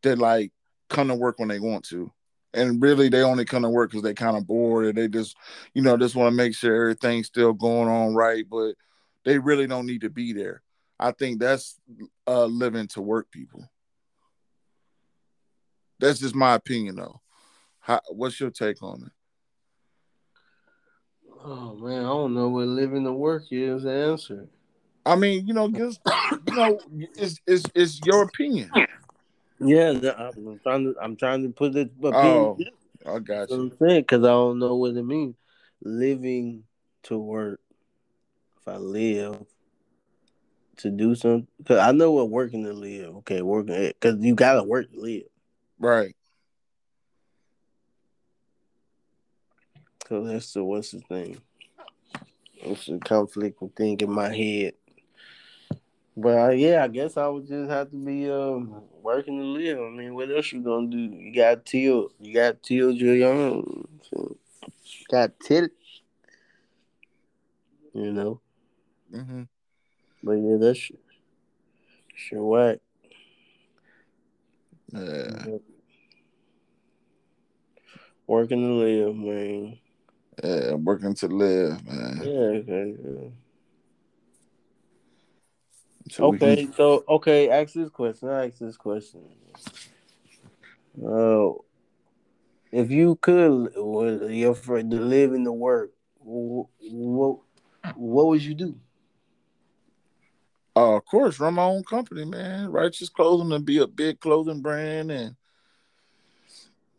that 0.03 0.17
like 0.17 0.51
come 0.89 1.07
to 1.07 1.15
work 1.15 1.39
when 1.39 1.49
they 1.49 1.59
want 1.59 1.85
to. 1.85 2.11
And 2.53 2.81
really 2.81 3.09
they 3.09 3.23
only 3.23 3.45
come 3.45 3.63
to 3.63 3.69
work 3.69 3.89
because 3.89 4.03
they 4.03 4.13
kind 4.13 4.37
of 4.37 4.45
bored 4.45 4.85
or 4.85 4.93
they 4.93 5.07
just, 5.07 5.35
you 5.73 5.81
know, 5.81 5.97
just 5.97 6.15
want 6.15 6.31
to 6.31 6.35
make 6.35 6.53
sure 6.55 6.75
everything's 6.75 7.27
still 7.27 7.53
going 7.53 7.89
on 7.89 8.13
right, 8.13 8.45
but 8.47 8.75
they 9.25 9.39
really 9.39 9.65
don't 9.65 9.87
need 9.87 10.01
to 10.01 10.09
be 10.09 10.33
there. 10.33 10.61
I 10.99 11.11
think 11.11 11.39
that's 11.39 11.79
uh 12.27 12.45
living 12.45 12.87
to 12.89 13.01
work 13.01 13.31
people. 13.31 13.67
That's 15.99 16.19
just 16.19 16.35
my 16.35 16.53
opinion 16.53 16.97
though. 16.97 17.21
How, 17.79 18.01
what's 18.09 18.39
your 18.39 18.51
take 18.51 18.81
on 18.83 19.03
it? 19.05 19.11
Oh 21.43 21.75
man, 21.75 22.05
I 22.05 22.07
don't 22.07 22.33
know 22.33 22.49
what 22.49 22.67
living 22.67 23.03
to 23.03 23.11
work 23.11 23.43
is. 23.51 23.83
The 23.83 23.91
answer. 23.91 24.47
I 25.05 25.15
mean, 25.15 25.45
you 25.47 25.53
know, 25.53 25.69
just 25.69 25.99
you 26.53 26.59
know, 26.59 26.79
it's 27.15 27.39
it's 27.47 27.63
it's 27.73 28.01
your 28.05 28.23
opinion. 28.23 28.71
Yeah, 29.59 29.93
I'm 30.17 30.59
trying 30.63 30.83
to 30.85 30.95
I'm 31.01 31.15
trying 31.15 31.43
to 31.43 31.49
put 31.49 31.75
it. 31.75 31.91
Oh, 32.03 32.57
I 33.05 33.19
got 33.19 33.49
you. 33.49 33.55
I'm 33.55 33.71
saying 33.79 34.01
because 34.01 34.23
I 34.23 34.27
don't 34.27 34.59
know 34.59 34.75
what 34.75 34.95
it 34.95 35.03
means. 35.03 35.35
Living 35.81 36.63
to 37.03 37.17
work. 37.17 37.59
If 38.59 38.67
I 38.67 38.77
live 38.77 39.43
to 40.77 40.89
do 40.89 41.15
something, 41.15 41.47
because 41.57 41.79
I 41.79 41.91
know 41.91 42.11
what 42.11 42.29
working 42.29 42.63
to 42.63 42.73
live. 42.73 43.15
Okay, 43.17 43.41
working 43.41 43.87
because 43.87 44.19
you 44.19 44.35
gotta 44.35 44.63
work 44.63 44.91
to 44.91 44.99
live. 44.99 45.23
Right. 45.79 46.15
So 50.09 50.23
that's 50.23 50.51
the 50.53 50.63
what's 50.63 50.91
the 50.91 50.99
thing? 50.99 51.41
It's 52.55 52.87
a 52.87 52.97
conflicting 52.99 53.69
thing 53.69 53.99
in 53.99 54.11
my 54.11 54.33
head. 54.33 54.73
But 56.15 56.37
uh, 56.37 56.49
yeah, 56.51 56.83
I 56.83 56.87
guess 56.87 57.17
I 57.17 57.27
would 57.27 57.47
just 57.47 57.69
have 57.69 57.89
to 57.89 57.95
be 57.95 58.29
um, 58.29 58.83
working 59.01 59.39
to 59.39 59.45
live. 59.45 59.79
I 59.79 59.89
mean, 59.89 60.13
what 60.13 60.29
else 60.29 60.51
you 60.51 60.61
gonna 60.61 60.87
do? 60.87 60.97
You 60.97 61.33
got 61.33 61.65
till 61.65 62.11
you 62.19 62.33
got 62.33 62.61
till 62.61 62.91
you're 62.91 63.15
young. 63.15 63.87
So, 64.09 64.37
got 65.09 65.31
till 65.39 65.69
you 67.93 68.11
know. 68.11 68.41
Mm-hmm. 69.11 69.43
But 70.23 70.33
yeah, 70.33 70.57
that's 70.59 70.91
sure 72.15 72.43
whack. 72.43 72.77
Yeah. 74.91 75.57
Working 78.27 78.61
to 78.61 78.73
live, 78.73 79.15
man. 79.15 79.79
Yeah, 80.43 80.73
working 80.73 81.13
to 81.15 81.27
live, 81.27 81.85
man. 81.85 82.21
Yeah, 82.23 82.59
okay. 82.61 82.95
Yeah. 83.03 83.29
So 86.09 86.33
okay, 86.33 86.65
can... 86.65 86.73
so 86.73 87.03
okay, 87.07 87.49
ask 87.49 87.73
this 87.73 87.89
question. 87.89 88.29
I 88.29 88.47
ask 88.47 88.57
this 88.57 88.77
question. 88.77 89.21
Uh, 91.03 91.51
if 92.71 92.91
you 92.91 93.15
could, 93.21 93.73
your 93.75 94.55
friend 94.55 94.91
to 94.91 94.99
live 94.99 95.33
in 95.33 95.43
the 95.43 95.53
work, 95.53 95.91
what 96.19 97.39
what 97.95 98.27
would 98.27 98.43
you 98.43 98.55
do? 98.55 98.75
Uh, 100.75 100.95
of 100.95 101.05
course, 101.05 101.39
run 101.39 101.53
my 101.53 101.63
own 101.63 101.83
company, 101.83 102.25
man. 102.25 102.71
Righteous 102.71 103.09
Clothing 103.09 103.51
and 103.51 103.65
be 103.65 103.77
a 103.77 103.87
big 103.87 104.19
clothing 104.19 104.61
brand, 104.61 105.11
and 105.11 105.35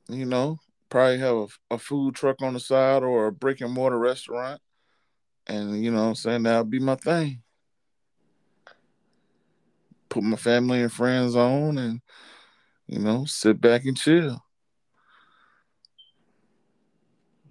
you 0.08 0.26
know, 0.26 0.58
probably 0.88 1.18
have 1.18 1.36
a, 1.36 1.74
a 1.74 1.78
food 1.78 2.14
truck 2.14 2.40
on 2.40 2.54
the 2.54 2.60
side 2.60 3.02
or 3.02 3.26
a 3.26 3.32
brick 3.32 3.60
and 3.60 3.72
mortar 3.72 3.98
restaurant, 3.98 4.60
and 5.46 5.82
you 5.82 5.90
know, 5.90 6.08
I'm 6.08 6.14
saying 6.14 6.44
that'll 6.44 6.64
be 6.64 6.78
my 6.78 6.94
thing. 6.94 7.42
Put 10.14 10.22
my 10.22 10.36
family 10.36 10.80
and 10.80 10.92
friends 10.92 11.34
on, 11.34 11.76
and 11.76 12.00
you 12.86 13.00
know, 13.00 13.24
sit 13.24 13.60
back 13.60 13.84
and 13.84 13.96
chill. 13.96 14.40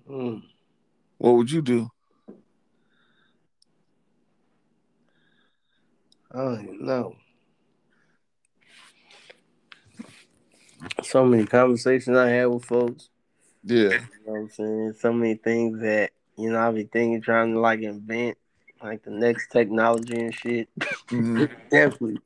Mm. 0.09 0.43
What 1.17 1.31
would 1.31 1.51
you 1.51 1.61
do? 1.61 1.89
I 6.31 6.37
don't 6.37 6.81
know. 6.81 7.17
So 11.01 11.25
many 11.25 11.45
conversations 11.45 12.15
I 12.15 12.29
had 12.29 12.45
with 12.45 12.63
folks. 12.63 13.09
Yeah. 13.65 13.89
You 13.89 13.89
know 13.89 13.99
what 14.23 14.39
I'm 14.39 14.49
saying? 14.51 14.93
So 15.01 15.11
many 15.11 15.35
things 15.35 15.81
that, 15.81 16.11
you 16.37 16.49
know, 16.49 16.65
I 16.65 16.71
be 16.71 16.83
thinking 16.83 17.19
trying 17.19 17.51
to 17.55 17.59
like 17.59 17.81
invent 17.81 18.37
like 18.81 19.03
the 19.03 19.11
next 19.11 19.49
technology 19.49 20.17
and 20.17 20.33
shit. 20.33 20.69
Mm-hmm. 20.79 21.43
definitely. 21.69 22.19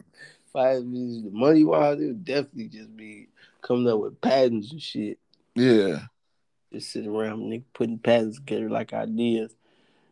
If 0.57 0.63
I 0.63 0.69
had 0.69 0.91
the 0.91 1.29
money 1.31 1.63
wise, 1.63 1.99
it 1.99 2.07
would 2.07 2.25
definitely 2.25 2.69
just 2.69 2.97
be 2.97 3.27
coming 3.61 3.87
up 3.87 3.99
with 3.99 4.19
patents 4.21 4.71
and 4.71 4.81
shit. 4.81 5.19
Yeah. 5.53 5.99
Just 6.73 6.91
sitting 6.91 7.11
around 7.11 7.41
nigga 7.41 7.61
putting 7.75 7.99
patents 7.99 8.37
together 8.37 8.67
like 8.67 8.91
ideas. 8.91 9.53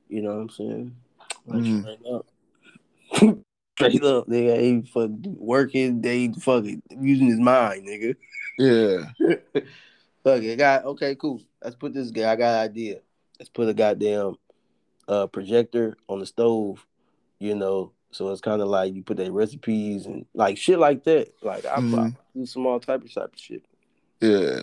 You 0.07 0.21
know 0.21 0.35
what 0.35 0.41
I'm 0.41 0.49
saying? 0.49 0.95
Like 1.47 1.61
mm-hmm. 1.63 1.81
straight 1.81 2.13
up. 2.13 2.27
Straight 3.75 4.03
up, 4.03 4.27
nigga. 4.27 4.61
He 4.61 4.81
fucking 4.89 5.35
working, 5.37 6.01
they 6.01 6.31
fucking 6.31 6.81
using 7.01 7.27
his 7.27 7.39
mind, 7.39 7.87
nigga. 7.87 8.15
Yeah. 8.59 9.09
Fuck 10.23 10.43
it. 10.43 10.57
Got 10.57 10.85
okay, 10.85 11.15
cool. 11.15 11.41
Let's 11.61 11.75
put 11.75 11.93
this 11.93 12.11
guy. 12.11 12.31
I 12.31 12.35
got 12.35 12.53
an 12.53 12.69
idea. 12.69 12.99
Let's 13.39 13.49
put 13.49 13.67
a 13.67 13.73
goddamn 13.73 14.35
uh 15.07 15.25
projector 15.27 15.97
on 16.07 16.19
the 16.19 16.27
stove, 16.27 16.85
you 17.39 17.55
know. 17.55 17.91
So 18.15 18.29
it's 18.29 18.39
kind 18.39 18.61
of 18.61 18.69
like 18.69 18.93
you 18.93 19.03
put 19.03 19.17
their 19.17 19.29
recipes 19.29 20.05
and 20.05 20.25
like 20.33 20.57
shit 20.57 20.79
like 20.79 21.03
that. 21.03 21.33
Like 21.41 21.65
I, 21.65 21.75
mm-hmm. 21.75 21.99
I 21.99 22.13
do 22.33 22.45
some 22.45 22.65
all 22.65 22.79
type 22.79 23.03
of 23.03 23.13
type 23.13 23.33
of 23.33 23.39
shit. 23.39 23.65
Yeah. 24.21 24.61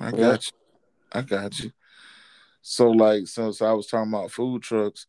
I 0.00 0.10
got 0.10 0.18
yeah. 0.18 0.32
you. 0.32 0.38
I 1.12 1.20
got 1.20 1.60
you. 1.60 1.72
So 2.62 2.90
like 2.90 3.26
since 3.26 3.60
I 3.60 3.72
was 3.72 3.88
talking 3.88 4.10
about 4.10 4.30
food 4.30 4.62
trucks, 4.62 5.06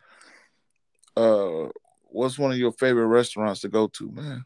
uh, 1.15 1.69
what's 2.09 2.37
one 2.37 2.51
of 2.51 2.57
your 2.57 2.73
favorite 2.73 3.07
restaurants 3.07 3.61
to 3.61 3.69
go 3.69 3.87
to, 3.87 4.11
man? 4.11 4.43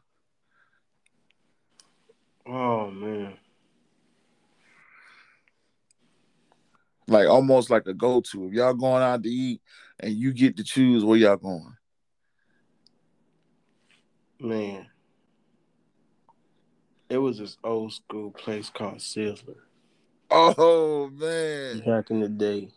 Oh 2.45 2.91
man. 2.91 3.33
Like 7.07 7.27
almost 7.27 7.69
like 7.69 7.85
a 7.87 7.93
go 7.93 8.21
to. 8.21 8.47
If 8.47 8.53
y'all 8.53 8.73
going 8.73 9.03
out 9.03 9.23
to 9.23 9.29
eat 9.29 9.61
and 9.99 10.13
you 10.13 10.33
get 10.33 10.57
to 10.57 10.63
choose 10.63 11.03
where 11.03 11.17
y'all 11.17 11.37
going. 11.37 11.75
Man. 14.39 14.87
It 17.09 17.17
was 17.19 17.37
this 17.37 17.57
old 17.63 17.93
school 17.93 18.31
place 18.31 18.69
called 18.69 18.97
Sizzler. 18.97 19.55
Oh 20.31 21.09
man. 21.13 21.79
Back 21.85 22.09
in 22.09 22.19
the 22.19 22.29
day. 22.29 22.71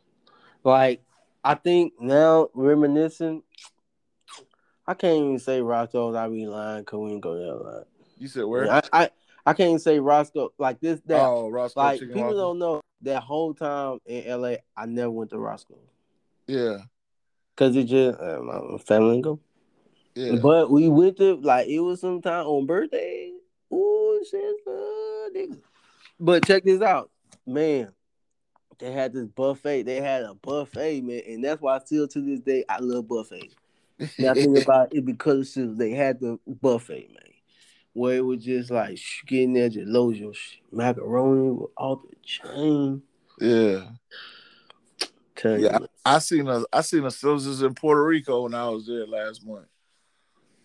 Like 0.62 1.02
I 1.42 1.54
think 1.54 1.94
now 1.98 2.48
reminiscing, 2.52 3.42
I 4.86 4.94
can't 4.94 5.16
even 5.16 5.38
say 5.38 5.62
Roscoe's. 5.62 6.14
I 6.14 6.28
be 6.28 6.46
lying 6.46 6.82
because 6.82 6.98
we 6.98 7.08
didn't 7.08 7.22
go 7.22 7.34
there 7.34 7.52
a 7.52 7.62
lot. 7.62 7.86
You 8.18 8.28
said 8.28 8.44
where? 8.44 8.70
I, 8.70 8.82
I, 8.92 9.10
I 9.46 9.52
can't 9.54 9.68
even 9.68 9.78
say 9.78 9.98
Roscoe 9.98 10.52
like 10.58 10.80
this. 10.80 11.00
That 11.06 11.22
oh, 11.22 11.48
Roscoe. 11.48 11.80
Like 11.80 12.00
people 12.00 12.36
don't 12.36 12.58
know 12.58 12.82
that 13.02 13.22
whole 13.22 13.54
time 13.54 13.98
in 14.06 14.40
LA, 14.40 14.54
I 14.76 14.86
never 14.86 15.10
went 15.10 15.30
to 15.30 15.38
Roscoe. 15.38 15.78
Yeah. 16.46 16.78
Cause 17.56 17.74
it 17.76 17.84
just 17.84 18.20
uh, 18.20 18.40
my 18.40 18.78
family 18.78 19.20
go. 19.20 19.40
Yeah. 20.14 20.36
But 20.40 20.70
we 20.70 20.88
went 20.88 21.16
to 21.18 21.36
like 21.36 21.68
it 21.68 21.80
was 21.80 22.00
sometime 22.00 22.46
on 22.46 22.66
birthday. 22.66 23.32
Ooh, 23.72 24.24
shit, 24.28 25.50
But 26.18 26.46
check 26.46 26.64
this 26.64 26.80
out, 26.80 27.10
man. 27.46 27.92
They 28.78 28.92
had 28.92 29.12
this 29.12 29.26
buffet. 29.26 29.82
They 29.82 30.00
had 30.00 30.22
a 30.22 30.34
buffet, 30.34 31.02
man, 31.02 31.22
and 31.26 31.44
that's 31.44 31.60
why 31.60 31.78
still 31.80 32.06
to 32.08 32.20
this 32.20 32.40
day 32.40 32.64
I 32.68 32.78
love 32.78 33.08
buffets. 33.08 33.54
Nothing 34.18 34.56
about 34.62 34.94
it 34.94 35.04
because 35.04 35.52
they 35.54 35.90
had 35.90 36.20
the 36.20 36.38
buffet, 36.46 37.08
man, 37.08 37.27
where 37.98 38.16
it 38.16 38.24
was 38.24 38.44
just 38.44 38.70
like 38.70 38.98
getting 39.26 39.52
there, 39.52 39.68
just 39.68 39.88
load 39.88 40.16
your 40.16 40.32
macaroni 40.72 41.50
with 41.50 41.70
all 41.76 41.96
the 41.96 42.16
chain. 42.22 43.02
Yeah. 43.40 43.88
Tell 45.36 45.58
yeah, 45.58 45.78
I, 46.04 46.16
I, 46.16 46.18
seen 46.18 46.48
a 46.48 46.64
I 46.72 46.80
seen 46.80 47.04
a 47.04 47.08
Sizzlers 47.08 47.64
in 47.64 47.74
Puerto 47.74 48.04
Rico 48.04 48.42
when 48.42 48.54
I 48.54 48.68
was 48.68 48.86
there 48.86 49.06
last 49.06 49.46
month. 49.46 49.66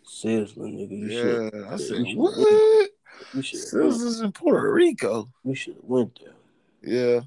Sizzler, 0.06 0.58
nigga. 0.58 0.98
You 0.98 1.08
yeah, 1.08 1.22
should, 1.22 1.64
I 1.66 1.78
said 1.78 2.08
you 2.08 2.18
what? 2.18 2.90
You 3.34 3.42
should 3.42 3.60
Sizzlers 3.60 4.24
in 4.24 4.32
Puerto 4.32 4.72
Rico. 4.72 5.30
You 5.44 5.54
should 5.54 5.76
have 5.76 5.84
went 5.84 6.20
there. 6.24 6.34
Yeah. 6.82 7.22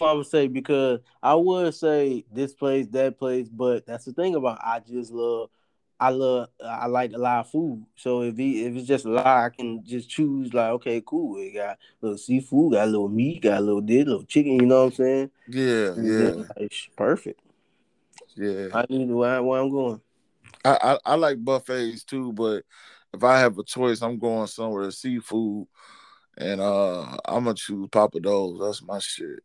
I 0.00 0.12
would 0.12 0.26
say 0.26 0.48
because 0.48 1.00
I 1.22 1.34
would 1.34 1.74
say 1.74 2.24
this 2.32 2.54
place, 2.54 2.88
that 2.88 3.18
place, 3.18 3.48
but 3.48 3.86
that's 3.86 4.04
the 4.04 4.12
thing 4.12 4.34
about 4.34 4.58
I 4.60 4.80
just 4.80 5.12
love 5.12 5.50
I 6.02 6.08
love 6.08 6.48
I 6.64 6.86
like 6.86 7.12
a 7.12 7.18
lot 7.18 7.46
of 7.46 7.50
food. 7.50 7.86
So 7.94 8.22
if 8.22 8.36
he 8.36 8.64
if 8.64 8.74
it's 8.74 8.88
just 8.88 9.04
a 9.04 9.08
lot, 9.08 9.24
I 9.24 9.50
can 9.50 9.84
just 9.84 10.10
choose 10.10 10.52
like 10.52 10.70
okay, 10.70 11.00
cool. 11.06 11.38
It 11.38 11.54
got 11.54 11.76
a 11.76 11.78
little 12.00 12.18
seafood, 12.18 12.72
got 12.72 12.88
a 12.88 12.90
little 12.90 13.08
meat, 13.08 13.42
got 13.42 13.58
a 13.58 13.60
little 13.60 13.80
this, 13.80 14.04
little 14.04 14.24
chicken. 14.24 14.54
You 14.54 14.66
know 14.66 14.86
what 14.86 14.86
I'm 14.86 14.92
saying? 14.94 15.30
Yeah, 15.46 15.92
and 15.92 16.06
yeah. 16.08 16.44
Like, 16.58 16.72
perfect. 16.96 17.40
Yeah. 18.34 18.66
I 18.74 18.84
need 18.88 19.06
to 19.06 19.14
where, 19.14 19.40
where 19.44 19.60
I'm 19.60 19.70
going. 19.70 20.00
I, 20.64 20.76
I 20.82 21.12
I 21.12 21.14
like 21.14 21.44
buffets 21.44 22.02
too, 22.02 22.32
but 22.32 22.64
if 23.14 23.22
I 23.22 23.38
have 23.38 23.56
a 23.56 23.62
choice, 23.62 24.02
I'm 24.02 24.18
going 24.18 24.48
somewhere 24.48 24.86
to 24.86 24.90
seafood, 24.90 25.68
and 26.36 26.60
uh 26.60 27.16
I'm 27.24 27.44
gonna 27.44 27.54
choose 27.54 27.88
Papa 27.92 28.18
Pappadeaux. 28.18 28.58
That's 28.58 28.82
my 28.82 28.98
shit. 28.98 29.38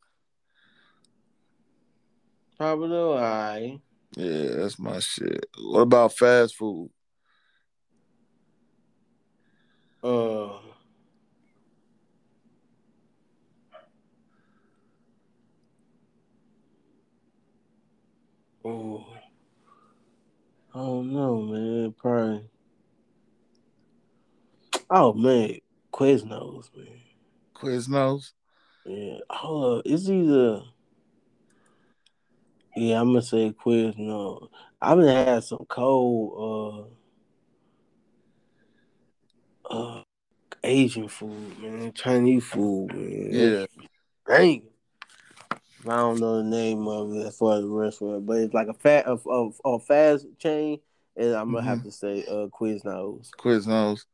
Pablo, 2.58 3.14
alright. 3.14 3.80
Yeah, 4.18 4.56
that's 4.56 4.80
my 4.80 4.98
shit. 4.98 5.46
What 5.60 5.82
about 5.82 6.18
fast 6.18 6.56
food? 6.56 6.90
Uh, 10.04 10.58
oh, 18.66 19.06
I 20.74 20.78
don't 20.80 21.14
know, 21.14 21.42
man. 21.42 21.94
Probably. 21.96 22.50
Oh 24.90 25.14
man, 25.14 25.60
Quiznos, 25.94 26.76
man. 26.76 26.88
Quiznos? 27.56 28.32
Yeah. 28.84 29.20
Oh, 29.30 29.84
it's 29.86 30.10
either. 30.10 30.64
Yeah, 32.78 33.02
I'm 33.02 33.08
gonna 33.08 33.24
say 33.24 33.52
Quiznos. 33.52 34.50
I've 34.80 35.00
been 35.00 35.08
had 35.08 35.44
some 35.44 35.66
cold, 35.68 36.88
uh, 39.72 39.74
uh, 39.74 40.04
Asian 40.64 41.08
food, 41.08 41.58
man. 41.60 41.92
Chinese 41.94 42.46
food, 42.46 42.94
man. 42.94 43.30
Yeah. 43.32 43.66
Dang. 44.28 44.62
I 45.88 45.96
don't 45.96 46.20
know 46.20 46.38
the 46.38 46.44
name 46.44 46.88
of 46.88 47.14
it 47.14 47.26
as 47.26 47.36
far 47.36 47.56
as 47.56 47.62
the 47.62 47.68
restaurant, 47.68 48.28
but 48.28 48.38
it's 48.38 48.54
like 48.54 48.68
a 48.68 48.76
fat 48.76 49.06
of 49.06 49.26
of 49.26 49.60
a 49.66 49.80
fast 49.80 50.28
chain, 50.38 50.80
and 51.16 51.34
I'm 51.34 51.52
gonna 51.54 51.66
have 51.66 51.82
to 51.82 51.92
say 51.92 52.26
uh 52.26 52.46
Quiznos. 52.48 53.32
Quiznos. 53.40 54.06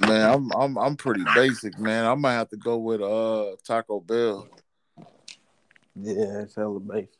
Man, 0.00 0.28
I'm 0.28 0.50
I'm 0.52 0.76
I'm 0.76 0.96
pretty 0.96 1.24
basic, 1.36 1.78
man. 1.78 2.04
I 2.04 2.16
might 2.16 2.32
have 2.32 2.48
to 2.48 2.56
go 2.56 2.78
with 2.78 3.00
uh 3.00 3.54
Taco 3.64 4.00
Bell. 4.00 4.48
Yeah, 6.00 6.42
it's 6.42 6.54
hella 6.54 6.80
basic. 6.80 7.10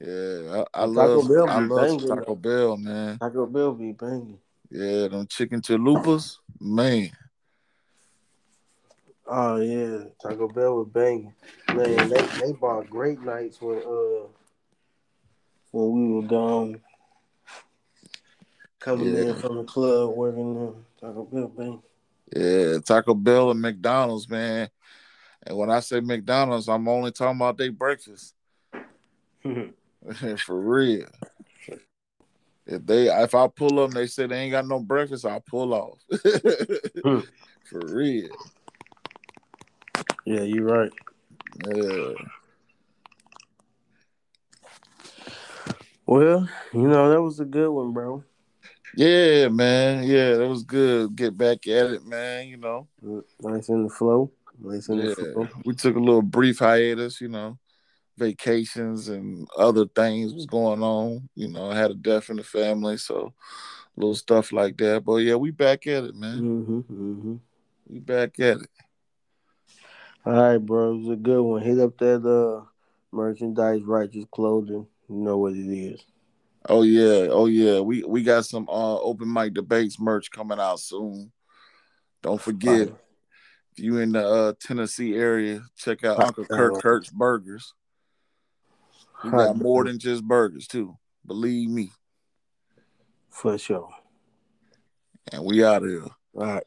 Yeah, 0.00 0.64
I, 0.74 0.82
I 0.82 0.86
Taco 0.86 1.22
love 1.22 1.28
Bell 1.28 1.48
I 1.48 1.60
love 1.60 1.86
banging, 1.98 2.08
Taco. 2.08 2.34
Bell, 2.34 2.76
man. 2.76 3.18
Taco 3.18 3.46
Bell 3.46 3.72
be 3.72 3.92
banging. 3.92 4.38
Yeah, 4.70 5.08
them 5.08 5.26
chicken 5.28 5.60
chalupas, 5.60 6.38
man. 6.60 7.10
Oh 9.26 9.56
yeah, 9.56 10.04
Taco 10.20 10.48
Bell 10.48 10.76
was 10.78 10.88
banging. 10.88 11.32
Man, 11.72 12.08
they 12.08 12.26
they 12.26 12.52
bought 12.52 12.90
great 12.90 13.20
nights 13.20 13.60
when 13.60 13.78
uh 13.78 14.26
when 15.70 15.92
we 15.92 16.14
were 16.14 16.22
gone. 16.28 16.80
Coming 18.80 19.14
Yeah. 19.14 19.20
in 19.20 19.34
from 19.36 19.56
the 19.58 19.64
club 19.64 20.10
working 20.16 20.58
uh, 20.58 21.00
Taco 21.00 21.24
Bell 21.24 21.48
bang. 21.48 21.82
Yeah, 22.34 22.78
Taco 22.80 23.14
Bell 23.14 23.52
and 23.52 23.60
McDonald's, 23.60 24.28
man. 24.28 24.68
And 25.46 25.56
when 25.56 25.70
I 25.70 25.80
say 25.80 26.00
McDonald's, 26.00 26.68
I'm 26.68 26.88
only 26.88 27.10
talking 27.10 27.36
about 27.36 27.56
their 27.58 27.72
breakfast. 27.72 28.34
For 30.44 30.60
real. 30.60 31.08
If 32.64 32.86
they 32.86 33.08
if 33.08 33.34
I 33.34 33.48
pull 33.48 33.80
up 33.80 33.88
and 33.88 33.96
they 33.96 34.06
say 34.06 34.26
they 34.26 34.38
ain't 34.38 34.52
got 34.52 34.66
no 34.66 34.78
breakfast, 34.78 35.26
I'll 35.26 35.40
pull 35.40 35.74
off. 35.74 35.98
For 37.64 37.80
real. 37.88 38.28
yeah, 40.24 40.42
you're 40.42 40.64
right. 40.64 40.92
Yeah. 41.66 42.12
Well, 46.06 46.48
you 46.72 46.88
know, 46.88 47.10
that 47.10 47.22
was 47.22 47.40
a 47.40 47.44
good 47.44 47.70
one, 47.70 47.92
bro. 47.92 48.22
Yeah, 48.96 49.48
man. 49.48 50.04
Yeah, 50.04 50.36
that 50.36 50.48
was 50.48 50.62
good. 50.62 51.16
Get 51.16 51.36
back 51.36 51.66
at 51.66 51.90
it, 51.90 52.04
man. 52.04 52.48
You 52.48 52.58
know. 52.58 52.86
Nice 53.40 53.68
in 53.68 53.84
the 53.84 53.88
flow. 53.88 54.30
Yeah. 54.64 55.46
We 55.64 55.74
took 55.74 55.96
a 55.96 56.00
little 56.00 56.22
brief 56.22 56.58
hiatus, 56.58 57.20
you 57.20 57.28
know. 57.28 57.58
Vacations 58.18 59.08
and 59.08 59.48
other 59.56 59.86
things 59.86 60.34
was 60.34 60.44
going 60.44 60.82
on. 60.82 61.28
You 61.34 61.48
know, 61.48 61.70
I 61.70 61.76
had 61.76 61.90
a 61.90 61.94
death 61.94 62.28
in 62.28 62.36
the 62.36 62.44
family, 62.44 62.98
so 62.98 63.32
little 63.96 64.14
stuff 64.14 64.52
like 64.52 64.76
that. 64.76 65.04
But 65.04 65.16
yeah, 65.16 65.34
we 65.36 65.50
back 65.50 65.86
at 65.86 66.04
it, 66.04 66.14
man. 66.14 66.40
Mm-hmm, 66.40 66.78
mm-hmm. 66.78 67.34
We 67.88 68.00
back 68.00 68.38
at 68.38 68.58
it. 68.58 68.70
All 70.26 70.34
right, 70.34 70.58
bro. 70.58 70.92
It 70.92 70.98
was 70.98 71.08
a 71.08 71.16
good 71.16 71.42
one. 71.42 71.62
Hit 71.62 71.80
up 71.80 71.96
that 71.98 72.24
uh 72.24 72.66
merchandise, 73.10 73.82
righteous 73.82 74.26
clothing. 74.30 74.86
You 75.08 75.16
know 75.16 75.38
what 75.38 75.54
it 75.54 75.72
is. 75.72 76.04
Oh 76.68 76.82
yeah, 76.82 77.28
oh 77.30 77.46
yeah. 77.46 77.80
We 77.80 78.04
we 78.04 78.22
got 78.22 78.44
some 78.44 78.68
uh 78.68 78.98
open 78.98 79.32
mic 79.32 79.54
debates 79.54 79.98
merch 79.98 80.30
coming 80.30 80.60
out 80.60 80.80
soon. 80.80 81.32
Don't 82.22 82.40
forget. 82.40 82.90
If 83.72 83.82
you 83.82 83.98
in 83.98 84.12
the 84.12 84.26
uh, 84.26 84.52
Tennessee 84.60 85.14
area, 85.14 85.62
check 85.76 86.04
out 86.04 86.22
Uncle. 86.22 86.44
Kirk 86.44 86.80
Kirk's 86.82 87.10
Burgers. 87.10 87.74
Hot 89.12 89.30
got 89.30 89.56
more 89.56 89.84
than 89.84 89.98
just 89.98 90.24
burgers 90.24 90.66
too. 90.66 90.96
Believe 91.26 91.70
me. 91.70 91.90
For 93.30 93.56
sure. 93.56 93.88
And 95.32 95.44
we 95.44 95.64
out 95.64 95.84
of 95.84 95.88
here. 95.88 96.02
All 96.02 96.14
right. 96.34 96.64